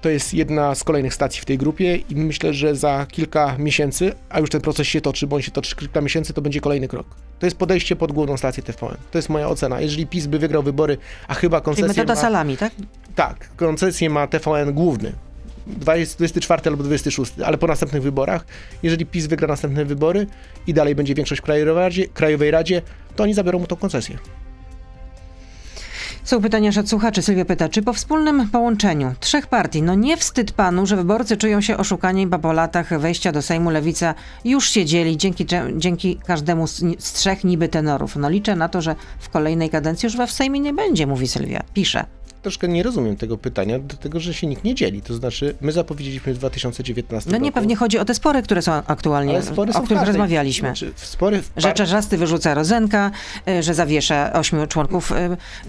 To 0.00 0.08
jest 0.08 0.34
jedna 0.34 0.74
z 0.74 0.84
kolejnych 0.84 1.14
stacji 1.14 1.42
w 1.42 1.44
tej 1.44 1.58
grupie 1.58 1.96
i 1.96 2.16
myślę, 2.16 2.54
że 2.54 2.76
za 2.76 3.06
kilka 3.06 3.56
miesięcy, 3.58 4.12
a 4.28 4.40
już 4.40 4.50
ten 4.50 4.60
proces 4.60 4.86
się 4.86 5.00
toczy, 5.00 5.26
bo 5.26 5.36
on 5.36 5.42
się 5.42 5.50
toczy 5.50 5.76
kilka 5.76 6.00
miesięcy, 6.00 6.32
to 6.32 6.42
będzie 6.42 6.60
kolejny 6.60 6.88
krok. 6.88 7.06
To 7.38 7.46
jest 7.46 7.56
podejście 7.56 7.96
pod 7.96 8.12
główną 8.12 8.36
stację 8.36 8.62
TVN. 8.62 8.96
To 9.10 9.18
jest 9.18 9.28
moja 9.28 9.48
ocena. 9.48 9.80
Jeżeli 9.80 10.06
PiS 10.06 10.26
by 10.26 10.38
wygrał 10.38 10.62
wybory, 10.62 10.98
a 11.28 11.34
chyba 11.34 11.60
Czyli 11.60 11.64
koncesję 11.64 11.88
metoda 11.88 12.14
ma... 12.14 12.20
salami, 12.20 12.56
tak? 12.56 12.72
Tak, 13.14 13.56
koncesję 13.56 14.10
ma 14.10 14.26
TVN 14.26 14.72
główny. 14.72 15.12
20 15.66 16.16
24 16.16 16.62
albo 16.70 16.82
26, 16.82 17.32
ale 17.44 17.58
po 17.58 17.66
następnych 17.66 18.02
wyborach, 18.02 18.44
jeżeli 18.82 19.06
PiS 19.06 19.26
wygra 19.26 19.48
następne 19.48 19.84
wybory 19.84 20.26
i 20.66 20.74
dalej 20.74 20.94
będzie 20.94 21.14
większość 21.14 21.40
w 21.40 21.44
Krajowej 21.44 21.74
Radzie, 21.74 22.08
Krajowej 22.08 22.50
Radzie 22.50 22.82
to 23.16 23.22
oni 23.22 23.34
zabiorą 23.34 23.58
mu 23.58 23.66
tą 23.66 23.76
koncesję. 23.76 24.18
Są 26.30 26.40
pytania 26.42 26.70
od 26.80 26.88
słuchaczy. 26.88 27.22
Sylwia 27.22 27.44
pyta, 27.44 27.68
czy 27.68 27.82
po 27.82 27.92
wspólnym 27.92 28.48
połączeniu 28.50 29.14
trzech 29.20 29.46
partii, 29.46 29.82
no 29.82 29.94
nie 29.94 30.16
wstyd 30.16 30.52
panu, 30.52 30.86
że 30.86 30.96
wyborcy 30.96 31.36
czują 31.36 31.60
się 31.60 31.76
oszukani, 31.76 32.26
bo 32.26 32.38
po 32.38 32.52
latach 32.52 32.98
wejścia 32.98 33.32
do 33.32 33.42
Sejmu 33.42 33.70
Lewica 33.70 34.14
już 34.44 34.70
siedzieli 34.70 35.16
dzięki, 35.16 35.46
cze- 35.46 35.70
dzięki 35.76 36.18
każdemu 36.26 36.66
z, 36.66 36.78
z 36.98 37.12
trzech 37.12 37.44
niby 37.44 37.68
tenorów. 37.68 38.16
No 38.16 38.30
liczę 38.30 38.56
na 38.56 38.68
to, 38.68 38.82
że 38.82 38.96
w 39.18 39.28
kolejnej 39.28 39.70
kadencji 39.70 40.06
już 40.06 40.16
we 40.16 40.26
w 40.26 40.32
Sejmie 40.32 40.60
nie 40.60 40.72
będzie, 40.74 41.06
mówi 41.06 41.28
Sylwia. 41.28 41.62
Pisze. 41.74 42.04
Troszkę 42.42 42.68
nie 42.68 42.82
rozumiem 42.82 43.16
tego 43.16 43.38
pytania, 43.38 43.78
dlatego 43.78 44.20
że 44.20 44.34
się 44.34 44.46
nikt 44.46 44.64
nie 44.64 44.74
dzieli. 44.74 45.02
To 45.02 45.14
znaczy, 45.14 45.54
my 45.60 45.72
zapowiedzieliśmy 45.72 46.34
w 46.34 46.38
2019 46.38 47.30
No 47.30 47.34
roku. 47.34 47.44
nie, 47.44 47.52
pewnie 47.52 47.76
chodzi 47.76 47.98
o 47.98 48.04
te 48.04 48.14
spory, 48.14 48.42
które 48.42 48.62
są 48.62 48.72
aktualnie, 48.72 49.32
ale 49.34 49.42
spory 49.42 49.72
są 49.72 49.78
o 49.78 49.82
których 49.82 50.00
każdej- 50.02 50.12
rozmawialiśmy. 50.12 50.68
Znaczy, 50.68 50.92
spory 50.96 51.42
w 51.42 51.50
Że 51.56 51.68
par- 51.68 51.76
Czarzasty 51.76 52.16
wyrzuca 52.18 52.54
Rozenka, 52.54 53.10
y, 53.48 53.62
że 53.62 53.74
zawiesza 53.74 54.32
ośmiu 54.32 54.66
członków 54.66 55.12
y, 55.12 55.14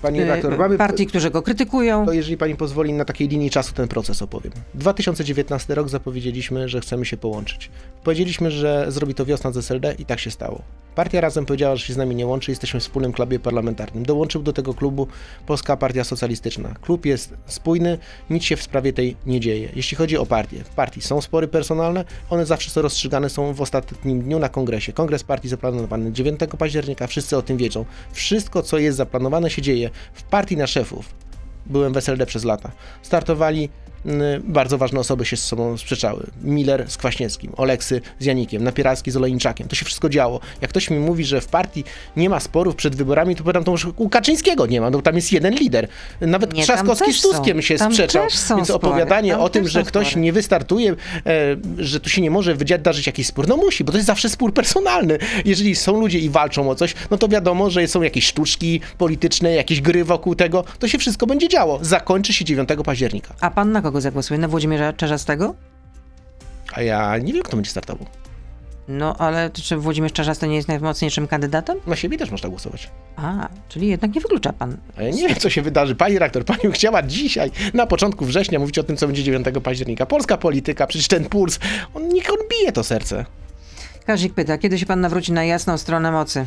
Pani 0.02 0.20
y, 0.20 0.22
redaktor, 0.22 0.58
mamy- 0.58 0.78
partii, 0.78 1.08
którzy 1.08 1.30
go 1.32 1.42
krytykują. 1.42 2.06
To 2.06 2.14
jeżeli 2.14 2.38
pani 2.38 2.56
pozwoli, 2.56 2.94
na 2.94 3.06
takiej 3.06 3.28
linii 3.28 3.50
czasu 3.50 3.74
ten 3.74 3.88
proces 3.88 4.22
opowiem. 4.22 4.52
2019 4.74 5.76
rok 5.76 5.90
zapowiedzieliśmy, 5.90 6.70
że 6.70 6.82
chcemy 6.82 7.06
się 7.06 7.18
połączyć. 7.18 7.70
Powiedzieliśmy, 8.04 8.52
że 8.52 8.86
zrobi 8.90 9.14
to 9.16 9.26
wiosna 9.26 9.52
z 9.52 9.58
SLD 9.58 9.96
i 10.00 10.06
tak 10.06 10.20
się 10.20 10.32
stało. 10.32 10.62
Partia 10.96 11.22
Razem 11.22 11.46
powiedziała, 11.46 11.76
że 11.76 11.86
się 11.86 11.94
z 11.94 11.98
nami 11.98 12.16
nie 12.16 12.26
łączy, 12.26 12.52
jesteśmy 12.52 12.80
w 12.80 12.84
wspólnym 12.84 13.12
klubie 13.12 13.40
parlamentarnym. 13.40 14.06
Dołączył 14.06 14.44
do 14.44 14.54
tego 14.54 14.74
klubu 14.74 15.08
Polska 15.46 15.78
Partia 15.78 16.04
Socjalistyczna. 16.04 16.76
Klub 16.82 17.06
jest 17.06 17.34
spójny, 17.46 17.98
nic 18.30 18.44
się 18.44 18.56
w 18.56 18.64
sprawie 18.64 18.94
tej 18.94 19.16
nie 19.26 19.40
dzieje. 19.40 19.70
Jeśli 19.76 19.98
chodzi 19.98 20.18
o 20.18 20.26
partię, 20.26 20.64
w 20.64 20.70
partii 20.70 21.02
są 21.02 21.22
spory 21.22 21.48
personalne, 21.48 22.06
one 22.30 22.46
zawsze 22.46 22.70
są 22.70 22.82
rozstrzygane 22.82 23.30
są 23.30 23.54
w 23.54 23.62
ostatnim 23.62 24.22
dniu 24.22 24.40
na 24.40 24.50
kongresie. 24.50 24.94
Kongres 24.94 25.24
partii 25.24 25.50
zaplanowany 25.50 26.12
9 26.12 26.40
października, 26.58 27.08
wszyscy 27.08 27.38
o 27.38 27.42
tym 27.42 27.58
wiedzą. 27.58 27.86
Wszystko, 28.12 28.64
co 28.64 28.78
jest 28.78 28.98
zaplanowane, 28.98 29.50
się 29.50 29.62
dzieje. 29.62 29.90
W 30.14 30.24
partii 30.24 30.58
na 30.58 30.68
szefów 30.68 31.14
byłem 31.66 31.94
w 31.94 31.98
SLD 31.98 32.26
przez 32.26 32.44
lata. 32.44 32.72
Startowali 33.02 33.70
bardzo 34.44 34.78
ważne 34.78 35.00
osoby 35.00 35.26
się 35.26 35.38
z 35.38 35.44
sobą 35.44 35.78
sprzeczały. 35.78 36.28
Miller 36.44 36.86
z 36.88 36.98
Kwaśniewskim, 36.98 37.52
Oleksy 37.58 38.02
z 38.20 38.26
Janikiem, 38.26 38.64
Napieralski 38.64 39.12
z 39.12 39.18
Olejniczakiem. 39.18 39.68
To 39.68 39.76
się 39.76 39.86
wszystko 39.86 40.10
działo. 40.10 40.40
Jak 40.62 40.70
ktoś 40.70 40.90
mi 40.90 41.00
mówi, 41.00 41.26
że 41.26 41.42
w 41.42 41.48
partii 41.48 41.84
nie 42.16 42.30
ma 42.30 42.40
sporów 42.40 42.76
przed 42.76 42.96
wyborami, 42.96 43.36
to 43.36 43.44
pytam, 43.44 43.64
to 43.64 43.72
może 43.72 43.88
u 43.96 44.10
Kaczyńskiego 44.10 44.66
nie 44.66 44.82
ma, 44.82 44.90
no 44.90 45.02
tam 45.02 45.16
jest 45.16 45.32
jeden 45.32 45.56
lider. 45.56 45.88
Nawet 46.22 46.54
Nie, 46.54 46.64
Trzaskowski 46.64 47.14
z 47.14 47.22
Tuskiem 47.22 47.62
się 47.62 47.76
Tam 47.76 47.92
sprzeczał. 47.92 48.28
Więc 48.56 48.70
opowiadanie 48.70 49.38
o 49.38 49.50
tym, 49.50 49.68
że 49.68 49.84
ktoś 49.84 50.08
spory. 50.08 50.22
nie 50.22 50.34
wystartuje, 50.34 50.92
e, 50.92 50.96
że 51.78 52.00
tu 52.00 52.10
się 52.10 52.22
nie 52.22 52.32
może 52.32 52.56
wydarzyć 52.56 53.08
jakiś 53.08 53.28
spór, 53.28 53.48
no 53.48 53.58
musi, 53.58 53.84
bo 53.84 53.92
to 53.92 53.98
jest 53.98 54.08
zawsze 54.08 54.30
spór 54.30 54.54
personalny. 54.54 55.18
Jeżeli 55.46 55.76
są 55.76 56.00
ludzie 56.00 56.20
i 56.20 56.30
walczą 56.30 56.70
o 56.70 56.76
coś, 56.76 56.96
no 57.12 57.18
to 57.18 57.28
wiadomo, 57.28 57.70
że 57.70 57.88
są 57.88 58.02
jakieś 58.02 58.26
sztuczki 58.26 58.82
polityczne, 58.98 59.54
jakieś 59.54 59.82
gry 59.82 60.06
wokół 60.06 60.36
tego, 60.36 60.64
to 60.80 60.88
się 60.88 60.98
wszystko 60.98 61.28
będzie 61.28 61.48
działo. 61.48 61.80
Zakończy 61.82 62.34
się 62.34 62.46
9 62.46 62.70
października. 62.86 63.34
A 63.42 63.52
pan 63.52 63.72
na 63.72 63.82
kogo 63.82 63.91
zagłosuje? 64.00 64.40
Na 64.40 64.48
Włodzimierza 64.48 64.94
Czarzastego? 64.94 65.56
A 66.74 66.82
ja 66.82 67.18
nie 67.18 67.34
wiem, 67.34 67.44
kto 67.44 67.58
będzie 67.58 67.72
startował. 67.72 68.08
No, 68.88 69.16
ale 69.18 69.50
czy 69.50 69.78
Włodzimierz 69.78 70.14
Czarzasty 70.14 70.48
nie 70.48 70.56
jest 70.56 70.68
najmocniejszym 70.68 71.28
kandydatem? 71.28 71.78
Na 71.88 71.96
siebie 71.96 72.18
też 72.18 72.32
można 72.32 72.50
głosować. 72.50 72.90
A, 73.16 73.50
czyli 73.70 73.88
jednak 73.88 74.16
nie 74.16 74.22
wyklucza 74.22 74.54
pan. 74.54 74.78
A 74.98 75.04
ja 75.04 75.10
nie 75.10 75.28
wiem, 75.28 75.38
co 75.38 75.50
się 75.50 75.62
wydarzy. 75.62 75.96
Pani 75.96 76.20
rektor, 76.20 76.46
pani 76.46 76.74
chciała 76.74 77.04
dzisiaj, 77.04 77.52
na 77.74 77.88
początku 77.88 78.26
września, 78.26 78.60
mówić 78.60 78.80
o 78.80 78.84
tym, 78.84 78.98
co 78.98 79.08
będzie 79.08 79.24
9 79.24 79.46
października. 79.64 80.06
Polska 80.06 80.38
polityka, 80.38 80.88
przecież 80.88 81.08
ten 81.08 81.26
puls, 81.26 81.60
on, 81.94 82.08
niech 82.08 82.30
on 82.30 82.38
bije 82.50 82.72
to 82.72 82.84
serce. 82.84 83.26
Kazik 84.06 84.34
pyta, 84.34 84.58
kiedy 84.58 84.80
się 84.80 84.86
pan 84.86 85.02
nawróci 85.02 85.32
na 85.32 85.44
jasną 85.44 85.78
stronę 85.78 86.12
mocy? 86.12 86.46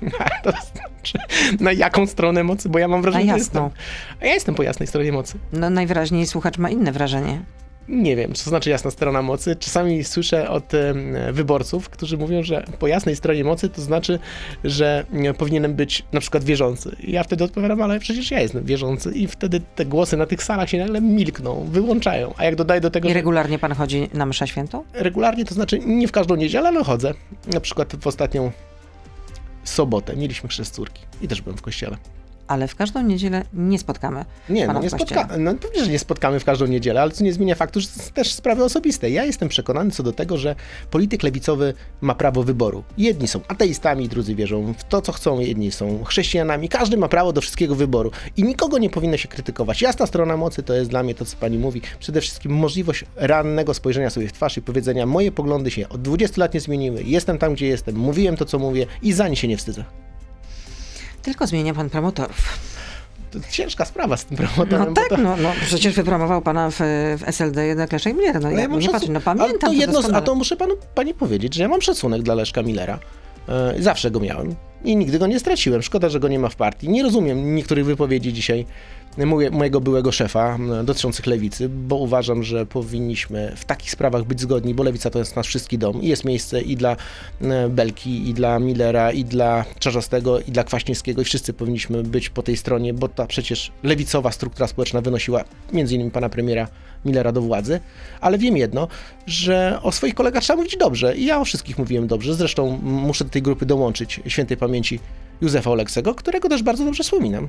To 0.44 0.50
znaczy, 0.50 1.18
na 1.60 1.72
jaką 1.72 2.06
stronę 2.06 2.44
mocy? 2.44 2.68
Bo 2.68 2.78
ja 2.78 2.88
mam 2.88 3.02
wrażenie, 3.02 3.24
Na 3.24 3.32
że 3.32 3.38
jasną. 3.38 3.64
jestem. 3.64 4.18
A 4.22 4.26
ja 4.26 4.34
jestem 4.34 4.54
po 4.54 4.62
jasnej 4.62 4.86
stronie 4.86 5.12
mocy. 5.12 5.38
No 5.52 5.70
najwyraźniej 5.70 6.26
słuchacz 6.26 6.58
ma 6.58 6.70
inne 6.70 6.92
wrażenie. 6.92 7.40
Nie 7.88 8.16
wiem, 8.16 8.32
co 8.34 8.50
znaczy 8.50 8.70
jasna 8.70 8.90
strona 8.90 9.22
mocy. 9.22 9.56
Czasami 9.56 10.04
słyszę 10.04 10.48
od 10.50 10.72
wyborców, 11.32 11.88
którzy 11.88 12.16
mówią, 12.18 12.42
że 12.42 12.64
po 12.78 12.86
jasnej 12.86 13.16
stronie 13.16 13.44
mocy 13.44 13.68
to 13.68 13.82
znaczy, 13.82 14.18
że 14.64 15.04
mm, 15.12 15.34
powinienem 15.34 15.74
być 15.74 16.04
na 16.12 16.20
przykład 16.20 16.44
wierzący. 16.44 16.96
I 17.00 17.12
ja 17.12 17.22
wtedy 17.22 17.44
odpowiadam, 17.44 17.82
ale 17.82 18.00
przecież 18.00 18.30
ja 18.30 18.40
jestem 18.40 18.64
wierzący. 18.64 19.12
I 19.12 19.26
wtedy 19.26 19.60
te 19.74 19.84
głosy 19.86 20.16
na 20.16 20.26
tych 20.26 20.42
salach 20.42 20.70
się 20.70 20.78
nagle 20.78 21.00
milkną, 21.00 21.66
wyłączają. 21.70 22.34
A 22.36 22.44
jak 22.44 22.56
dodaję 22.56 22.80
do 22.80 22.90
tego, 22.90 23.08
I 23.08 23.10
że 23.10 23.14
regularnie 23.14 23.58
pan 23.58 23.72
chodzi 23.72 24.08
na 24.14 24.26
mszę 24.26 24.46
świętą? 24.48 24.84
regularnie, 24.92 25.44
to 25.44 25.54
znaczy 25.54 25.78
nie 25.78 26.08
w 26.08 26.12
każdą 26.12 26.36
niedzielę, 26.36 26.68
ale 26.68 26.84
chodzę. 26.84 27.14
Na 27.54 27.60
przykład 27.60 27.96
w 27.96 28.06
ostatnią 28.06 28.50
sobotę 29.64 30.16
mieliśmy 30.16 30.48
chrzest 30.48 30.74
córki 30.74 31.02
i 31.20 31.28
też 31.28 31.42
byłem 31.42 31.58
w 31.58 31.62
kościele. 31.62 31.96
Ale 32.48 32.68
w 32.68 32.76
każdą 32.76 33.02
niedzielę 33.02 33.44
nie 33.52 33.78
spotkamy. 33.78 34.24
Nie, 34.48 34.66
no 34.66 34.80
nie 34.80 34.90
spotkamy. 34.90 35.38
No 35.38 35.54
pewnie, 35.54 35.84
że 35.84 35.90
nie 35.90 35.98
spotkamy 35.98 36.40
w 36.40 36.44
każdą 36.44 36.66
niedzielę, 36.66 37.02
ale 37.02 37.10
co 37.10 37.24
nie 37.24 37.32
zmienia 37.32 37.54
faktu, 37.54 37.80
że 37.80 37.86
to 37.86 38.02
są 38.02 38.10
też 38.10 38.32
sprawy 38.32 38.64
osobiste. 38.64 39.10
Ja 39.10 39.24
jestem 39.24 39.48
przekonany 39.48 39.90
co 39.90 40.02
do 40.02 40.12
tego, 40.12 40.38
że 40.38 40.54
polityk 40.90 41.22
lewicowy 41.22 41.74
ma 42.00 42.14
prawo 42.14 42.42
wyboru. 42.42 42.84
Jedni 42.98 43.28
są 43.28 43.40
ateistami, 43.48 44.08
drudzy 44.08 44.34
wierzą 44.34 44.74
w 44.78 44.84
to, 44.84 45.02
co 45.02 45.12
chcą, 45.12 45.40
jedni 45.40 45.72
są 45.72 46.04
chrześcijanami. 46.04 46.68
Każdy 46.68 46.96
ma 46.96 47.08
prawo 47.08 47.32
do 47.32 47.40
wszystkiego 47.40 47.74
wyboru 47.74 48.10
i 48.36 48.44
nikogo 48.44 48.78
nie 48.78 48.90
powinno 48.90 49.16
się 49.16 49.28
krytykować. 49.28 49.82
Jasna 49.82 50.06
strona 50.06 50.36
mocy 50.36 50.62
to 50.62 50.74
jest 50.74 50.90
dla 50.90 51.02
mnie 51.02 51.14
to, 51.14 51.24
co 51.24 51.36
pani 51.36 51.58
mówi. 51.58 51.80
Przede 51.98 52.20
wszystkim 52.20 52.52
możliwość 52.52 53.04
rannego 53.16 53.74
spojrzenia 53.74 54.10
sobie 54.10 54.28
w 54.28 54.32
twarz 54.32 54.56
i 54.56 54.62
powiedzenia, 54.62 55.06
moje 55.06 55.32
poglądy 55.32 55.70
się 55.70 55.88
od 55.88 56.02
20 56.02 56.40
lat 56.40 56.54
nie 56.54 56.60
zmieniły, 56.60 57.02
jestem 57.02 57.38
tam, 57.38 57.54
gdzie 57.54 57.66
jestem, 57.66 57.96
mówiłem 57.96 58.36
to, 58.36 58.44
co 58.44 58.58
mówię 58.58 58.86
i 59.02 59.12
za 59.12 59.28
nie 59.28 59.36
się 59.36 59.48
nie 59.48 59.56
wstydzę. 59.56 59.84
Tylko 61.24 61.46
zmienia 61.46 61.74
pan 61.74 61.90
promotorów. 61.90 62.58
To 63.30 63.38
ciężka 63.50 63.84
sprawa 63.84 64.16
z 64.16 64.24
tym 64.24 64.36
promotorem. 64.36 64.86
No 64.88 64.94
tak, 64.94 65.08
to... 65.08 65.16
no, 65.16 65.36
no 65.36 65.52
przecież 65.66 65.94
wypromował 65.94 66.42
pana 66.42 66.70
w, 66.70 66.78
w 67.18 67.22
SLD 67.26 67.66
jednak 67.66 67.92
Leszek 67.92 68.16
Miller. 68.16 68.40
No, 68.40 68.48
Ale 68.48 68.60
ja 68.60 68.68
mam 68.68 68.78
nie 68.78 68.88
patrzę, 68.88 69.12
no 69.12 69.20
pamiętam 69.20 69.70
to 69.70 69.72
jedno, 69.72 70.00
A 70.14 70.20
to 70.20 70.34
muszę 70.34 70.56
panu, 70.56 70.74
pani 70.94 71.14
powiedzieć, 71.14 71.54
że 71.54 71.62
ja 71.62 71.68
mam 71.68 71.82
szacunek 71.82 72.22
dla 72.22 72.34
Leszka 72.34 72.62
Millera. 72.62 72.98
E, 73.48 73.82
zawsze 73.82 74.10
go 74.10 74.20
miałem 74.20 74.54
i 74.84 74.96
nigdy 74.96 75.18
go 75.18 75.26
nie 75.26 75.40
straciłem. 75.40 75.82
Szkoda, 75.82 76.08
że 76.08 76.20
go 76.20 76.28
nie 76.28 76.38
ma 76.38 76.48
w 76.48 76.56
partii. 76.56 76.88
Nie 76.88 77.02
rozumiem 77.02 77.54
niektórych 77.54 77.84
wypowiedzi 77.84 78.32
dzisiaj 78.32 78.66
moje, 79.18 79.50
mojego 79.50 79.80
byłego 79.80 80.12
szefa 80.12 80.58
dotyczących 80.84 81.26
lewicy, 81.26 81.68
bo 81.68 81.96
uważam, 81.96 82.42
że 82.42 82.66
powinniśmy 82.66 83.52
w 83.56 83.64
takich 83.64 83.90
sprawach 83.90 84.24
być 84.24 84.40
zgodni, 84.40 84.74
bo 84.74 84.82
lewica 84.82 85.10
to 85.10 85.18
jest 85.18 85.36
nasz 85.36 85.46
wszystki 85.46 85.78
dom 85.78 86.02
i 86.02 86.08
jest 86.08 86.24
miejsce 86.24 86.62
i 86.62 86.76
dla 86.76 86.96
Belki, 87.68 88.28
i 88.28 88.34
dla 88.34 88.58
Millera, 88.58 89.12
i 89.12 89.24
dla 89.24 89.64
Czarzastego, 89.78 90.40
i 90.40 90.52
dla 90.52 90.64
Kwaśniewskiego 90.64 91.22
i 91.22 91.24
wszyscy 91.24 91.52
powinniśmy 91.52 92.02
być 92.02 92.30
po 92.30 92.42
tej 92.42 92.56
stronie, 92.56 92.94
bo 92.94 93.08
ta 93.08 93.26
przecież 93.26 93.72
lewicowa 93.82 94.32
struktura 94.32 94.66
społeczna 94.66 95.00
wynosiła 95.00 95.44
między 95.72 95.94
innymi 95.94 96.10
pana 96.10 96.28
premiera 96.28 96.68
Millera 97.04 97.32
do 97.32 97.40
władzy, 97.42 97.80
ale 98.20 98.38
wiem 98.38 98.56
jedno, 98.56 98.88
że 99.26 99.78
o 99.82 99.92
swoich 99.92 100.14
kolegach 100.14 100.42
trzeba 100.42 100.56
mówić 100.56 100.76
dobrze 100.76 101.16
i 101.16 101.24
ja 101.24 101.40
o 101.40 101.44
wszystkich 101.44 101.78
mówiłem 101.78 102.06
dobrze. 102.06 102.34
Zresztą 102.34 102.78
muszę 102.82 103.24
do 103.24 103.30
tej 103.30 103.42
grupy 103.42 103.66
dołączyć 103.66 104.20
świętej 104.26 104.56
pamięci 104.56 105.00
Józefa 105.40 105.70
Oleksego, 105.70 106.14
którego 106.14 106.48
też 106.48 106.62
bardzo 106.62 106.84
dobrze 106.84 107.02
wspominam. 107.04 107.48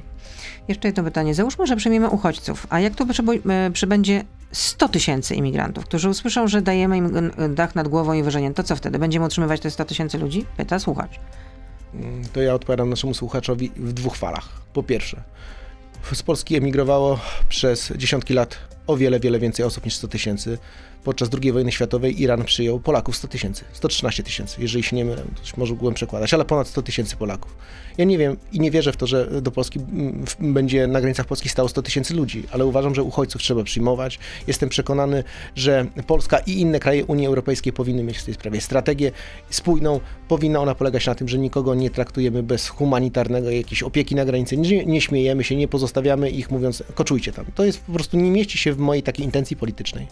Jeszcze 0.68 0.88
jedno 0.88 1.04
pytanie. 1.04 1.34
Załóżmy, 1.34 1.68
że 1.68 1.76
przyjmiemy 1.76 2.10
uchodźców, 2.10 2.68
a 2.70 2.80
jak 2.80 2.94
przybo- 2.94 3.52
e, 3.52 3.72
przybędzie 3.72 4.24
100 4.52 4.90
tysięcy 4.90 5.36
imigrantów, 5.36 5.86
którzy 5.86 6.10
usłyszą, 6.10 6.48
że 6.48 6.62
dajemy 6.62 6.98
im 6.98 7.32
dach 7.56 7.76
nad 7.76 7.88
głową 7.88 8.14
i 8.14 8.24
wyżenie, 8.24 8.54
to 8.54 8.64
co 8.64 8.76
wtedy? 8.76 9.00
Będziemy 9.00 9.26
utrzymywać 9.26 9.62
te 9.62 9.72
100 9.72 9.86
tysięcy 9.86 10.18
ludzi? 10.18 10.46
Pyta 10.58 10.80
słuchacz. 10.80 11.12
To 12.34 12.42
ja 12.42 12.54
odpowiadam 12.54 12.90
naszemu 12.90 13.14
słuchaczowi 13.14 13.72
w 13.76 13.94
dwóch 13.94 14.16
falach. 14.16 14.50
Po 14.74 14.84
pierwsze, 14.84 15.24
z 16.14 16.24
Polski 16.24 16.56
emigrowało 16.56 17.20
przez 17.50 17.94
dziesiątki 17.96 18.34
lat 18.34 18.58
o 18.88 18.98
wiele, 18.98 19.20
wiele 19.20 19.40
więcej 19.40 19.66
osób 19.66 19.86
niż 19.86 19.96
100 19.96 20.08
tysięcy. 20.08 20.58
Podczas 21.06 21.30
II 21.42 21.52
wojny 21.52 21.72
światowej 21.72 22.22
Iran 22.22 22.44
przyjął 22.44 22.80
Polaków 22.80 23.18
100 23.18 23.28
tysięcy, 23.28 23.66
113 23.74 24.24
tysięcy, 24.24 24.62
jeżeli 24.62 24.84
się 24.84 24.96
nie 24.96 25.06
mylę, 25.06 25.22
to 25.52 25.58
może 25.58 25.74
mógłbym 25.74 25.94
przekładać, 25.94 26.34
ale 26.34 26.46
ponad 26.46 26.68
100 26.68 26.82
tysięcy 26.82 27.16
Polaków. 27.16 27.56
Ja 27.98 28.06
nie 28.06 28.18
wiem 28.18 28.38
i 28.52 28.60
nie 28.60 28.72
wierzę 28.72 28.92
w 28.92 28.98
to, 28.98 29.08
że 29.08 29.42
do 29.42 29.52
Polski 29.52 29.80
będzie 30.40 30.88
na 30.88 31.02
granicach 31.02 31.26
Polski 31.26 31.50
stało 31.50 31.70
100 31.70 31.82
tysięcy 31.82 32.14
ludzi, 32.14 32.44
ale 32.52 32.66
uważam, 32.66 32.96
że 32.96 33.04
uchodźców 33.04 33.42
trzeba 33.42 33.64
przyjmować. 33.64 34.20
Jestem 34.48 34.70
przekonany, 34.70 35.24
że 35.56 35.86
Polska 36.08 36.40
i 36.40 36.52
inne 36.52 36.80
kraje 36.80 37.06
Unii 37.06 37.28
Europejskiej 37.28 37.74
powinny 37.74 38.04
mieć 38.04 38.18
w 38.18 38.24
tej 38.24 38.34
sprawie 38.34 38.62
strategię 38.62 39.12
spójną. 39.50 40.00
Powinna 40.28 40.60
ona 40.60 40.76
polegać 40.76 41.06
na 41.06 41.16
tym, 41.16 41.28
że 41.28 41.38
nikogo 41.38 41.76
nie 41.76 41.90
traktujemy 41.90 42.44
bez 42.44 42.68
humanitarnego 42.68 43.50
jakiejś 43.50 43.84
opieki 43.84 44.16
na 44.16 44.26
granicy, 44.26 44.58
nie, 44.58 44.86
nie 44.86 45.02
śmiejemy 45.02 45.44
się, 45.44 45.56
nie 45.56 45.68
pozostawiamy 45.68 46.30
ich 46.30 46.52
mówiąc, 46.52 46.84
koczujcie 46.96 47.32
tam. 47.32 47.46
To 47.56 47.66
jest 47.66 47.80
po 47.80 47.94
prostu, 47.94 48.18
nie 48.18 48.32
mieści 48.32 48.58
się 48.58 48.74
w 48.74 48.78
mojej 48.78 49.04
takiej 49.04 49.26
intencji 49.26 49.58
politycznej. 49.58 50.08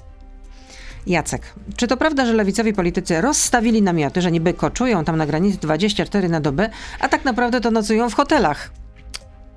Jacek, 1.08 1.42
czy 1.76 1.88
to 1.88 1.98
prawda, 1.98 2.26
że 2.26 2.34
lewicowi 2.34 2.74
politycy 2.74 3.22
rozstawili 3.22 3.82
namioty, 3.82 4.22
że 4.22 4.32
niby 4.32 4.54
koczują 4.54 5.04
tam 5.04 5.18
na 5.18 5.26
granicy 5.26 5.58
24 5.58 6.30
na 6.30 6.42
dobę, 6.42 6.70
a 7.00 7.10
tak 7.10 7.26
naprawdę 7.26 7.62
to 7.62 7.72
nocują 7.72 8.10
w 8.10 8.14
hotelach? 8.14 8.72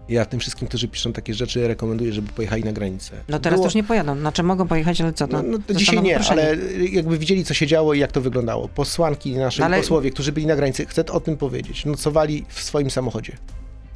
Ja 0.08 0.24
tym 0.24 0.40
wszystkim, 0.40 0.68
którzy 0.68 0.88
piszą 0.88 1.12
takie 1.12 1.34
rzeczy, 1.34 1.68
rekomenduję, 1.68 2.12
żeby 2.12 2.32
pojechali 2.32 2.64
na 2.64 2.72
granicę. 2.72 3.12
No 3.28 3.38
teraz 3.38 3.56
Było- 3.58 3.66
już 3.66 3.74
nie 3.74 3.84
pojadą. 3.84 4.18
Znaczy 4.18 4.42
mogą 4.42 4.68
pojechać, 4.68 5.00
ale 5.00 5.12
co 5.12 5.28
to? 5.28 5.42
No, 5.42 5.48
no 5.48 5.58
to 5.66 5.74
dzisiaj 5.74 6.02
nie, 6.02 6.18
ale 6.18 6.56
jakby 6.90 7.18
widzieli, 7.18 7.44
co 7.44 7.54
się 7.54 7.66
działo 7.66 7.94
i 7.94 7.98
jak 7.98 8.12
to 8.12 8.20
wyglądało. 8.20 8.68
Posłanki, 8.68 9.36
nasi 9.36 9.62
Ale- 9.62 9.78
posłowie, 9.78 10.10
którzy 10.10 10.32
byli 10.32 10.46
na 10.46 10.56
granicy, 10.56 10.86
chcę 10.86 11.06
o 11.06 11.20
tym 11.20 11.36
powiedzieć, 11.36 11.84
nocowali 11.84 12.44
w 12.48 12.62
swoim 12.62 12.90
samochodzie. 12.90 13.32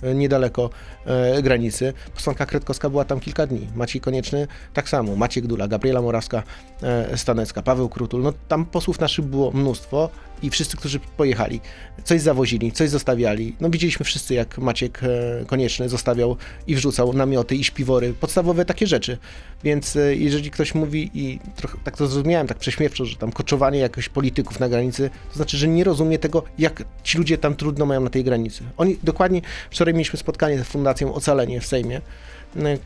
E, 0.03 0.15
Niedaleko 0.15 0.71
e, 1.07 1.43
granicy. 1.43 1.93
Posłanka 2.15 2.47
Kretkowska 2.47 2.91
była 2.91 3.05
tam 3.05 3.21
kilka 3.21 3.47
dni. 3.47 3.69
Maciej 3.75 4.01
Konieczny 4.01 4.47
tak 4.75 4.89
samo. 4.89 5.17
Maciek 5.17 5.47
Dula, 5.47 5.69
Gabriela 5.69 6.03
Morawska, 6.03 6.43
e, 6.83 7.17
Stanecka, 7.17 7.63
Paweł 7.63 7.89
Krutul. 7.89 8.23
No 8.23 8.33
tam 8.49 8.67
posłów 8.67 9.01
naszych 9.01 9.25
było 9.25 9.51
mnóstwo 9.51 10.11
i 10.43 10.51
wszyscy, 10.51 10.77
którzy 10.77 11.01
pojechali, 11.17 11.61
coś 12.05 12.21
zawozili, 12.21 12.73
coś 12.73 12.91
zostawiali. 12.91 13.57
No 13.61 13.71
widzieliśmy 13.71 14.05
wszyscy, 14.05 14.35
jak 14.35 14.59
Maciek 14.59 15.01
e, 15.03 15.45
Konieczny 15.47 15.89
zostawiał 15.89 16.37
i 16.67 16.75
wrzucał 16.75 17.13
namioty 17.13 17.57
i 17.57 17.65
śpiwory, 17.65 18.15
podstawowe 18.21 18.65
takie 18.65 18.87
rzeczy. 18.87 19.19
Więc 19.65 19.97
e, 19.97 20.17
jeżeli 20.17 20.51
ktoś 20.51 20.75
mówi 20.75 21.11
i 21.15 21.39
trochę 21.57 21.79
tak 21.85 21.97
to 21.97 22.07
zrozumiałem, 22.07 22.47
tak 22.47 22.59
prześmiewczo, 22.59 23.05
że 23.05 23.17
tam 23.17 23.33
koczowanie 23.33 23.79
jakichś 23.79 24.09
polityków 24.09 24.61
na 24.61 24.69
granicy, 24.69 25.11
to 25.29 25.37
znaczy, 25.37 25.57
że 25.57 25.69
nie 25.69 25.85
rozumie 25.85 26.19
tego, 26.19 26.43
jak 26.59 26.85
ci 27.03 27.19
ludzie 27.19 27.39
tam 27.39 27.57
trudno 27.57 27.87
mają 27.87 28.01
na 28.01 28.11
tej 28.11 28.25
granicy. 28.25 28.65
Oni 28.77 28.99
dokładnie, 29.03 29.43
wczoraj 29.71 29.95
mieliśmy 29.95 30.19
spotkanie 30.19 30.59
z 30.59 30.67
Fundacją 30.67 31.15
Ocalenie 31.15 31.61
w 31.61 31.67
Sejmie, 31.67 32.01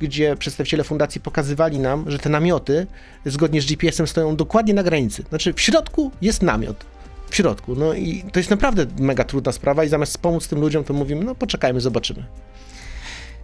gdzie 0.00 0.36
przedstawiciele 0.36 0.84
fundacji 0.84 1.20
pokazywali 1.20 1.78
nam, 1.78 2.10
że 2.10 2.18
te 2.18 2.28
namioty 2.28 2.86
zgodnie 3.26 3.62
z 3.62 3.66
GPS-em 3.66 4.06
stoją 4.06 4.36
dokładnie 4.36 4.74
na 4.74 4.82
granicy. 4.82 5.24
Znaczy 5.28 5.52
w 5.52 5.60
środku 5.60 6.10
jest 6.22 6.42
namiot. 6.42 6.93
W 7.30 7.37
środku. 7.37 7.74
No 7.76 7.94
i 7.94 8.24
to 8.32 8.40
jest 8.40 8.50
naprawdę 8.50 8.87
mega 8.98 9.24
trudna 9.24 9.52
sprawa 9.52 9.84
i 9.84 9.88
zamiast 9.88 10.18
pomóc 10.18 10.48
tym 10.48 10.60
ludziom, 10.60 10.84
to 10.84 10.94
mówimy, 10.94 11.24
no 11.24 11.34
poczekajmy, 11.34 11.80
zobaczymy. 11.80 12.24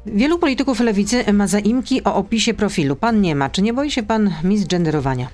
Wielu 0.07 0.39
polityków 0.39 0.81
lewicy 0.81 1.33
ma 1.33 1.47
zaimki 1.47 2.05
o 2.05 2.15
opisie 2.15 2.55
profilu. 2.55 2.97
Pan 2.97 3.21
nie 3.21 3.35
ma. 3.35 3.51
Czy 3.51 3.63
nie 3.63 3.73
boi 3.73 3.91
się 3.91 4.03
pan 4.03 4.31
misgenderowania? 4.45 5.29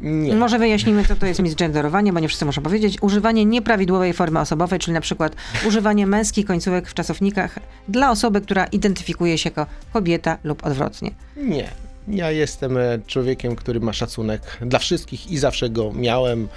Nie. 0.00 0.34
Może 0.34 0.58
wyjaśnijmy, 0.58 1.04
co 1.04 1.16
to 1.16 1.26
jest 1.26 1.42
misgenderowanie, 1.42 2.12
bo 2.12 2.20
nie 2.20 2.28
wszyscy 2.28 2.44
muszą 2.44 2.62
powiedzieć. 2.62 2.98
Używanie 3.00 3.44
nieprawidłowej 3.44 4.12
formy 4.12 4.40
osobowej, 4.40 4.78
czyli 4.78 4.94
na 4.94 5.00
przykład 5.00 5.36
używanie 5.66 6.06
męskich 6.06 6.46
końcówek 6.46 6.88
w 6.88 6.94
czasownikach 6.94 7.58
dla 7.88 8.10
osoby, 8.10 8.40
która 8.40 8.64
identyfikuje 8.64 9.38
się 9.38 9.50
jako 9.50 9.66
kobieta 9.92 10.38
lub 10.44 10.66
odwrotnie. 10.66 11.10
Nie. 11.36 11.68
Ja 12.08 12.30
jestem 12.30 12.76
e, 12.76 12.98
człowiekiem, 13.06 13.56
który 13.56 13.80
ma 13.80 13.92
szacunek 13.92 14.42
dla 14.60 14.78
wszystkich 14.78 15.30
i 15.30 15.38
zawsze 15.38 15.70
go 15.70 15.92
miałem. 15.92 16.48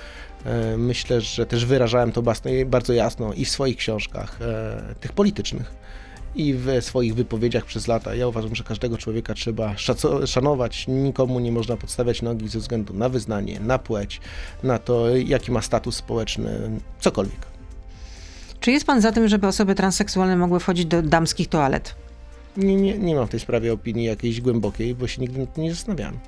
E, 0.46 0.78
Myślę, 0.78 1.22
że 1.22 1.46
też 1.46 1.66
wyrażałem 1.66 2.12
to 2.12 2.24
bardzo 2.66 2.94
jasno 2.94 3.34
i 3.34 3.46
w 3.46 3.50
swoich 3.50 3.78
książkach, 3.78 4.40
e, 4.42 4.96
tych 5.00 5.14
politycznych, 5.14 5.76
i 6.36 6.54
w 6.54 6.68
swoich 6.82 7.16
wypowiedziach 7.16 7.66
przez 7.66 7.88
lata. 7.88 8.16
Ja 8.16 8.28
uważam, 8.28 8.56
że 8.56 8.64
każdego 8.64 8.98
człowieka 8.98 9.34
trzeba 9.34 9.76
szanować. 10.26 10.88
Nikomu 10.88 11.40
nie 11.40 11.52
można 11.52 11.78
podstawiać 11.78 12.22
nogi 12.22 12.48
ze 12.48 12.60
względu 12.60 12.94
na 12.94 13.10
wyznanie, 13.10 13.60
na 13.60 13.80
płeć, 13.80 14.22
na 14.64 14.80
to, 14.80 15.16
jaki 15.18 15.52
ma 15.52 15.62
status 15.62 15.96
społeczny, 15.96 16.70
cokolwiek. 17.00 17.40
Czy 18.60 18.72
jest 18.72 18.86
pan 18.86 19.02
za 19.02 19.12
tym, 19.12 19.28
żeby 19.28 19.48
osoby 19.48 19.76
transseksualne 19.76 20.36
mogły 20.36 20.60
wchodzić 20.60 20.86
do 20.86 21.02
damskich 21.02 21.48
toalet? 21.48 21.96
Nie, 22.58 22.76
nie, 22.76 22.98
nie 22.98 23.16
mam 23.16 23.28
w 23.28 23.30
tej 23.30 23.40
sprawie 23.40 23.74
opinii 23.74 24.06
jakiejś 24.06 24.42
głębokiej, 24.42 24.96
bo 24.96 25.08
się 25.08 25.22
nigdy 25.22 25.40
nad 25.40 25.54
tym 25.54 25.64
nie 25.64 25.74
zastanawiałem. 25.74 26.20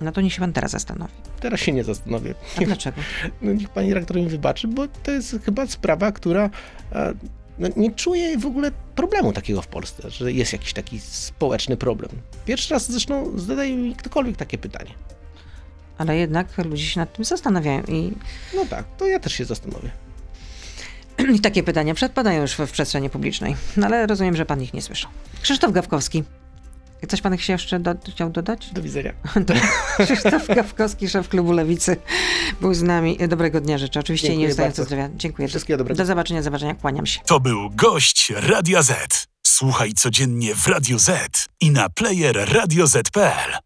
No 0.00 0.12
to 0.12 0.20
niech 0.20 0.32
się 0.32 0.40
pan 0.40 0.52
teraz 0.52 0.70
zastanowi. 0.70 1.12
Teraz 1.40 1.60
się 1.60 1.72
nie 1.72 1.84
zastanowię. 1.84 2.34
A 2.56 2.60
dlaczego? 2.60 3.00
no 3.42 3.52
niech 3.52 3.68
pani 3.68 3.94
redaktor 3.94 4.16
mi 4.16 4.26
wybaczy, 4.26 4.68
bo 4.68 4.88
to 5.02 5.10
jest 5.10 5.36
chyba 5.44 5.66
sprawa, 5.66 6.12
która 6.12 6.50
e, 6.92 7.14
no, 7.58 7.68
nie 7.76 7.90
czuję 7.90 8.38
w 8.38 8.46
ogóle 8.46 8.70
problemu 8.94 9.32
takiego 9.32 9.62
w 9.62 9.66
Polsce, 9.66 10.10
że 10.10 10.32
jest 10.32 10.52
jakiś 10.52 10.72
taki 10.72 11.00
społeczny 11.00 11.76
problem. 11.76 12.10
Pierwszy 12.44 12.74
raz 12.74 12.90
zresztą 12.90 13.38
zadaje 13.38 13.76
mi 13.76 13.94
ktokolwiek 13.94 14.36
takie 14.36 14.58
pytanie. 14.58 14.90
Ale 15.98 16.16
jednak 16.16 16.58
ludzie 16.58 16.84
się 16.84 17.00
nad 17.00 17.12
tym 17.12 17.24
zastanawiają 17.24 17.82
i, 17.82 18.12
No 18.54 18.64
tak, 18.70 18.84
to 18.98 19.06
ja 19.06 19.20
też 19.20 19.32
się 19.32 19.44
zastanowię. 19.44 19.90
i 21.36 21.40
takie 21.40 21.62
pytania 21.62 21.94
przedpadają 21.94 22.42
już 22.42 22.52
w, 22.52 22.66
w 22.66 22.70
przestrzeni 22.70 23.10
publicznej. 23.10 23.56
No 23.76 23.86
ale 23.86 24.06
rozumiem, 24.06 24.36
że 24.36 24.46
pan 24.46 24.62
ich 24.62 24.74
nie 24.74 24.82
słyszał. 24.82 25.10
Krzysztof 25.42 25.72
Gawkowski. 25.72 26.24
Coś 27.08 27.20
pan 27.20 27.38
się 27.38 27.52
jeszcze 27.52 27.80
do, 27.80 27.94
chciał 28.10 28.30
dodać? 28.30 28.70
Do 28.72 28.82
widzenia. 28.82 29.12
Krzysztof 30.04 30.46
Gawkowski, 30.46 31.08
szef 31.08 31.28
klubu 31.28 31.52
Lewicy, 31.52 31.96
był 32.60 32.74
z 32.74 32.82
nami. 32.82 33.18
Dobrego 33.28 33.60
dnia 33.60 33.78
życzę. 33.78 34.00
Oczywiście 34.00 34.28
Dziękuję 34.28 34.46
nie 34.46 34.50
ustająco 34.50 34.84
zdrowia. 34.84 35.08
Dziękuję. 35.16 35.48
Wszystkiego 35.48 35.78
dobrego. 35.78 35.98
Do 35.98 36.06
zobaczenia, 36.06 36.42
zobaczenia. 36.42 36.74
Kłaniam 36.74 37.06
się. 37.06 37.20
To 37.26 37.40
był 37.40 37.70
gość 37.70 38.32
Radia 38.36 38.82
Z. 38.82 39.26
Słuchaj 39.46 39.92
codziennie 39.92 40.54
w 40.54 40.66
Radio 40.66 40.98
Z 40.98 41.46
i 41.60 41.70
na 41.70 41.88
player 41.88 42.48
radioz.pl. 42.52 43.58